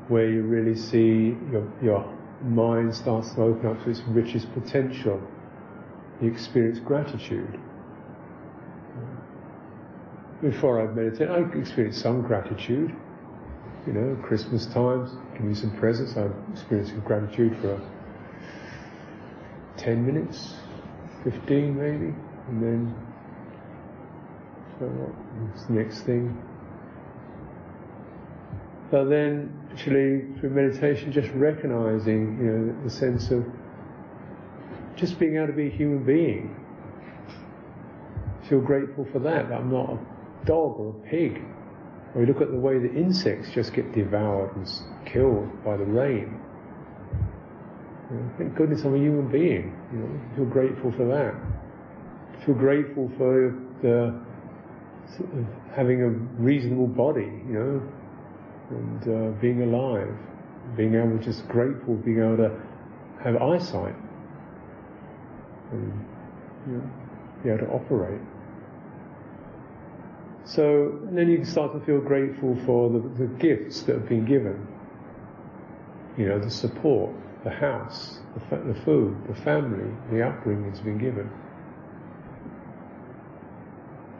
[0.09, 5.21] where you really see your your mind starts to open up to its richest potential.
[6.21, 7.59] You experience gratitude.
[10.41, 12.95] Before I meditate, I experience some gratitude.
[13.87, 16.15] You know, Christmas times, give me some presents.
[16.17, 17.81] I'm experiencing gratitude for
[19.77, 20.55] 10 minutes,
[21.23, 22.13] 15 maybe,
[22.47, 22.95] and then
[24.79, 26.37] so what's the next thing?
[28.91, 33.45] But then actually through meditation just recognizing, you know, the sense of
[34.95, 36.55] just being able to be a human being.
[38.49, 41.41] Feel grateful for that, that I'm not a dog or a pig.
[42.15, 44.67] Or you look at the way the insects just get devoured and
[45.05, 46.41] killed by the rain.
[48.09, 49.77] You know, thank goodness I'm a human being.
[49.93, 51.35] You know, feel grateful for that.
[52.43, 54.19] Feel grateful for the
[55.15, 55.45] sort of
[55.75, 56.09] having a
[56.41, 57.81] reasonable body, you know,
[58.69, 60.15] and uh, being alive,
[60.75, 62.59] being able just grateful, being able to
[63.23, 63.95] have eyesight,
[65.71, 66.05] and
[66.67, 66.91] you know,
[67.43, 68.21] be able to operate.
[70.45, 74.67] So then you start to feel grateful for the, the gifts that have been given.
[76.17, 77.13] You know, the support,
[77.43, 78.19] the house,
[78.49, 81.29] the, the food, the family, the upbringing that's been given.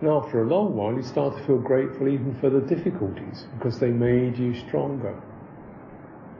[0.01, 3.79] And after a long while, you start to feel grateful even for the difficulties because
[3.79, 5.21] they made you stronger.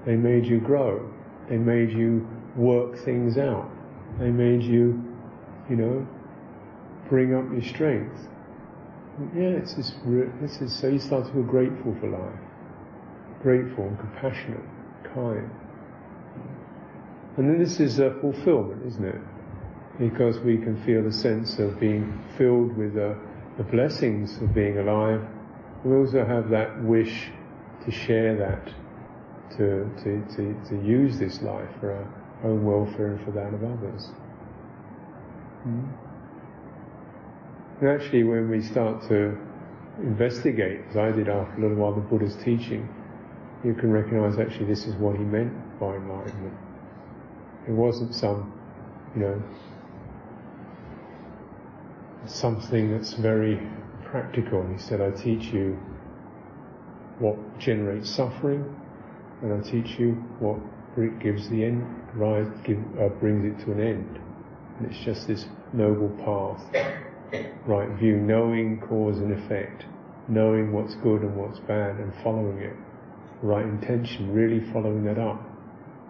[0.06, 1.12] They made you grow.
[1.50, 3.70] They made you work things out.
[4.18, 5.04] They made you,
[5.70, 6.08] you know,
[7.10, 8.28] bring up your strength.
[9.36, 9.94] Yeah, it's this,
[10.42, 12.40] this is, so you start to feel grateful for life.
[13.44, 14.64] Grateful and compassionate,
[15.14, 15.50] kind.
[17.36, 19.22] And then this is a fulfillment, isn't it?
[20.00, 23.16] because we can feel a sense of being filled with the,
[23.60, 25.22] the blessings of being alive.
[25.84, 27.30] We also have that wish
[27.86, 28.74] to share that,
[29.58, 33.62] to, to, to, to use this life for our own welfare and for that of
[33.62, 34.08] others.
[35.64, 35.88] Hmm?
[37.82, 39.38] And actually, when we start to
[39.98, 42.88] investigate, as I did after a little while, the Buddha's teaching,
[43.66, 46.58] you can recognize actually this is what he meant by enlightenment.
[47.68, 48.54] It wasn't some,
[49.16, 49.44] you know,
[52.28, 53.60] something that's very
[54.06, 54.66] practical.
[54.68, 55.78] He said, I teach you
[57.20, 58.64] what generates suffering,
[59.42, 60.60] and I teach you what
[61.22, 61.86] gives the end,
[62.16, 64.20] rise, give, uh, brings it to an end.
[64.78, 66.62] And it's just this noble path,
[67.66, 69.86] right view, knowing cause and effect,
[70.28, 72.76] knowing what's good and what's bad, and following it.
[73.42, 75.42] Right intention, really following that up.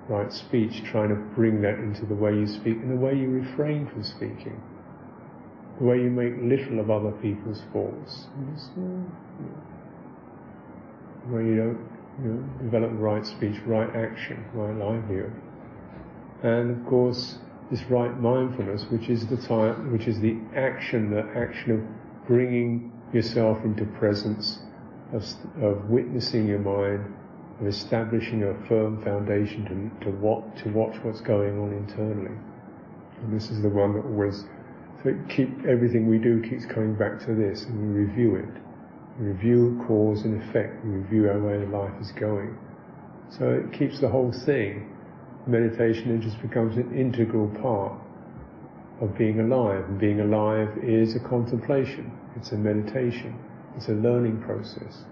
[0.07, 3.29] Right speech, trying to bring that into the way you speak and the way you
[3.29, 4.59] refrain from speaking
[5.79, 8.27] the way you make little of other people's faults,
[11.29, 11.89] where you don't
[12.21, 15.33] you know, develop right speech, right action, right livelihood,
[16.43, 17.37] and of course
[17.69, 22.91] this right mindfulness, which is the time, which is the action, the action of bringing
[23.13, 24.59] yourself into presence,
[25.13, 25.23] of,
[25.61, 27.13] of witnessing your mind,
[27.61, 29.65] of establishing a firm foundation
[30.01, 32.35] to, to, what, to watch what's going on internally.
[33.21, 34.45] And this is the one that always
[35.03, 38.49] so keep everything we do keeps coming back to this, and we review it.
[39.19, 40.83] We review cause and effect.
[40.83, 42.57] We review our way of life is going.
[43.37, 44.95] So it keeps the whole thing.
[45.47, 47.93] Meditation it just becomes an integral part
[49.01, 49.85] of being alive.
[49.85, 52.11] And being alive is a contemplation.
[52.35, 53.39] It's a meditation.
[53.77, 55.03] It's a learning process.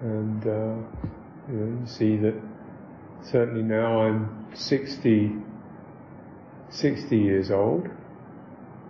[0.00, 0.76] And uh,
[1.48, 2.34] you, know, you see that
[3.22, 5.32] certainly now I'm 60
[6.70, 7.88] 60 years old.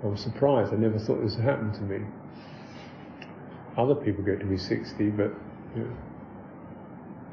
[0.03, 0.73] I was surprised.
[0.73, 2.07] I never thought this would happen to me.
[3.77, 5.33] Other people get to be 60, but
[5.77, 5.97] you know.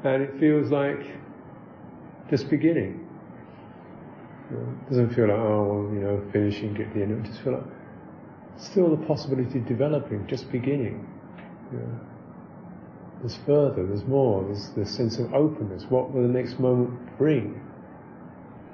[0.04, 1.00] and it feels like
[2.30, 3.06] just beginning.
[4.50, 7.26] You know, it doesn't feel like oh well, you know finishing, get the end.
[7.26, 7.64] It just feel like
[8.56, 11.08] still the possibility of developing, just beginning.
[11.72, 12.00] You know.
[13.20, 15.84] There's further, there's more, there's the sense of openness.
[15.88, 17.60] What will the next moment bring?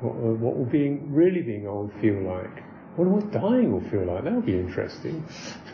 [0.03, 2.63] What, uh, what will being really being old feel like?
[2.97, 4.25] What what dying will feel like?
[4.25, 5.25] That'll be interesting.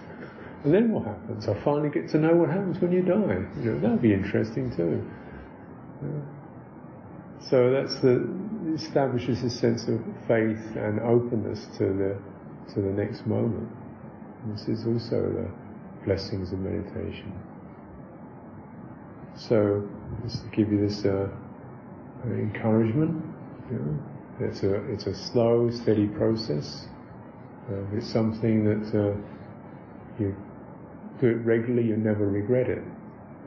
[0.65, 1.49] and then what happens?
[1.49, 3.43] I finally get to know what happens when you die.
[3.63, 5.03] You know, that'll be interesting too.
[6.03, 7.49] Yeah.
[7.51, 8.29] So that's the
[8.75, 12.19] establishes a sense of faith and openness to the
[12.75, 13.69] to the next moment.
[14.53, 15.51] This is also the
[16.05, 17.33] blessings of meditation.
[19.35, 19.89] So,
[20.25, 21.29] just to give you this uh,
[22.25, 23.25] encouragement,
[24.41, 26.87] it's a, it's a slow, steady process.
[27.71, 29.15] Uh, it's something that uh,
[30.19, 30.35] you
[31.21, 32.83] do it regularly, you never regret it.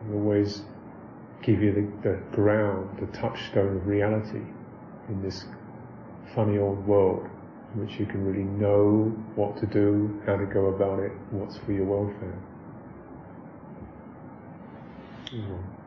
[0.08, 0.62] You always
[1.42, 4.42] give you the, the ground, the touchstone of reality
[5.10, 5.46] in this
[6.36, 7.28] funny old world
[7.74, 9.06] in which you can really know
[9.36, 12.38] what to do, how to go about it, what's for your welfare.
[15.34, 15.82] Mm-hmm.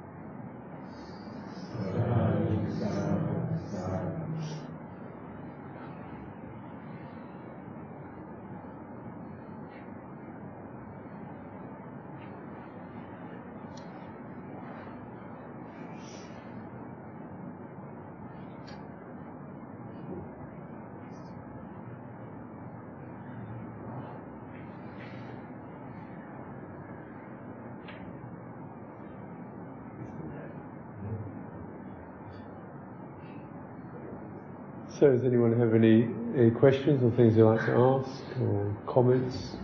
[35.05, 38.10] So does anyone have any, any questions or things they'd like to ask
[38.40, 39.55] or comments?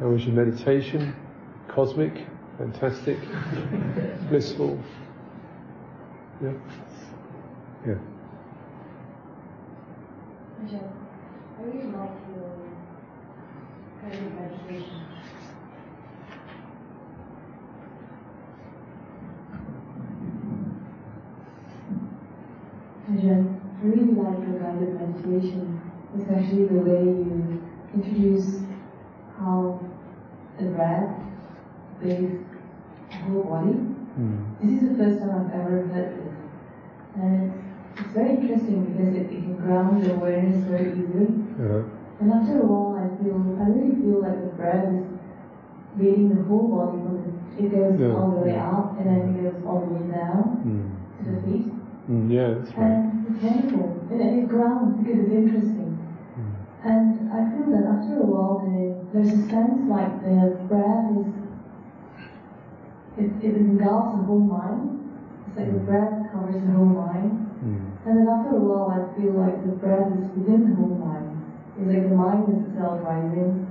[0.00, 1.14] How was your meditation?
[1.68, 2.26] Cosmic?
[2.58, 3.18] Fantastic?
[4.28, 4.82] Blissful?
[6.42, 6.54] Yeah?
[7.86, 7.94] Yeah.
[11.56, 12.50] I really like your
[14.02, 15.06] kind of meditation.
[23.08, 23.53] Ajahn,
[23.84, 25.78] I really like your guided meditation,
[26.16, 27.60] especially the way you
[27.92, 28.64] introduce
[29.36, 29.78] how
[30.58, 31.12] the breath
[32.00, 32.40] bathes
[33.10, 33.76] the whole body.
[34.16, 34.56] Mm.
[34.62, 36.32] This is the first time I've ever heard this.
[37.16, 41.44] And it's, it's very interesting because it, it can ground the awareness very easily.
[41.60, 41.84] Uh-huh.
[42.24, 45.04] And after a while, I feel, I really feel like the breath is
[46.00, 47.04] bathing the whole body.
[47.60, 48.16] It goes yeah.
[48.16, 50.88] all the way up and then it goes all the way down mm.
[51.20, 51.73] to the feet.
[52.08, 52.86] Mm, yeah, that's right.
[52.86, 54.06] And it's painful.
[54.10, 55.96] And it grounds because it's interesting.
[56.36, 56.52] Mm.
[56.84, 61.32] And I feel that after a while, the, there's a sense like the breath is,
[63.16, 65.00] it, it engulfs the whole mind.
[65.48, 65.86] It's like the Mm.
[65.86, 67.46] breath covers the whole mind.
[67.64, 67.80] Mm.
[68.04, 71.40] And then after a while, I feel like the breath is within the whole mind.
[71.78, 73.66] It's like the mind is itself rising.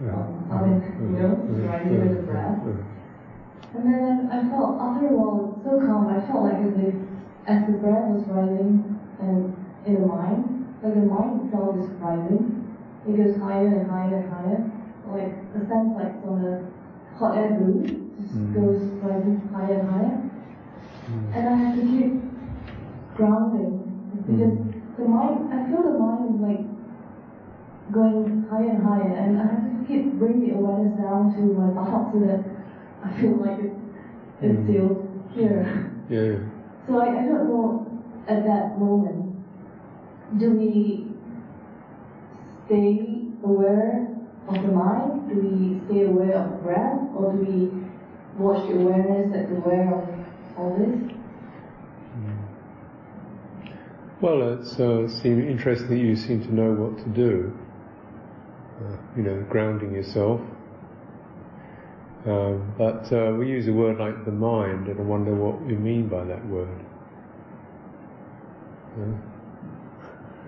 [0.00, 0.12] Yeah.
[0.16, 1.68] Um, I mean, you know, Yeah.
[1.68, 2.58] rising with the breath.
[2.64, 2.72] Yeah.
[3.74, 6.08] And then I felt after a while it's so calm.
[6.08, 6.94] I felt like as if
[7.46, 9.56] as the breath was rising and
[9.86, 12.62] in the mind, like the mind itself is rising.
[13.06, 14.70] It goes higher and higher and higher.
[15.08, 16.64] Like the sense like from the
[17.14, 18.54] hot air balloon just Mm.
[18.54, 20.20] goes rising higher and higher.
[21.08, 21.36] Mm.
[21.36, 22.22] And I have to keep
[23.14, 23.92] grounding
[24.26, 24.72] because Mm.
[24.96, 26.64] the mind I feel the mind is like
[27.92, 31.70] going higher and higher and I have to keep bring the awareness down to my
[31.74, 32.40] thoughts so that
[33.04, 33.72] I feel like it,
[34.42, 34.64] it's Mm.
[34.64, 35.64] still here.
[36.08, 36.38] Yeah.
[36.86, 39.36] So I, I don't know at that moment,
[40.38, 41.06] do we
[42.66, 44.08] stay aware
[44.48, 45.28] of the mind?
[45.28, 46.98] Do we stay aware of breath?
[47.16, 47.86] Or do we
[48.38, 51.16] watch the awareness that's aware of all this?
[54.22, 57.52] Well, it's uh, interesting that you seem to know what to do.
[58.80, 60.40] Uh, you know, grounding yourself.
[62.26, 65.76] Um, but uh, we use a word like the mind, and I wonder what we
[65.76, 66.80] mean by that word.
[68.98, 69.04] Yeah?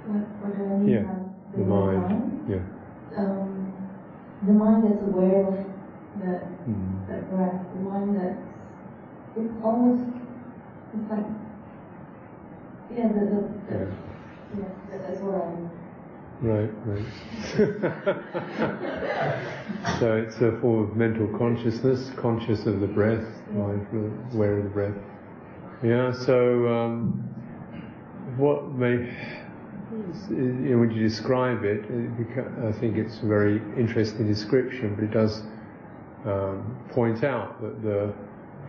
[0.06, 2.50] What, what do I mean Yeah, by the mind.
[2.50, 2.66] Yeah.
[3.16, 3.72] Um,
[4.44, 5.54] the mind that's aware of
[6.20, 7.06] that, Mm.
[7.06, 8.42] that breath, the mind that's,
[9.36, 10.02] it's almost,
[10.94, 11.26] it's like,
[12.90, 13.40] yeah, the, the,
[13.70, 13.86] the Yeah.
[14.58, 15.70] yeah, that, that's what I mean.
[16.40, 17.04] Right, right.
[19.98, 24.70] so it's a form of mental consciousness, conscious of the breath, mindful, aware of the
[24.70, 24.94] breath.
[25.82, 26.12] Yeah.
[26.12, 27.10] So, um,
[28.36, 29.12] what may,
[30.30, 31.84] you know, when you describe it,
[32.64, 35.42] I think it's a very interesting description, but it does
[36.24, 38.14] um, point out that the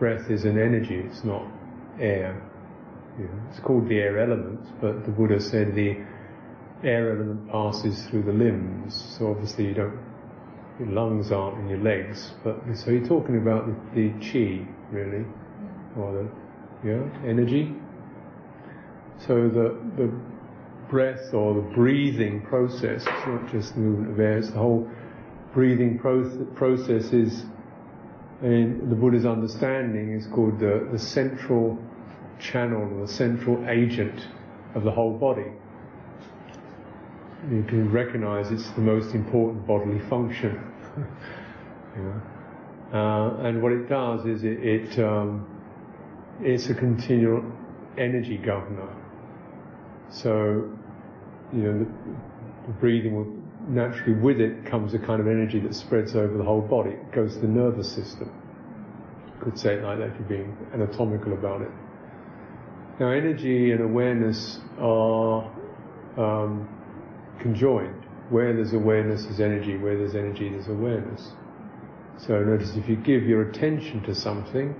[0.00, 1.46] breath is an energy; it's not
[2.00, 2.42] air.
[3.48, 5.98] It's called the air element, but the Buddha said the
[6.82, 9.98] air element passes through the limbs, so obviously you don't,
[10.78, 15.24] your lungs aren't in your legs, but so you're talking about the, the chi, really,
[15.96, 17.74] or the, yeah, energy.
[19.26, 20.10] So the, the
[20.88, 24.90] breath or the breathing process, it's not just the movement of air, it's the whole
[25.52, 27.44] breathing pro- process is,
[28.42, 31.78] in the Buddha's understanding, is called the, the central
[32.38, 34.26] channel the central agent
[34.74, 35.52] of the whole body
[37.48, 40.58] you can recognize it's the most important bodily function.
[42.92, 45.46] uh, and what it does is it, it um,
[46.40, 47.44] it's a continual
[47.96, 48.88] energy governor.
[50.10, 50.70] So,
[51.52, 51.86] you know, the,
[52.66, 56.44] the breathing will naturally with it comes a kind of energy that spreads over the
[56.44, 56.90] whole body.
[56.90, 58.30] It goes to the nervous system.
[59.26, 61.70] You could say it like that if you're being anatomical about it.
[62.98, 65.50] Now, energy and awareness are
[66.18, 66.68] um,
[67.40, 68.06] conjoined.
[68.30, 69.76] Where there's awareness, there's energy.
[69.76, 71.32] Where there's energy, there's awareness.
[72.18, 74.74] So notice if you give your attention to something,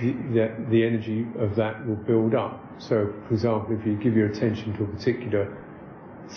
[0.00, 2.64] the, the energy of that will build up.
[2.78, 5.56] So, for example, if you give your attention to a particular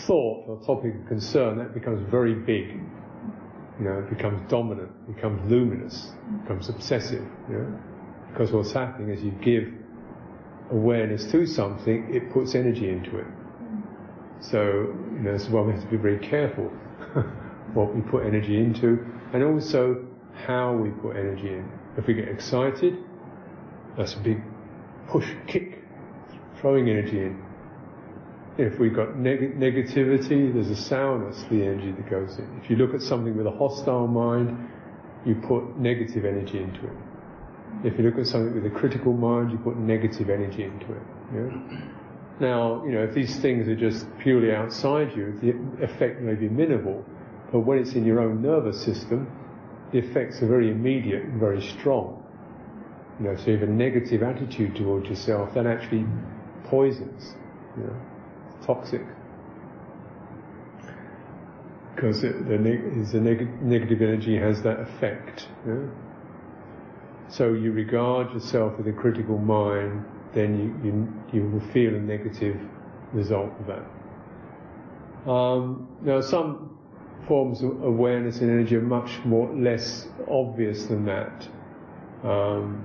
[0.07, 2.80] thought or topic of concern, that becomes very big.
[3.80, 6.11] You know, it becomes dominant, becomes luminous,
[6.41, 7.26] becomes obsessive.
[7.49, 7.80] You know?
[8.31, 9.72] Because what's happening is you give
[10.72, 13.27] awareness to something, it puts energy into it.
[14.41, 16.65] So, you know, this is why we have to be very careful
[17.73, 21.72] what we put energy into, and also how we put energy in.
[21.97, 22.97] If we get excited,
[23.95, 24.41] that's a big
[25.07, 25.80] push, kick,
[26.59, 27.43] throwing energy in.
[28.57, 32.61] If we've got neg- negativity, there's a sourness to the energy that goes in.
[32.63, 34.69] If you look at something with a hostile mind,
[35.26, 36.97] you put negative energy into it.
[37.84, 41.01] If you look at something with a critical mind, you put negative energy into it.
[41.34, 42.00] Yeah?
[42.39, 46.49] Now, you know, if these things are just purely outside you, the effect may be
[46.49, 47.05] minimal,
[47.51, 49.27] but when it's in your own nervous system,
[49.91, 52.23] the effects are very immediate and very strong.
[53.19, 56.05] You know, so you have a negative attitude towards yourself, that actually
[56.63, 57.33] poisons,
[57.77, 57.95] you know,
[58.57, 59.01] it's toxic.
[61.93, 65.47] Because it, the, neg- the neg- negative energy has that effect.
[65.67, 65.85] Yeah?
[67.29, 70.03] So you regard yourself with a critical mind,
[70.33, 72.59] then you, you, you will feel a negative
[73.13, 75.29] result of that.
[75.29, 76.77] Um, now, some
[77.27, 81.47] forms of awareness and energy are much more less obvious than that.
[82.23, 82.83] Um,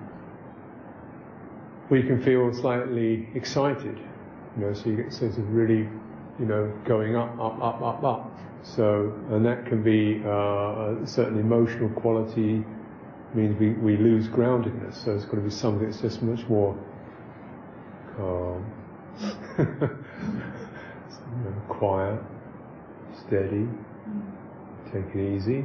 [1.88, 3.98] we can feel slightly excited,
[4.56, 5.88] you know, so you get a sense of really,
[6.38, 8.38] you know, going up, up, up, up, up.
[8.62, 12.64] So, and that can be uh, a certain emotional quality,
[13.34, 15.04] means we, we lose groundedness.
[15.04, 16.76] So it's got to be something that's just much more
[18.18, 18.64] you
[21.68, 22.20] quiet,
[23.26, 23.66] steady,
[24.92, 25.64] take it easy,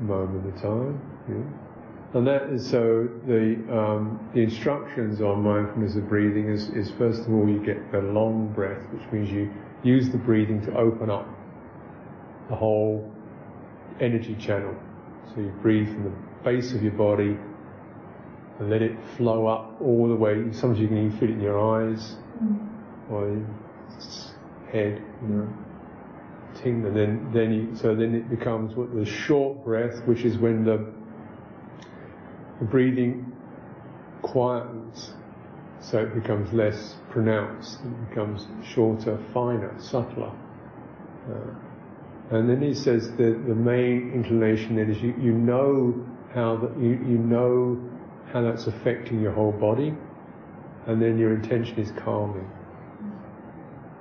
[0.00, 1.00] moment at a time.
[1.28, 1.42] Yeah.
[2.14, 7.22] And that is so the um, the instructions on mindfulness of breathing is, is first
[7.22, 11.10] of all you get the long breath, which means you use the breathing to open
[11.10, 11.28] up
[12.48, 13.12] the whole
[14.00, 14.74] energy channel.
[15.34, 16.12] So you breathe from the
[16.44, 17.36] base of your body
[18.58, 20.44] and let it flow up all the way.
[20.52, 22.16] Sometimes you can even feel it in your eyes
[23.10, 23.46] or your
[24.72, 25.48] head, you know,
[26.54, 30.38] ting, and then then you, so then it becomes what the short breath, which is
[30.38, 30.92] when the,
[32.58, 33.32] the breathing
[34.22, 35.10] quietens,
[35.80, 37.80] so it becomes less pronounced.
[37.84, 40.32] It becomes shorter, finer, subtler.
[41.28, 45.94] Uh, and then he says that the main inclination then is you, you know
[46.34, 47.80] how that you, you know
[48.36, 49.94] how that's affecting your whole body,
[50.86, 52.46] and then your intention is calming.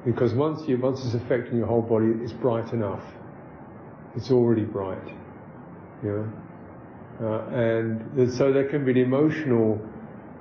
[0.05, 3.03] Because once you once it's affecting your whole body, it's bright enough.
[4.15, 5.07] It's already bright,
[6.03, 6.33] you know.
[7.21, 9.79] Uh, and so there can be an emotional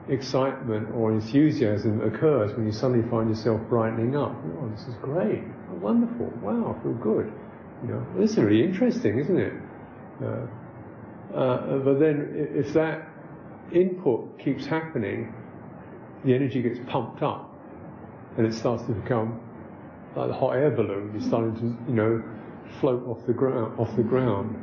[0.08, 4.34] excitement or enthusiasm occurs when you suddenly find yourself brightening up.
[4.58, 5.44] Oh, this is great!
[5.70, 6.32] Oh, wonderful!
[6.42, 7.32] Wow, I feel good.
[7.82, 9.52] You know, this is really interesting, isn't it?
[10.20, 13.13] Uh, uh, but then, if that
[13.74, 15.34] input keeps happening,
[16.24, 17.52] the energy gets pumped up,
[18.36, 19.40] and it starts to become
[20.16, 21.10] like the hot air balloon.
[21.12, 22.22] You're starting to, you know,
[22.80, 23.78] float off the ground.
[23.78, 24.56] Off the ground.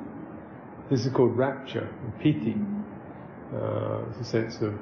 [0.90, 1.90] This is called rapture,
[2.20, 2.56] piti.
[3.54, 4.74] Uh, it's a sense of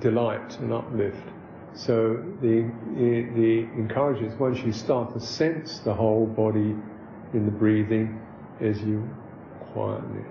[0.00, 1.28] delight and uplift.
[1.74, 6.74] So the, the, the encourages once you start to sense the whole body
[7.34, 8.20] in the breathing
[8.60, 9.08] as you
[9.72, 10.24] quietly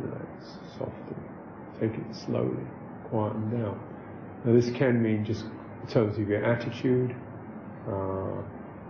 [0.00, 1.21] relax, soften,
[1.82, 2.62] take it slowly,
[3.10, 3.78] quieten down.
[4.44, 5.44] Now this can mean just
[5.82, 7.14] in terms of your attitude,
[7.88, 8.42] uh,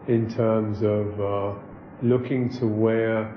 [0.08, 1.58] in terms of uh,
[2.02, 3.32] looking to where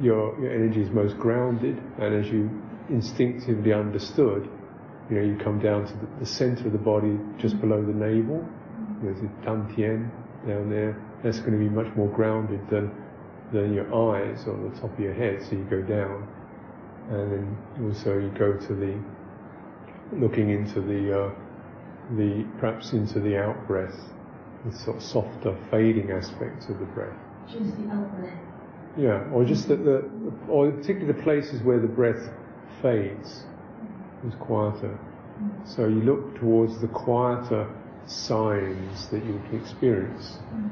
[0.00, 2.50] your, your energy is most grounded, and as you
[2.88, 4.48] instinctively understood,
[5.10, 7.92] you know, you come down to the, the center of the body just below the
[7.92, 8.46] navel.
[9.02, 10.10] There's a dantian
[10.46, 12.90] down there that's going to be much more grounded than,
[13.52, 16.28] than your eyes or the top of your head, so you go down.
[17.10, 18.98] And then also you go to the,
[20.12, 21.30] looking into the, uh,
[22.16, 23.98] the, perhaps into the out breath,
[24.64, 27.16] the sort of softer, fading aspects of the breath.
[27.46, 28.38] Just the out breath.
[28.96, 30.08] Yeah, or just that the,
[30.48, 32.28] or particularly the places where the breath
[32.82, 33.44] fades,
[34.26, 34.98] is quieter.
[35.40, 35.66] Mm.
[35.66, 37.68] So you look towards the quieter
[38.06, 40.70] signs that you can experience mm.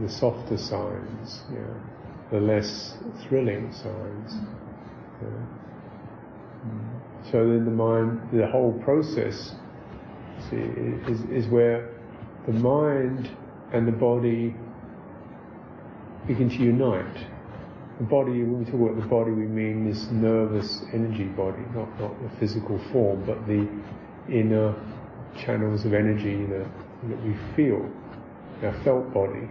[0.00, 1.60] the softer signs, yeah,
[2.30, 4.34] the less thrilling signs.
[4.34, 4.57] Mm.
[7.30, 9.54] So then the mind, the whole process,
[10.48, 11.90] see, is, is where
[12.46, 13.30] the mind
[13.72, 14.54] and the body
[16.26, 17.26] begin to unite.
[17.98, 21.88] The body, when we talk about the body, we mean this nervous energy body, not,
[22.00, 23.68] not the physical form, but the
[24.32, 24.74] inner
[25.36, 26.66] channels of energy that,
[27.08, 27.90] that we feel,
[28.62, 29.48] our felt body.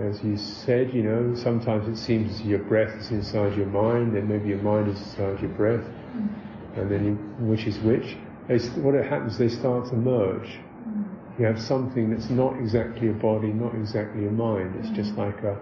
[0.00, 4.26] As you said, you know, sometimes it seems your breath is inside your mind, then
[4.28, 5.84] maybe your mind is inside your breath,
[6.16, 6.28] mm.
[6.76, 7.14] and then you,
[7.46, 8.16] which is which.
[8.48, 10.58] It's, what happens, they start to merge.
[10.88, 11.04] Mm.
[11.38, 14.74] You have something that's not exactly a body, not exactly a mind.
[14.80, 15.18] It's just mm.
[15.18, 15.56] like a,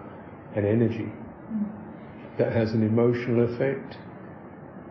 [0.55, 1.11] an energy
[2.37, 3.97] that has an emotional effect.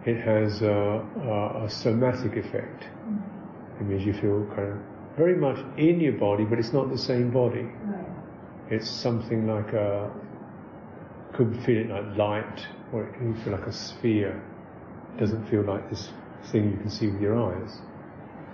[0.06, 2.84] It has a, a, a somatic effect.
[3.80, 4.78] It means you feel kind of
[5.16, 7.66] very much in your body, but it's not the same body.
[8.72, 10.10] It's something like a
[11.34, 14.42] could feel it like light, or it can feel like a sphere.
[15.14, 16.08] It doesn't feel like this
[16.50, 17.82] thing you can see with your eyes.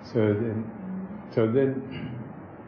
[0.02, 0.68] So then,
[1.32, 2.10] so then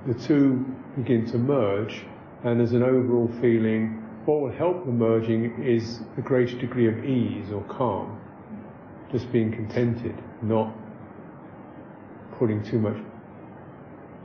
[0.06, 0.64] the two
[0.94, 2.04] begin to merge,
[2.44, 4.00] and there's an overall feeling.
[4.26, 8.20] What will help the merging is a greater degree of ease or calm,
[9.10, 10.72] just being contented, not
[12.38, 13.02] putting too much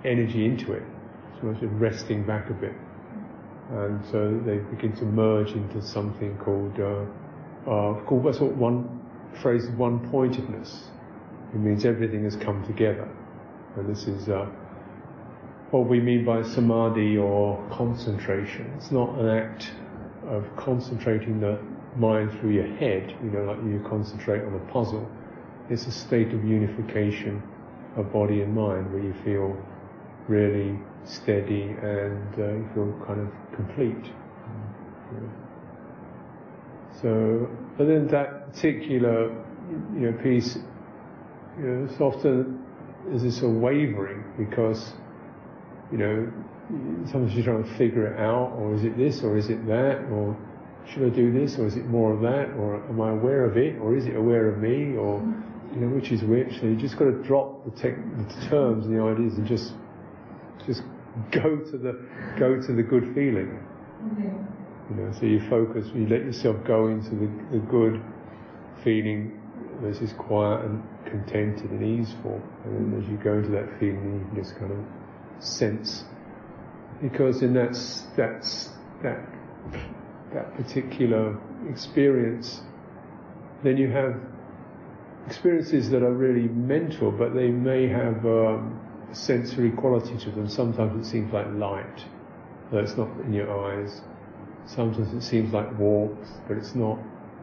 [0.03, 0.83] energy into it,
[1.41, 2.75] so much resting back a bit.
[3.71, 9.01] And so they begin to merge into something called, uh, uh, called what's what one
[9.41, 10.89] phrase, one pointedness.
[11.53, 13.09] It means everything has come together.
[13.75, 14.47] And this is uh,
[15.71, 18.71] what we mean by samadhi or concentration.
[18.77, 19.71] It's not an act
[20.27, 21.59] of concentrating the
[21.97, 25.09] mind through your head, you know, like you concentrate on a puzzle.
[25.69, 27.41] It's a state of unification
[27.95, 29.57] of body and mind where you feel
[30.27, 34.11] really steady and uh, you feel kind of complete.
[37.01, 39.29] So, but then that particular,
[39.93, 40.57] you know, piece,
[41.57, 42.63] you know, it's often
[43.11, 44.93] is this a wavering because,
[45.91, 46.31] you know,
[47.11, 49.99] sometimes you're trying to figure it out, or is it this, or is it that,
[50.11, 50.35] or
[50.87, 53.57] should I do this, or is it more of that, or am I aware of
[53.57, 55.21] it, or is it aware of me, or
[55.73, 56.59] you know, which is which?
[56.59, 59.73] So you just got to drop the, the terms and the ideas and just
[60.65, 60.81] just
[61.31, 61.99] go to the
[62.39, 63.59] go to the good feeling.
[64.89, 68.01] You know, so you focus, you let yourself go into the, the good
[68.83, 69.31] feeling,
[69.81, 74.19] which is quiet and contented and easeful, and then as you go into that feeling,
[74.19, 76.03] you can just kind of sense,
[77.01, 78.69] because in that's that's
[79.01, 79.19] that
[80.33, 81.35] that particular
[81.69, 82.61] experience,
[83.63, 84.15] then you have
[85.25, 88.79] experiences that are really mental, but they may have um,
[89.13, 90.47] sensory quality to them.
[90.49, 92.05] Sometimes it seems like light,
[92.71, 94.01] though it's not in your eyes.
[94.65, 96.97] Sometimes it seems like warmth, but it's not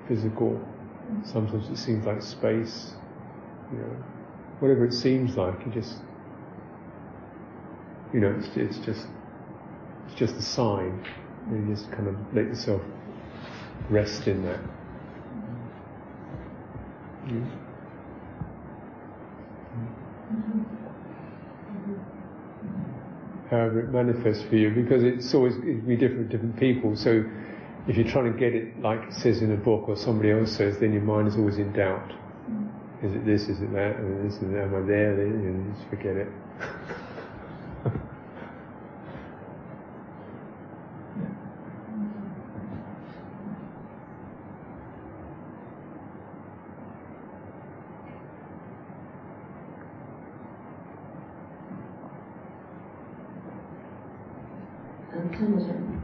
[0.09, 0.61] physical.
[1.25, 2.93] Sometimes it seems like space.
[3.73, 4.05] You know,
[4.59, 5.99] whatever it seems like, you just,
[8.13, 9.07] you know, it's, it's just,
[10.07, 11.05] it's just a sign.
[11.51, 12.83] You just kind of let yourself
[13.89, 14.61] rest in that.
[17.27, 17.62] Mm.
[23.53, 26.97] Uh, However it manifests for you, because it's always it be different different people.
[26.97, 27.23] So
[27.87, 30.53] if you're trying to get it like it says in a book or somebody else
[30.53, 32.12] says, then your mind is always in doubt.
[33.03, 33.49] Is it this?
[33.49, 33.97] Is it that?
[33.97, 34.39] And this?
[34.39, 35.74] And am I there?
[35.74, 36.29] Just forget it.
[55.15, 56.01] Um, Tan Ajahn,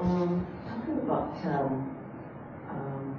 [0.00, 1.96] um, talking about, um,
[2.68, 3.14] um,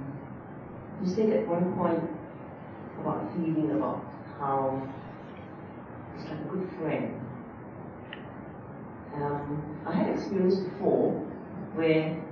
[1.02, 2.04] you said at one point
[3.00, 4.04] about feeling about
[4.38, 4.88] how
[6.14, 7.14] it's like a good friend.
[9.14, 11.12] Um, I had experience before
[11.74, 12.22] where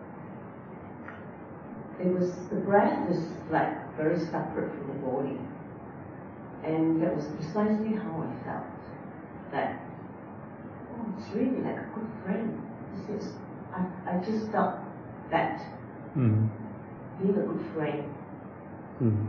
[2.01, 5.39] it was the breath is like very separate from the body,
[6.65, 8.65] and that was precisely how I felt.
[9.53, 9.81] That
[10.93, 12.63] oh, it's really like a good friend.
[12.95, 13.33] This is
[13.75, 14.79] I, I just felt
[15.31, 15.61] that
[16.17, 16.49] Mm.
[17.21, 18.03] being a good friend.
[19.01, 19.27] Mm.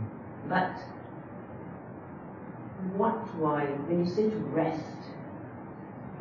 [0.47, 0.80] But
[2.95, 4.84] what do I, when you say to rest,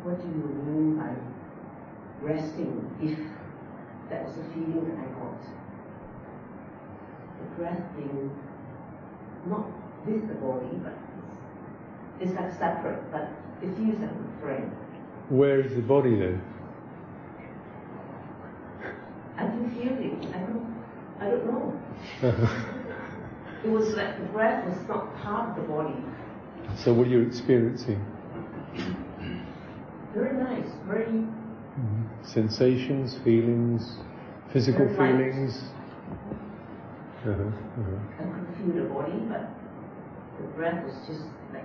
[0.03, 1.15] what do you mean by
[2.21, 3.17] resting if
[4.09, 5.41] that was a feeling that I got?
[7.39, 8.31] The breath being
[9.47, 9.67] not
[10.05, 10.93] with the body, but
[12.19, 13.29] it's, it's like separate, but
[13.61, 14.71] it feels like a friend.
[15.29, 16.41] Where is the body then?
[19.37, 20.35] I can feel it.
[20.35, 20.83] I don't,
[21.21, 21.79] I don't know.
[23.63, 25.95] It was like the breath was not part of the body.
[26.77, 27.99] So what are you experiencing?
[30.13, 31.25] Very nice, very
[31.79, 32.03] Mm.
[32.25, 33.95] Sensations, feelings,
[34.51, 35.71] physical Very feelings.
[37.23, 38.19] Uh-huh, uh-huh.
[38.19, 39.47] I could feel the body, but
[40.41, 41.23] the breath was just
[41.53, 41.63] like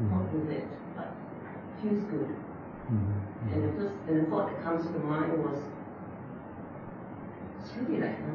[0.00, 0.32] not Mm.
[0.32, 0.66] with it,
[0.96, 1.12] but
[1.82, 2.28] feels good.
[2.88, 3.52] Mm.
[3.52, 5.58] And the first, and the thought that comes to mind was,
[7.60, 8.32] it's really like a,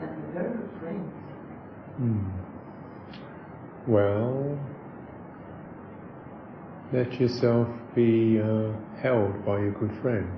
[0.00, 1.04] like a very good friend.
[2.00, 2.39] Mm.
[3.86, 4.58] Well,
[6.92, 10.28] let yourself be uh, held by your good friend.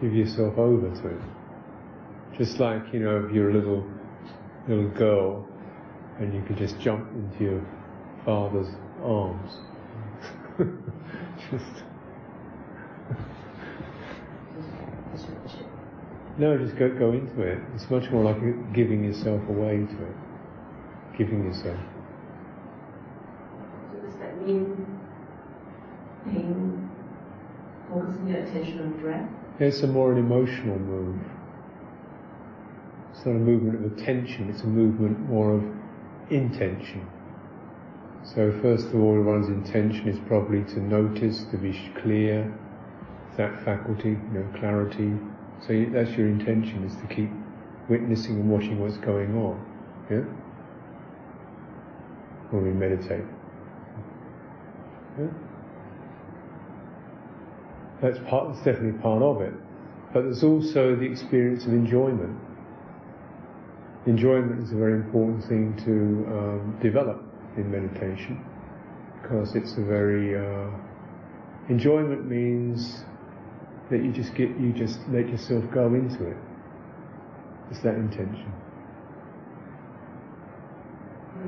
[0.00, 1.20] Give yourself over to it.
[2.38, 3.84] Just like, you know, if you're a little
[4.68, 5.46] little girl
[6.18, 7.66] and you could just jump into your
[8.24, 8.68] father's
[9.02, 9.50] arms.
[11.50, 11.84] just
[16.36, 17.58] No, just go, go into it.
[17.74, 20.16] It's much more like giving yourself away to it.
[21.16, 21.78] Giving yourself.
[23.92, 24.84] so does that mean
[26.24, 26.90] paying,
[27.88, 29.28] focusing your attention on breath?
[29.60, 31.20] It's a more an emotional move.
[33.12, 35.64] It's not a movement of attention, it's a movement more of
[36.30, 37.06] intention.
[38.24, 42.52] So first of all, one's intention is probably to notice, to be clear,
[43.36, 45.12] that faculty, you know, clarity.
[45.66, 47.30] So you, that's your intention, is to keep
[47.88, 49.64] witnessing and watching what's going on.
[50.10, 50.20] Yeah?
[52.50, 53.24] When we meditate.
[55.18, 55.26] Yeah?
[58.02, 59.54] That's part, that's definitely part of it.
[60.12, 62.38] But there's also the experience of enjoyment.
[64.06, 67.22] enjoyment is a very important thing to um, develop
[67.56, 68.44] in meditation
[69.22, 70.70] because it's a very uh,
[71.68, 73.04] enjoyment means
[73.90, 76.36] that you just get you just let yourself go into it.
[77.70, 78.52] It's that intention.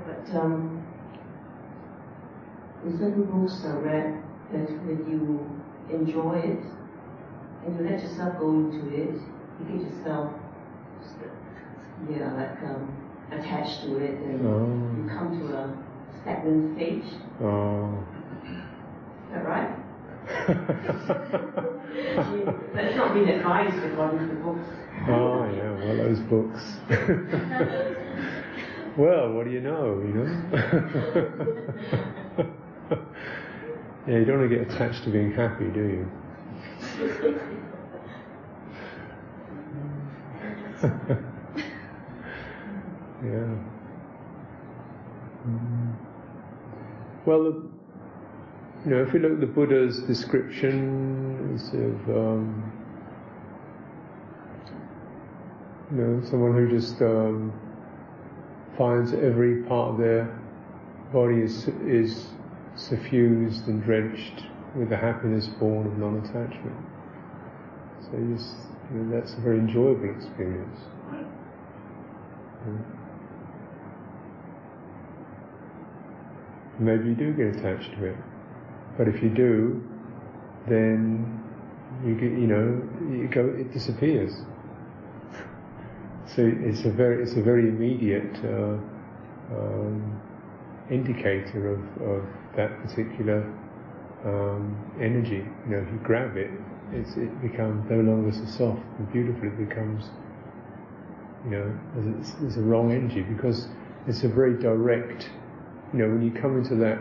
[0.06, 0.84] But um,
[2.84, 4.22] in certain books I read
[4.52, 5.50] that when you
[5.94, 6.64] enjoy it
[7.64, 9.14] and you let yourself go into it,
[9.58, 10.32] you get yourself,
[12.10, 12.94] yeah, like um,
[13.32, 15.02] attached to it, and Oh.
[15.02, 15.76] you come to a
[16.22, 17.04] stagnant stage.
[17.42, 18.04] Oh.
[18.44, 19.74] Is that right?
[22.74, 23.90] That's not been advised to the
[24.42, 24.66] books.
[25.08, 26.62] Oh yeah, well those books.
[28.98, 30.26] well, what do you know, you know?
[34.08, 36.10] yeah, you don't want to get attached to being happy, do you?
[43.22, 43.54] yeah.
[45.46, 45.94] Mm.
[47.24, 47.52] Well, the,
[48.86, 52.72] you know, if we look at the Buddha's description of um,
[55.90, 57.52] you know, someone who just um,
[58.78, 60.40] finds every part of their
[61.12, 62.28] body is is
[62.76, 64.44] suffused and drenched
[64.76, 66.76] with the happiness born of non-attachment.
[68.02, 68.54] So you just,
[68.92, 70.78] you know, that's a very enjoyable experience.
[71.12, 72.74] Yeah.
[76.78, 78.16] Maybe you do get attached to it,
[78.96, 79.82] but if you do,
[80.68, 81.42] then
[82.04, 84.32] you you know, you go, it disappears.
[86.26, 88.76] So it's a very, it's a very immediate uh,
[89.54, 90.20] um,
[90.90, 92.24] indicator of, of
[92.56, 93.42] that particular
[94.24, 95.46] um, energy.
[95.64, 96.50] You know, if you grab it,
[96.92, 99.46] it's, it becomes no longer so soft and beautiful.
[99.46, 100.10] It becomes,
[101.44, 103.68] you know, there's, there's a wrong energy because
[104.06, 105.30] it's a very direct.
[105.92, 106.98] You know, when you come into that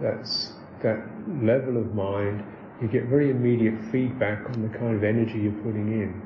[0.00, 0.52] that's
[0.82, 1.02] that
[1.42, 2.44] level of mind,
[2.80, 6.22] you get very immediate feedback on the kind of energy you're putting in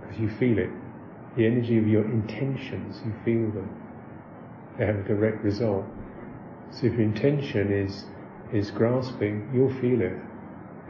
[0.00, 0.70] because you feel it.
[1.36, 3.68] The energy of your intentions, you feel them.
[4.78, 5.84] They have a direct result.
[6.70, 8.04] So if your intention is
[8.52, 10.16] is grasping, you'll feel it.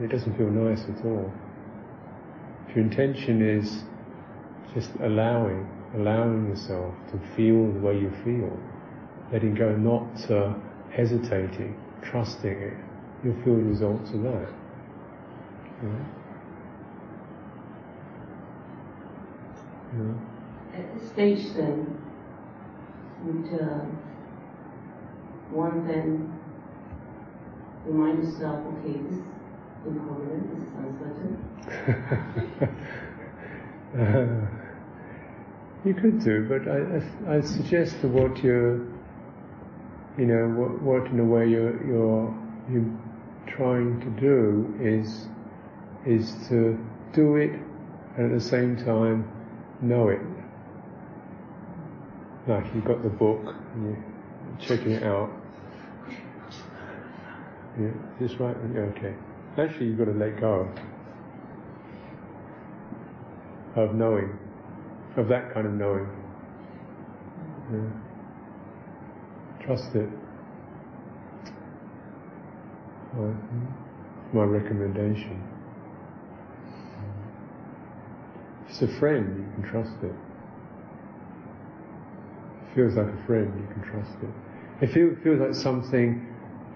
[0.01, 1.33] It doesn't feel nice at all.
[2.69, 3.83] If your intention is
[4.75, 8.59] just allowing, allowing yourself to feel the way you feel,
[9.33, 10.55] letting go, not uh,
[10.91, 12.77] hesitating, trusting it,
[13.25, 14.49] you'll feel the results of that.
[15.83, 15.99] Yeah.
[19.97, 20.79] Yeah.
[20.79, 21.99] At this stage, then,
[23.25, 23.85] would uh,
[25.51, 26.33] one then
[27.87, 29.25] remind yourself, okay, this is
[29.87, 31.37] impermanent, this is uncertain.
[33.97, 34.47] Uh,
[35.87, 38.81] you could do, but I, I, I suggest that what you're,
[40.19, 42.35] you know, what, what in a way you're, you're,
[42.71, 42.99] you're
[43.47, 45.29] trying to do is,
[46.07, 46.79] is to
[47.13, 47.51] do it
[48.17, 49.31] and at the same time
[49.83, 50.21] know it.
[52.49, 54.05] Like you've got the book and you're
[54.59, 55.31] checking it out.
[57.79, 58.57] Yeah, is this right?
[58.57, 59.15] Okay.
[59.59, 60.73] Actually, you've got to let go
[63.75, 64.39] of knowing,
[65.17, 66.09] of that kind of knowing.
[67.71, 68.06] Yeah.
[69.67, 70.09] Trust it.
[73.15, 73.33] My,
[74.33, 75.43] my recommendation.
[78.65, 80.13] If it's a friend, you can trust it.
[82.53, 84.31] It feels like a friend, you can trust it.
[84.83, 86.25] If it feels like something,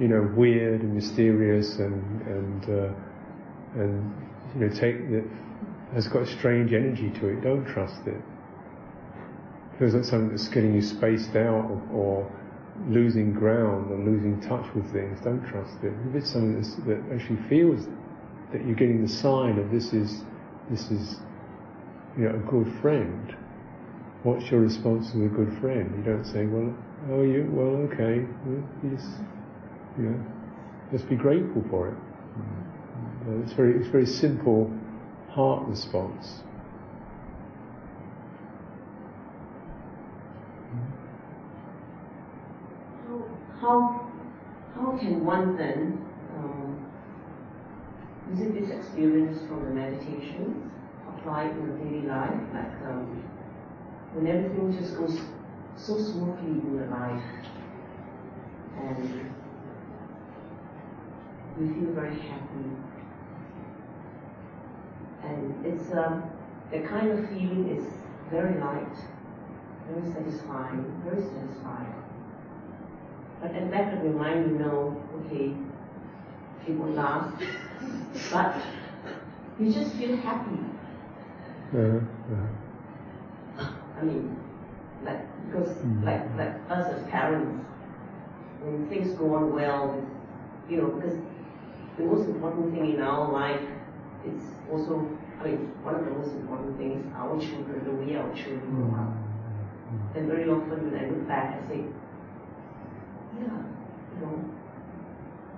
[0.00, 2.92] you know, weird and mysterious and and uh,
[3.80, 4.14] and
[4.54, 5.24] you know, take that
[5.94, 8.20] has got a strange energy to it, don't trust it.
[9.78, 12.39] Feels like something that's getting you spaced out or, or
[12.88, 15.92] losing ground or losing touch with things, don't trust it.
[16.08, 17.86] If it's something that's, that actually feels
[18.52, 20.22] that you're getting the sign of this is
[20.70, 21.16] this is
[22.16, 23.36] you know a good friend,
[24.22, 25.92] what's your response to a good friend?
[25.96, 26.74] You don't say, well,
[27.10, 29.10] oh, you well, okay, well, you just
[29.98, 30.24] you know,
[30.90, 31.96] just be grateful for it.
[33.28, 34.70] Uh, It's very it's very simple
[35.28, 36.40] heart response.
[43.60, 44.10] How,
[44.74, 45.98] how can one then,
[46.36, 46.86] um,
[48.30, 50.70] using this experience from the meditations,
[51.08, 53.22] apply in the daily life, like um,
[54.12, 55.18] when everything just goes
[55.76, 57.24] so smoothly in your life,
[58.76, 59.30] and
[61.58, 62.68] we feel very happy,
[65.24, 66.30] and it's um,
[66.70, 67.84] the kind of feeling is
[68.30, 68.96] very light,
[69.88, 72.09] very satisfying, very satisfying.
[73.40, 75.54] But at the back of your mind, you know, okay,
[76.66, 77.34] it won't last,
[78.32, 78.54] but
[79.58, 80.58] you just feel happy.
[81.72, 81.98] Uh-huh.
[82.32, 83.66] uh-huh.
[83.98, 84.36] I mean,
[85.04, 86.04] like because Mm.
[86.04, 87.64] like like us as parents,
[88.62, 89.94] when things go on well,
[90.68, 91.18] you know, because
[91.96, 93.62] the most important thing in our life
[94.26, 95.06] is also,
[95.40, 98.74] I mean, one of the most important things is our children, the way our children
[98.76, 99.12] grow up.
[100.16, 101.84] And very often when I look back, I say,
[103.40, 103.58] yeah,
[104.14, 104.40] you know,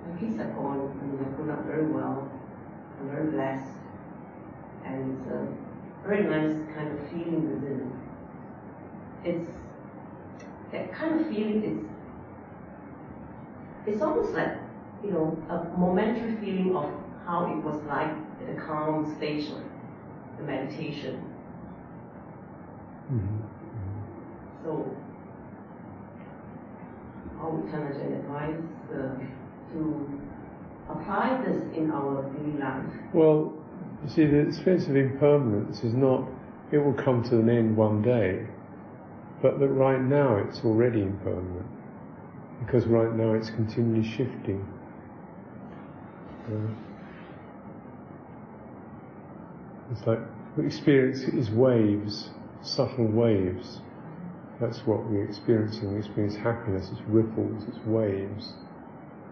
[0.04, 2.24] my kids are gone, I mean, they've grown up very well,
[3.00, 3.76] I'm very blessed,
[4.84, 5.46] and it's a
[6.04, 7.92] very nice kind of feeling within.
[9.24, 9.50] It's
[10.72, 11.74] that kind of feeling is,
[13.86, 14.48] it's almost like,
[15.02, 16.86] you know, a momentary feeling of
[17.26, 18.10] how it was like
[18.40, 19.59] at the calm stage of
[20.38, 21.14] the meditation.
[23.10, 23.38] Mhm.
[24.62, 24.86] So,
[27.70, 28.62] kind of advise
[28.93, 29.19] uh,
[29.73, 30.20] to
[30.89, 32.85] apply this in our daily life.
[33.12, 33.52] Well,
[34.05, 36.28] you see, the experience of impermanence is not,
[36.70, 38.47] it will come to an end one day,
[39.40, 41.66] but that right now it's already impermanent,
[42.60, 44.66] because right now it's continually shifting.
[46.48, 46.69] Uh,
[49.90, 50.19] it's like,
[50.59, 52.31] experience is waves,
[52.62, 53.81] subtle waves.
[54.60, 55.92] That's what we're experiencing.
[55.92, 58.52] We experience happiness, it's ripples, it's waves.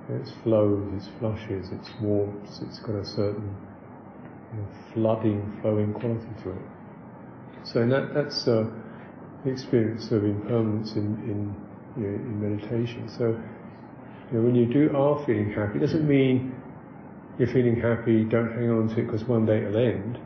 [0.08, 3.54] It's flows, it's flushes, it's warmth, it's got a certain
[4.52, 6.62] you know, flooding, flowing quality to it.
[7.62, 8.64] So that, that's uh,
[9.44, 13.08] the experience of impermanence in, in, you know, in meditation.
[13.08, 13.40] So
[14.32, 16.54] you know, when you do are feeling happy, it doesn't mean
[17.38, 20.18] you're feeling happy, don't hang on to it because one day it'll end.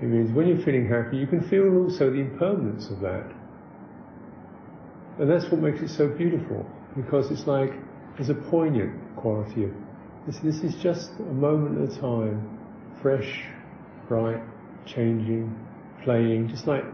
[0.00, 3.30] It means when you're feeling happy, you can feel also the impermanence of that.
[5.18, 6.66] And that's what makes it so beautiful,
[6.96, 7.72] because it's like
[8.16, 9.68] there's a poignant quality
[10.26, 10.38] this.
[10.38, 12.58] This is just a moment at a time,
[13.00, 13.44] fresh,
[14.08, 14.42] bright,
[14.86, 15.54] changing,
[16.04, 16.84] playing, just like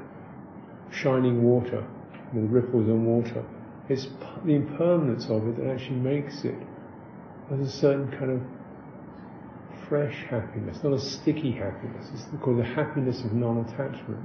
[0.90, 1.86] shining water,
[2.32, 3.45] with ripples on water.
[3.89, 4.09] It's
[4.45, 6.57] the impermanence of it that actually makes it.
[7.51, 12.09] There's a certain kind of fresh happiness, not a sticky happiness.
[12.12, 14.19] It's called the happiness of non-attachment.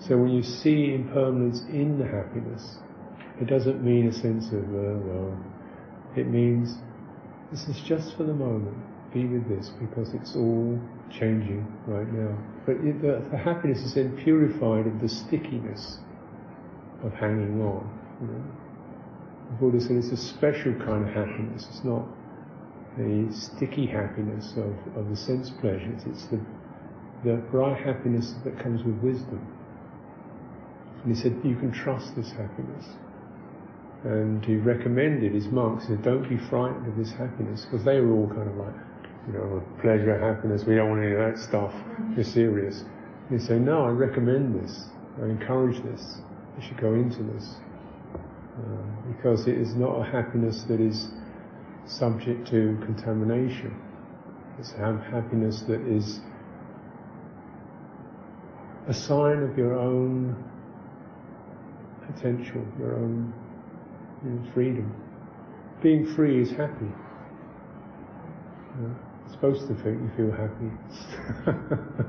[0.00, 2.78] So when you see impermanence in the happiness,
[3.40, 5.38] it doesn't mean a sense of, uh, well,
[6.16, 6.76] it means
[7.50, 8.76] this is just for the moment.
[9.12, 10.78] Be with this because it's all
[11.10, 12.36] changing right now.
[12.66, 15.98] But it, the, the happiness is then purified of the stickiness
[17.02, 17.88] of hanging on.
[18.20, 18.44] You know?
[19.50, 21.66] The Buddha said it's a special kind of happiness.
[21.70, 22.06] It's not
[22.98, 26.02] the sticky happiness of, of the sense pleasures.
[26.06, 26.40] It's the,
[27.24, 29.57] the bright happiness that comes with wisdom.
[31.04, 32.84] And he said, you can trust this happiness.
[34.04, 38.00] And he recommended his monks, he said, don't be frightened of this happiness, because they
[38.00, 38.74] were all kind of like,
[39.26, 41.74] you know, pleasure, happiness, we don't want any of that stuff,
[42.16, 42.84] we're serious.
[43.28, 44.86] And he said, no, I recommend this,
[45.20, 46.18] I encourage this,
[46.56, 47.56] you should go into this.
[48.58, 51.08] Uh, because it is not a happiness that is
[51.86, 53.74] subject to contamination.
[54.58, 54.78] It's a
[55.10, 56.20] happiness that is
[58.88, 60.36] a sign of your own
[62.12, 63.32] potential, your own
[64.24, 64.94] you know, freedom.
[65.82, 66.90] Being free is happy.
[68.80, 68.96] You
[69.30, 70.70] supposed to feel you feel happy.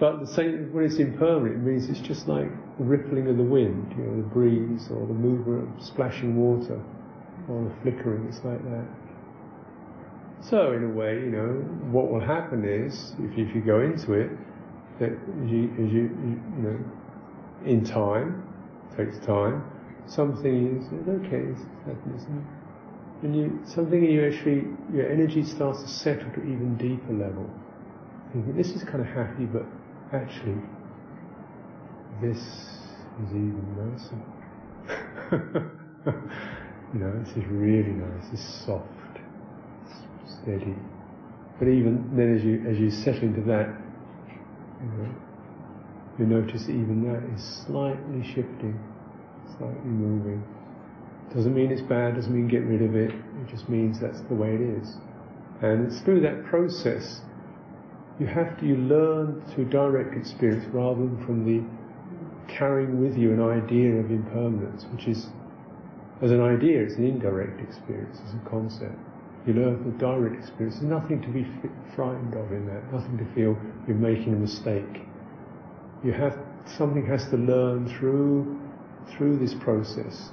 [0.00, 2.48] but the same when it's impermanent, it means it's just like
[2.78, 6.80] the rippling of the wind, you know, the breeze or the movement of splashing water
[7.48, 8.26] or the flickering.
[8.28, 8.86] It's like that.
[10.40, 11.52] So in a way, you know,
[11.90, 14.30] what will happen is if if you go into it,
[15.00, 16.78] that as you, as you, you know,
[17.66, 18.42] in time,
[18.96, 19.64] takes time,
[20.06, 22.26] something is okay, it's.
[23.22, 27.48] And you, something in you actually, your energy starts to settle to even deeper level.
[28.32, 29.64] Thinking, this is kind of happy, but
[30.12, 30.60] actually,
[32.20, 34.18] this is even nicer.
[36.92, 38.84] you know, this is really nice, it's soft,
[40.22, 40.74] it's steady.
[41.58, 43.68] But even then, as you as you settle into that,
[44.82, 45.14] you know,
[46.18, 48.78] you notice that even that is slightly shifting,
[49.58, 50.42] slightly moving.
[51.34, 54.34] Doesn't mean it's bad, doesn't mean get rid of it, it just means that's the
[54.34, 54.96] way it is.
[55.62, 57.20] And it's through that process
[58.18, 61.64] you have to you learn through direct experience rather than from the
[62.52, 65.26] carrying with you an idea of impermanence, which is
[66.22, 68.96] as an idea it's an indirect experience, as a concept.
[69.46, 70.76] You learn the direct experience.
[70.78, 71.46] There's nothing to be
[71.94, 75.02] frightened of in that, nothing to feel you're making a mistake.
[76.04, 78.60] You have something has to learn through
[79.16, 80.30] through this process.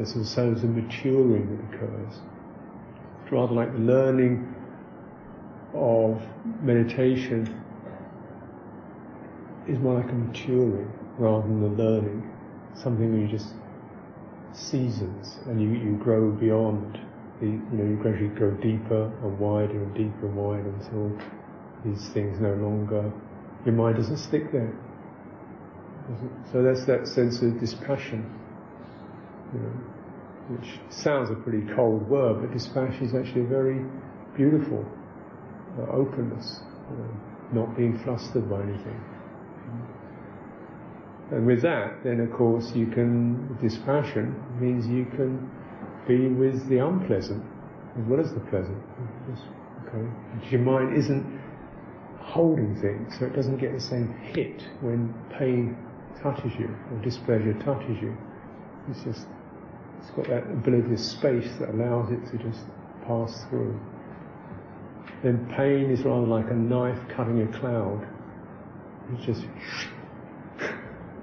[0.00, 2.20] As a sense of maturing that occurs.
[3.22, 4.54] It's rather like the learning
[5.74, 6.22] of
[6.62, 7.42] meditation
[9.66, 12.30] is more like a maturing rather than the learning.
[12.74, 13.54] Something where you just
[14.52, 17.00] seasons and you, you grow beyond
[17.40, 21.18] the, you know, you gradually go deeper and wider and deeper and wider until
[21.84, 23.12] these things no longer,
[23.66, 24.72] your mind doesn't stick there.
[26.52, 28.24] So that's that sense of dispassion,
[29.52, 29.72] you know,
[30.56, 33.84] which sounds a pretty cold word, but dispassion is actually a very
[34.36, 34.86] beautiful
[35.78, 36.60] uh, openness,
[36.90, 37.10] you know,
[37.52, 39.00] not being flustered by anything.
[41.32, 45.50] And with that, then of course you can, dispassion means you can
[46.06, 47.42] be with the unpleasant
[47.98, 48.78] as well as the pleasant.
[49.88, 50.50] Okay.
[50.50, 51.24] Your mind isn't
[52.36, 55.74] holding things, so it doesn't get the same hit when pain
[56.22, 58.14] touches you or displeasure touches you.
[58.90, 59.26] It's just,
[59.98, 62.60] it's got that ability of space that allows it to just
[63.06, 63.80] pass through.
[65.22, 68.06] Then pain is rather like a knife cutting a cloud.
[69.14, 69.44] It's just,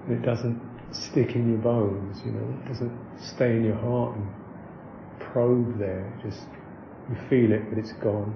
[0.10, 0.60] it doesn't
[0.92, 4.28] stick in your bones, you know, it doesn't stay in your heart and
[5.20, 6.12] probe there.
[6.24, 6.42] Just
[7.10, 8.34] you feel it, but it's gone.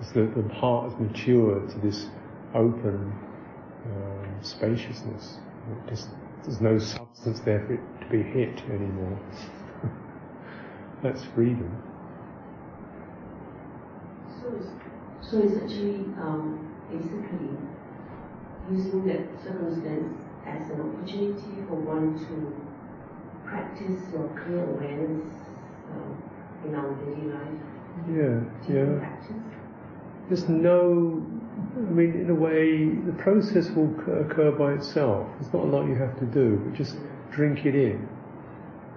[0.00, 2.06] It's the heart has matured to this
[2.54, 3.12] open
[3.86, 5.38] um, spaciousness.
[5.88, 6.08] Just,
[6.44, 9.18] there's no substance there for it to be hit anymore.
[11.02, 11.70] That's freedom.
[14.40, 17.56] So it's, so it's actually um, basically
[18.70, 20.14] using that circumstance
[20.46, 22.68] as an opportunity for one to
[23.48, 25.32] practice or clear awareness
[25.90, 26.22] um,
[26.66, 27.60] in our daily life?
[28.08, 28.98] Yeah, yeah.
[28.98, 29.57] Practice?
[30.28, 31.24] There's no,
[31.76, 35.26] I mean, in a way, the process will occur by itself.
[35.40, 36.96] There's not a lot you have to do, but just
[37.30, 38.08] drink it in.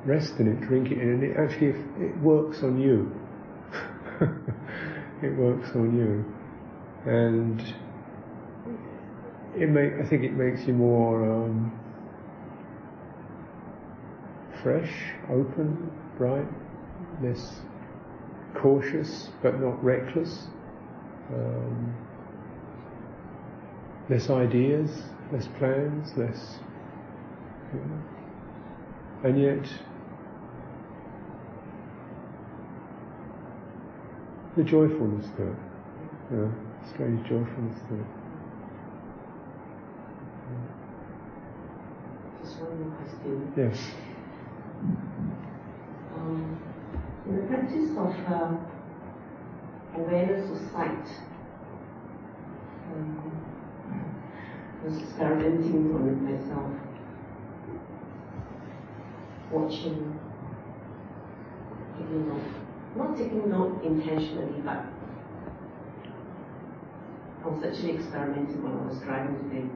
[0.05, 1.69] Rest in it, drink it in, and it actually
[2.03, 3.11] it works on you.
[5.21, 6.25] it works on you.
[7.09, 7.61] And
[9.55, 11.79] it make, I think it makes you more um,
[14.61, 14.91] fresh,
[15.29, 16.47] open, bright,
[17.23, 17.61] less
[18.55, 20.47] cautious but not reckless,
[21.33, 21.95] um,
[24.09, 24.89] less ideas,
[25.31, 26.57] less plans, less.
[27.73, 28.03] You know,
[29.23, 29.65] and yet,
[34.57, 35.55] the joyfulness it,
[36.31, 36.53] you know,
[36.93, 38.05] strange joyfulness it.
[42.43, 43.53] Just one more question.
[43.55, 43.77] Yes.
[46.15, 46.59] Um,
[47.27, 48.57] in the practice of uh,
[49.95, 51.07] awareness of sight,
[52.91, 53.31] um,
[54.81, 56.71] I was experimenting on it myself,
[59.51, 60.19] watching,
[61.97, 62.61] taking note.
[62.95, 64.83] Not taking note intentionally, but
[67.43, 69.69] I was actually experimenting when I was driving today.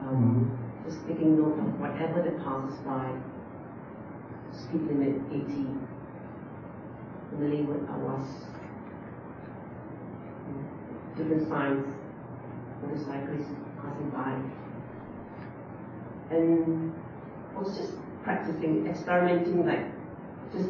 [0.00, 3.12] Um, just taking note of whatever that passes by
[4.52, 5.66] speed limit 80.
[7.38, 8.55] Malay word awas.
[11.16, 11.86] Different signs,
[12.82, 14.38] motorcyclists passing by.
[16.34, 16.92] And
[17.54, 19.86] I was just practicing, experimenting, like
[20.52, 20.68] just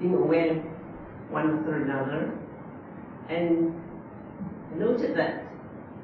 [0.00, 0.62] being aware of
[1.30, 2.38] one after another.
[3.28, 3.74] And
[4.72, 5.44] I noted that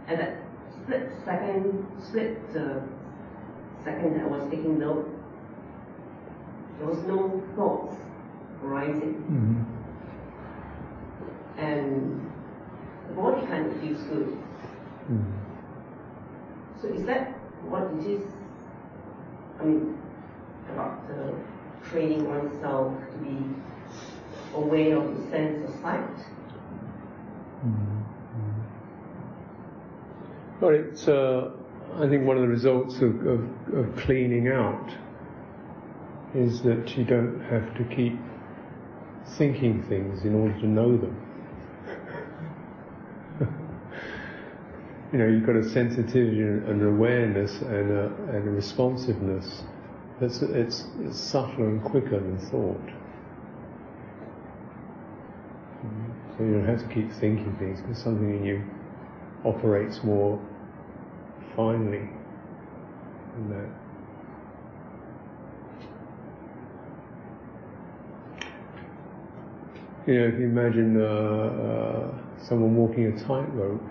[0.09, 0.39] at that
[0.83, 2.81] split second, split uh,
[3.85, 5.09] second that I was taking note,
[6.79, 7.97] there was no thoughts
[8.65, 9.15] arising.
[9.29, 9.65] Mm-hmm.
[11.61, 12.28] And the
[13.15, 14.29] body kind of feels good.
[15.11, 15.39] Mm-hmm.
[16.81, 17.31] So is that
[17.63, 18.25] what it is?
[19.61, 19.99] I mean,
[20.71, 23.39] about uh, training oneself to be
[24.55, 26.17] aware of the sense of sight?
[27.65, 27.99] Mm-hmm.
[30.61, 31.51] Well, it's, uh,
[31.97, 33.41] I think one of the results of, of,
[33.75, 34.91] of cleaning out
[36.35, 38.19] is that you don't have to keep
[39.37, 41.28] thinking things in order to know them.
[45.13, 49.63] You know, you've got a sensitivity and an awareness and a, and a responsiveness
[50.21, 52.81] that's it's, it's subtler and quicker than thought.
[56.37, 58.63] So you don't have to keep thinking things because something in you
[59.45, 60.41] operates more
[61.57, 62.09] finely
[63.35, 63.71] than that.
[70.07, 73.83] You know, if you imagine uh, uh, someone walking a tightrope,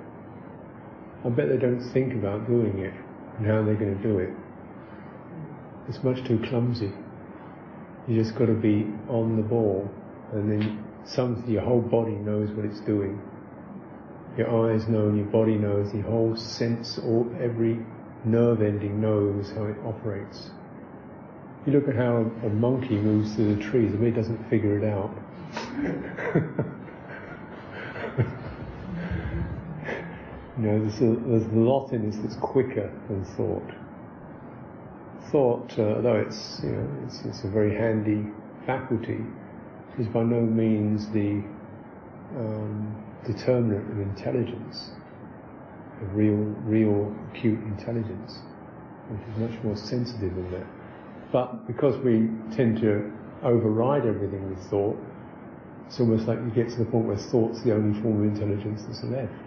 [1.28, 2.94] I bet they don't think about doing it
[3.38, 4.30] and how they're going to do it.
[5.90, 6.94] It's much too clumsy.
[8.08, 9.92] You just got to be on the ball,
[10.32, 13.22] and then some your whole body knows what it's doing.
[14.38, 15.92] Your eyes know, and your body knows.
[15.92, 17.78] The whole sense, or every
[18.24, 20.52] nerve ending knows how it operates.
[21.66, 23.92] You look at how a, monkey moves through the trees.
[23.94, 25.12] I mean, it doesn't figure it out.
[30.58, 33.72] you know, there's a, there's a lot in this that's quicker than thought.
[35.32, 38.26] Thought, uh, though it's, you know, it's, it's a very handy
[38.66, 39.20] faculty,
[40.00, 41.44] is by no means the
[42.38, 44.92] um, determinant of intelligence,
[46.02, 46.36] of real,
[46.66, 48.40] real acute intelligence,
[49.10, 50.68] which is much more sensitive than that.
[51.32, 53.12] But because we tend to
[53.44, 54.98] override everything with thought,
[55.88, 58.84] it's almost like you get to the point where thought's the only form of intelligence
[58.88, 59.47] that's left.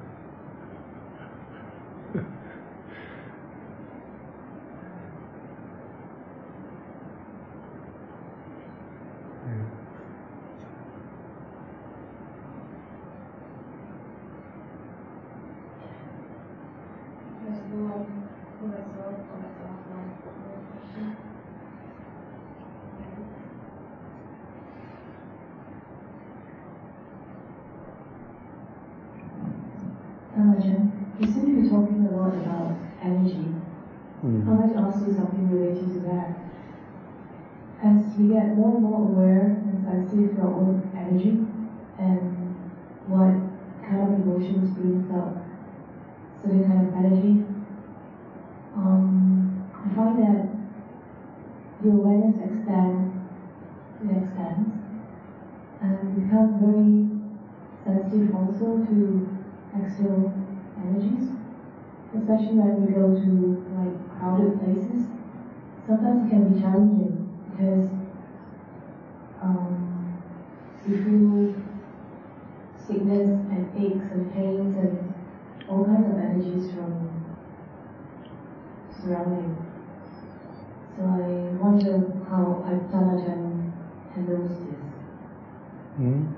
[56.41, 57.21] become
[57.85, 59.29] very sensitive also to
[59.77, 60.33] external
[60.77, 61.29] energies,
[62.15, 65.05] especially when we go to like crowded places.
[65.85, 67.89] Sometimes it can be challenging because
[69.41, 70.21] um,
[70.87, 71.53] we feel
[72.75, 75.13] sickness and aches and pains and
[75.69, 77.09] all kinds of energies from
[78.89, 79.57] surrounding.
[80.97, 81.97] So I wonder
[82.29, 83.71] how Ajahn
[84.13, 84.80] handles this.
[85.99, 86.33] Mm.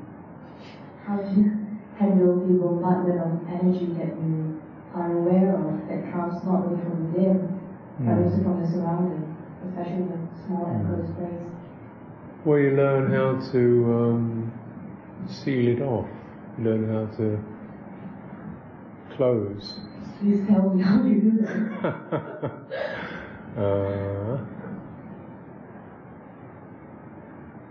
[1.06, 1.52] How do you
[1.98, 4.62] handle the bombardment of energy that you
[4.96, 7.60] are aware of that comes not only from within,
[8.00, 8.24] but Mm.
[8.26, 9.36] also from the surrounding,
[9.68, 11.42] especially in a small enclosed place.
[12.46, 13.62] Well, you learn how to
[13.94, 14.52] um,
[15.28, 16.08] seal it off.
[16.58, 17.40] You learn how to
[19.16, 19.80] close.
[20.20, 21.54] Please tell me how you do that.
[23.58, 24.38] uh,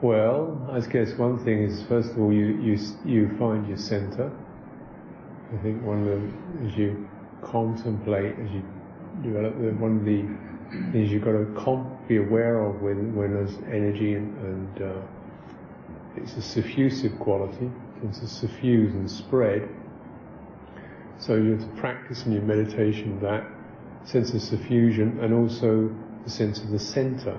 [0.03, 4.33] well, I guess one thing is first of all you you you find your center.
[5.55, 7.09] I think one of the as you
[7.41, 8.63] contemplate as you
[9.23, 10.23] develop the, one of the
[10.91, 15.03] things you've got to comp, be aware of when when there's energy and, and uh,
[16.17, 17.67] it's a suffusive quality.
[17.67, 19.69] It tends to suffuse and spread.
[21.19, 23.47] So you have to practice in your meditation that
[24.05, 27.39] sense of suffusion and also the sense of the center.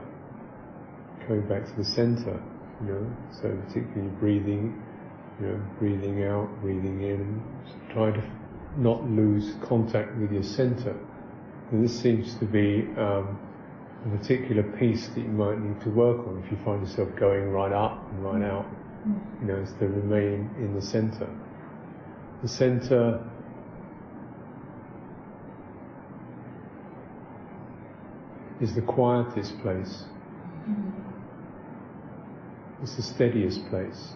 [1.27, 2.41] Going back to the center,
[2.81, 4.81] you know, so particularly breathing,
[5.39, 7.41] you know, breathing out, breathing in,
[7.91, 8.23] trying to
[8.77, 10.95] not lose contact with your center.
[11.71, 13.39] And this seems to be um,
[14.05, 17.51] a particular piece that you might need to work on if you find yourself going
[17.51, 18.65] right up and right out.
[19.41, 21.27] You know, is to remain in the center.
[22.41, 23.21] The center
[28.61, 30.05] is the quietest place.
[32.83, 34.11] It's the steadiest place.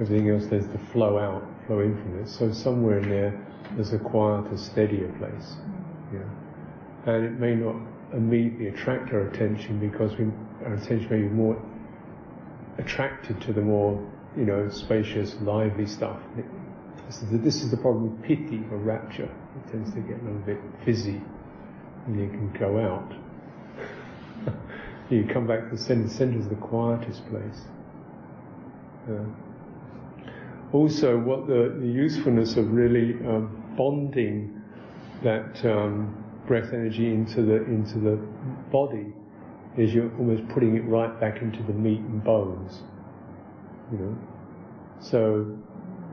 [0.00, 2.28] Everything else there's to flow out, flow in from it.
[2.28, 5.56] So somewhere in there, there's a quieter, steadier place.
[6.10, 7.12] Yeah.
[7.12, 7.76] And it may not
[8.14, 10.26] immediately attract our attention because we,
[10.64, 11.60] our attention may be more
[12.78, 14.02] attracted to the more,
[14.34, 16.18] you know, spacious, lively stuff.
[16.38, 16.46] It,
[17.06, 19.24] this, is the, this is the problem with piti or rapture.
[19.24, 21.20] It tends to get a little bit fizzy,
[22.06, 23.12] and you can go out.
[25.10, 26.04] you come back to the center.
[26.04, 27.60] The center is the quietest place.
[29.08, 29.24] Uh,
[30.72, 34.62] also, what the, the, usefulness of really um, bonding
[35.22, 38.16] that um, breath energy into the into the
[38.70, 39.06] body
[39.78, 42.82] is you're almost putting it right back into the meat and bones.
[43.90, 44.18] You know,
[45.00, 45.56] so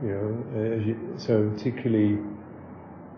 [0.02, 2.14] you know, you, so particularly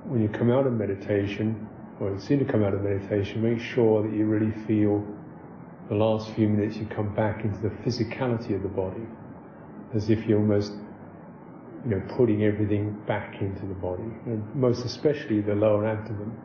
[0.04, 1.68] when you come out of meditation,
[2.00, 5.04] or you seem to come out of meditation, make sure that you really feel
[5.88, 9.06] the last few minutes you come back into the physicality of the body,
[9.94, 10.72] as if you're almost
[11.84, 16.36] you know, putting everything back into the body, and most especially the lower abdomen,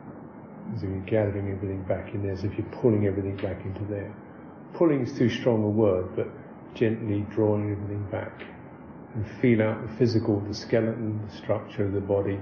[0.74, 3.84] as if you're gathering everything back in there, as if you're pulling everything back into
[3.84, 4.14] there.
[4.72, 6.28] Pulling is too strong a word, but
[6.74, 8.42] gently drawing everything back
[9.14, 12.38] and feel out the physical, the skeleton, the structure of the body,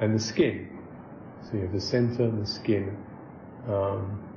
[0.00, 0.68] and the skin.
[1.42, 2.96] So you have the center and the skin.
[3.68, 4.29] Um,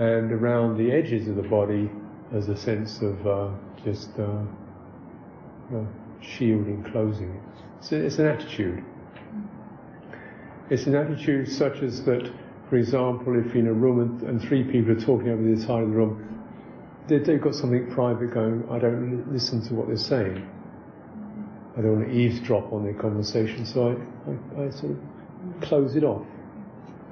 [0.00, 1.90] and around the edges of the body,
[2.32, 3.50] as a sense of uh,
[3.84, 4.42] just uh,
[6.22, 7.42] shielding, closing it.
[7.84, 8.82] So it's an attitude.
[10.70, 12.32] It's an attitude such as that,
[12.70, 15.60] for example, if you're in a room and, and three people are talking over the
[15.60, 16.46] side of the room,
[17.06, 20.48] they, they've got something private going, I don't listen to what they're saying.
[21.76, 25.94] I don't want to eavesdrop on their conversation, so I, I, I sort of close
[25.94, 26.26] it off.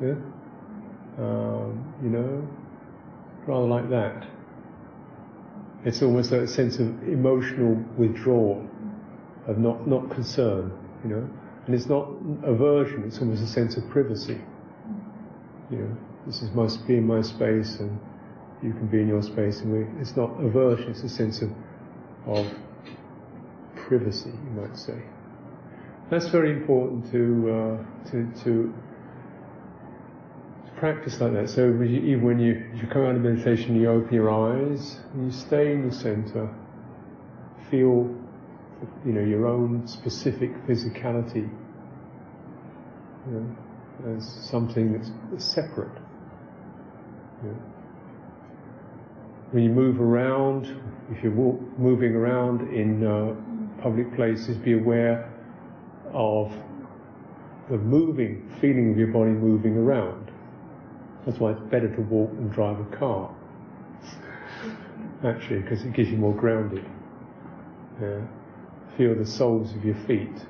[0.01, 0.15] Yeah?
[1.19, 2.48] Um, you know,
[3.49, 4.27] rather like that.
[5.85, 8.69] It's almost a sense of emotional withdrawal,
[9.47, 10.70] of not, not concern,
[11.03, 11.31] you know.
[11.66, 12.09] And it's not
[12.45, 14.39] aversion, it's almost a sense of privacy.
[15.70, 15.97] You know,
[16.27, 17.99] this is must be in my space and
[18.62, 21.51] you can be in your space and we, it's not aversion, it's a sense of,
[22.27, 22.47] of
[23.77, 25.01] privacy, you might say.
[26.11, 28.75] That's very important to, uh, to, to
[30.78, 31.48] practice like that.
[31.50, 35.32] So even when you, you come out of meditation, you open your eyes, and you
[35.38, 36.55] stay in the center,
[37.70, 38.14] feel,
[39.05, 41.50] you know, your own specific physicality,
[43.26, 45.96] you know, as something that's separate.
[47.42, 47.62] You know.
[49.50, 50.66] When you move around,
[51.10, 53.34] if you're walk, moving around in uh,
[53.82, 55.32] public places, be aware
[56.12, 56.52] of
[57.70, 60.27] the moving, feeling of your body moving around.
[61.27, 63.35] That's why it's better to walk than drive a car.
[65.24, 66.85] Actually, because it gives you more grounded.
[68.01, 68.20] Yeah.
[68.97, 70.47] Feel the soles of your feet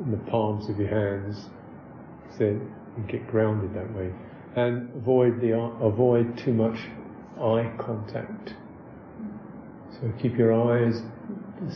[0.00, 1.46] and the palms of your hands.
[2.36, 4.12] So you get grounded that way.
[4.56, 6.78] And avoid the avoid too much
[7.38, 8.54] eye contact.
[9.92, 11.02] So keep your eyes.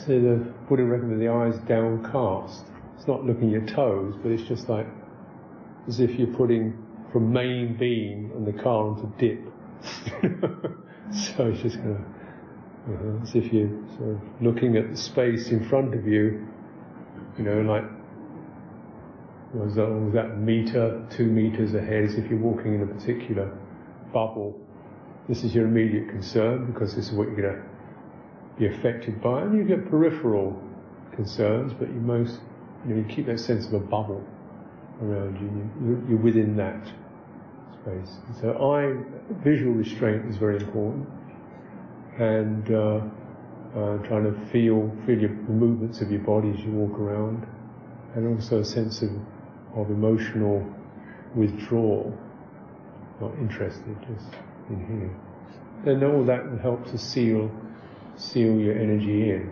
[0.06, 2.64] So the Buddha recommends the eyes downcast.
[2.96, 4.86] It's not looking at your toes, but it's just like
[5.88, 6.78] as if you're putting
[7.12, 9.40] from main beam and the car onto dip.
[11.12, 12.00] so it's just kind of
[12.88, 16.46] uh, as if you're sort of looking at the space in front of you,
[17.38, 17.84] you know, like
[19.54, 23.56] was that, was that meter, two meters ahead, as if you're walking in a particular
[24.12, 24.58] bubble.
[25.28, 27.62] This is your immediate concern because this is what you're going to
[28.58, 30.60] be affected by, and you get peripheral
[31.14, 32.40] concerns, but you most,
[32.86, 34.24] you know, you keep that sense of a bubble
[35.02, 36.08] around you.
[36.08, 36.90] You're within that
[37.82, 38.16] space.
[38.40, 38.94] So eye
[39.42, 41.08] visual restraint is very important,
[42.18, 43.00] and uh,
[43.76, 47.46] uh, trying to feel feel your, the movements of your body as you walk around,
[48.14, 49.10] and also a sense of
[49.74, 50.64] of emotional
[51.34, 52.16] withdrawal,
[53.20, 54.34] not interested, just
[54.68, 55.92] in here.
[55.92, 57.50] And all that will help to seal
[58.16, 59.50] seal your energy in.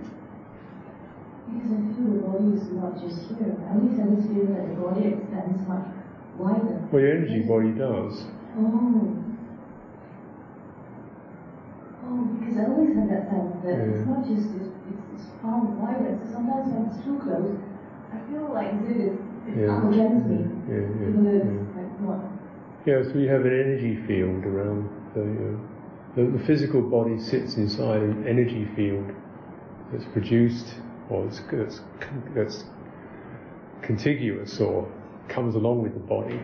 [1.51, 3.59] Because I feel the body is not just here.
[3.67, 6.00] At least I was feeling that the body extends much
[6.41, 6.77] wider.
[6.91, 8.25] Well, your energy body does.
[8.57, 9.17] Oh.
[12.05, 13.93] Oh, because I always had that sense that Yeah.
[13.95, 16.19] it's not just it's, it's, it's far wider.
[16.25, 17.55] So sometimes when it's too close,
[18.13, 19.77] I feel like as if it's, it's Yeah.
[19.77, 20.39] up against me.
[20.69, 21.77] Yeah, yeah, Even though yeah.
[21.77, 22.21] like not.
[22.87, 25.57] Yeah, so you have an energy field around the, uh,
[26.17, 29.05] the, the physical body sits inside an energy field
[29.93, 30.75] that's produced
[31.11, 31.81] or that's, that's,
[32.35, 32.65] that's
[33.83, 34.89] contiguous or
[35.31, 36.39] comes along with the body.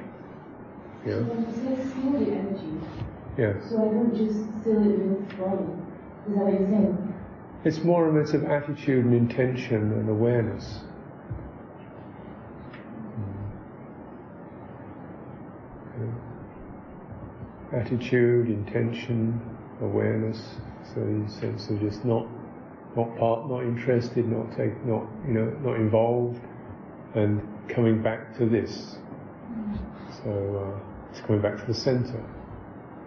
[1.05, 2.81] Yeah, when you say seal the energy,
[3.37, 3.61] yeah.
[3.69, 5.69] so I don't just seal it with the body.
[6.27, 7.15] Is that what you're saying?
[7.65, 10.81] It's more a matter of attitude and intention and awareness.
[13.15, 13.33] Hmm.
[17.73, 17.81] Yeah.
[17.81, 19.41] Attitude, intention,
[19.81, 20.57] awareness.
[20.95, 22.27] So the sense of just not,
[22.97, 26.41] not part, not interested, not take, not you know, not involved,
[27.15, 28.97] and coming back to this.
[30.23, 32.23] So uh, it's coming back to the center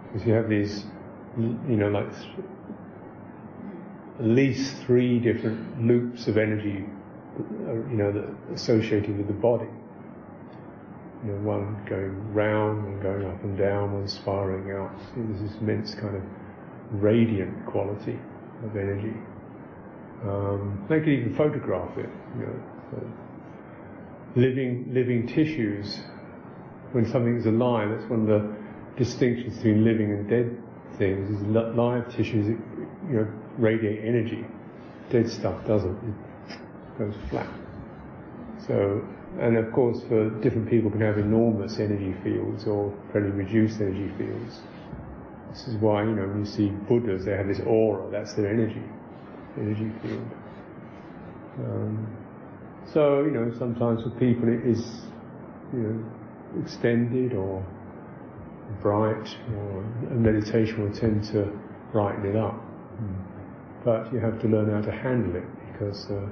[0.06, 0.86] because you have these,
[1.38, 2.08] you know, like
[4.20, 6.86] at least three different loops of energy,
[7.40, 9.70] uh, you know, that associated with the body.
[11.24, 14.92] You know, one going round, one going up and down, one spiraling out.
[15.00, 16.24] So there's this immense kind of
[16.92, 18.18] radiant quality
[18.64, 19.16] of energy.
[20.24, 22.64] Um, they could even photograph it, you know.
[22.92, 23.12] So
[24.36, 26.00] living, living tissues,
[26.92, 28.56] when something's alive, that's one of the
[28.98, 30.58] distinctions between living and dead
[30.98, 33.28] things, is live tissues, you know,
[33.58, 34.46] radiate energy.
[35.10, 35.98] Dead stuff doesn't.
[36.48, 37.50] It goes flat.
[38.68, 39.02] So,
[39.40, 44.12] and of course, for different people can have enormous energy fields or fairly reduced energy
[44.18, 44.60] fields.
[45.52, 48.50] This is why, you know, when you see Buddhas, they have this aura, that's their
[48.50, 48.84] energy,
[49.58, 50.28] energy field.
[51.60, 52.19] Um,
[52.94, 55.02] so, you know, sometimes for people it is,
[55.74, 57.64] you know, extended or
[58.82, 61.52] bright, or a meditation will tend to
[61.92, 62.56] brighten it up.
[62.56, 63.16] Mm.
[63.84, 66.28] But you have to learn how to handle it because, uh,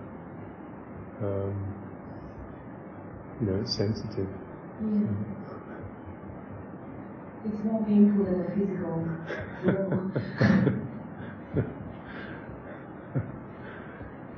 [1.25, 1.73] um,
[3.39, 4.27] you know, it's sensitive.
[4.81, 4.87] Yeah.
[4.87, 5.25] Mm.
[7.45, 9.07] It's more painful than the physical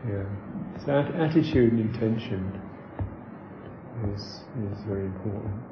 [0.08, 0.69] yeah.
[0.86, 2.62] So attitude and intention
[4.14, 4.40] is
[4.72, 5.69] is very important.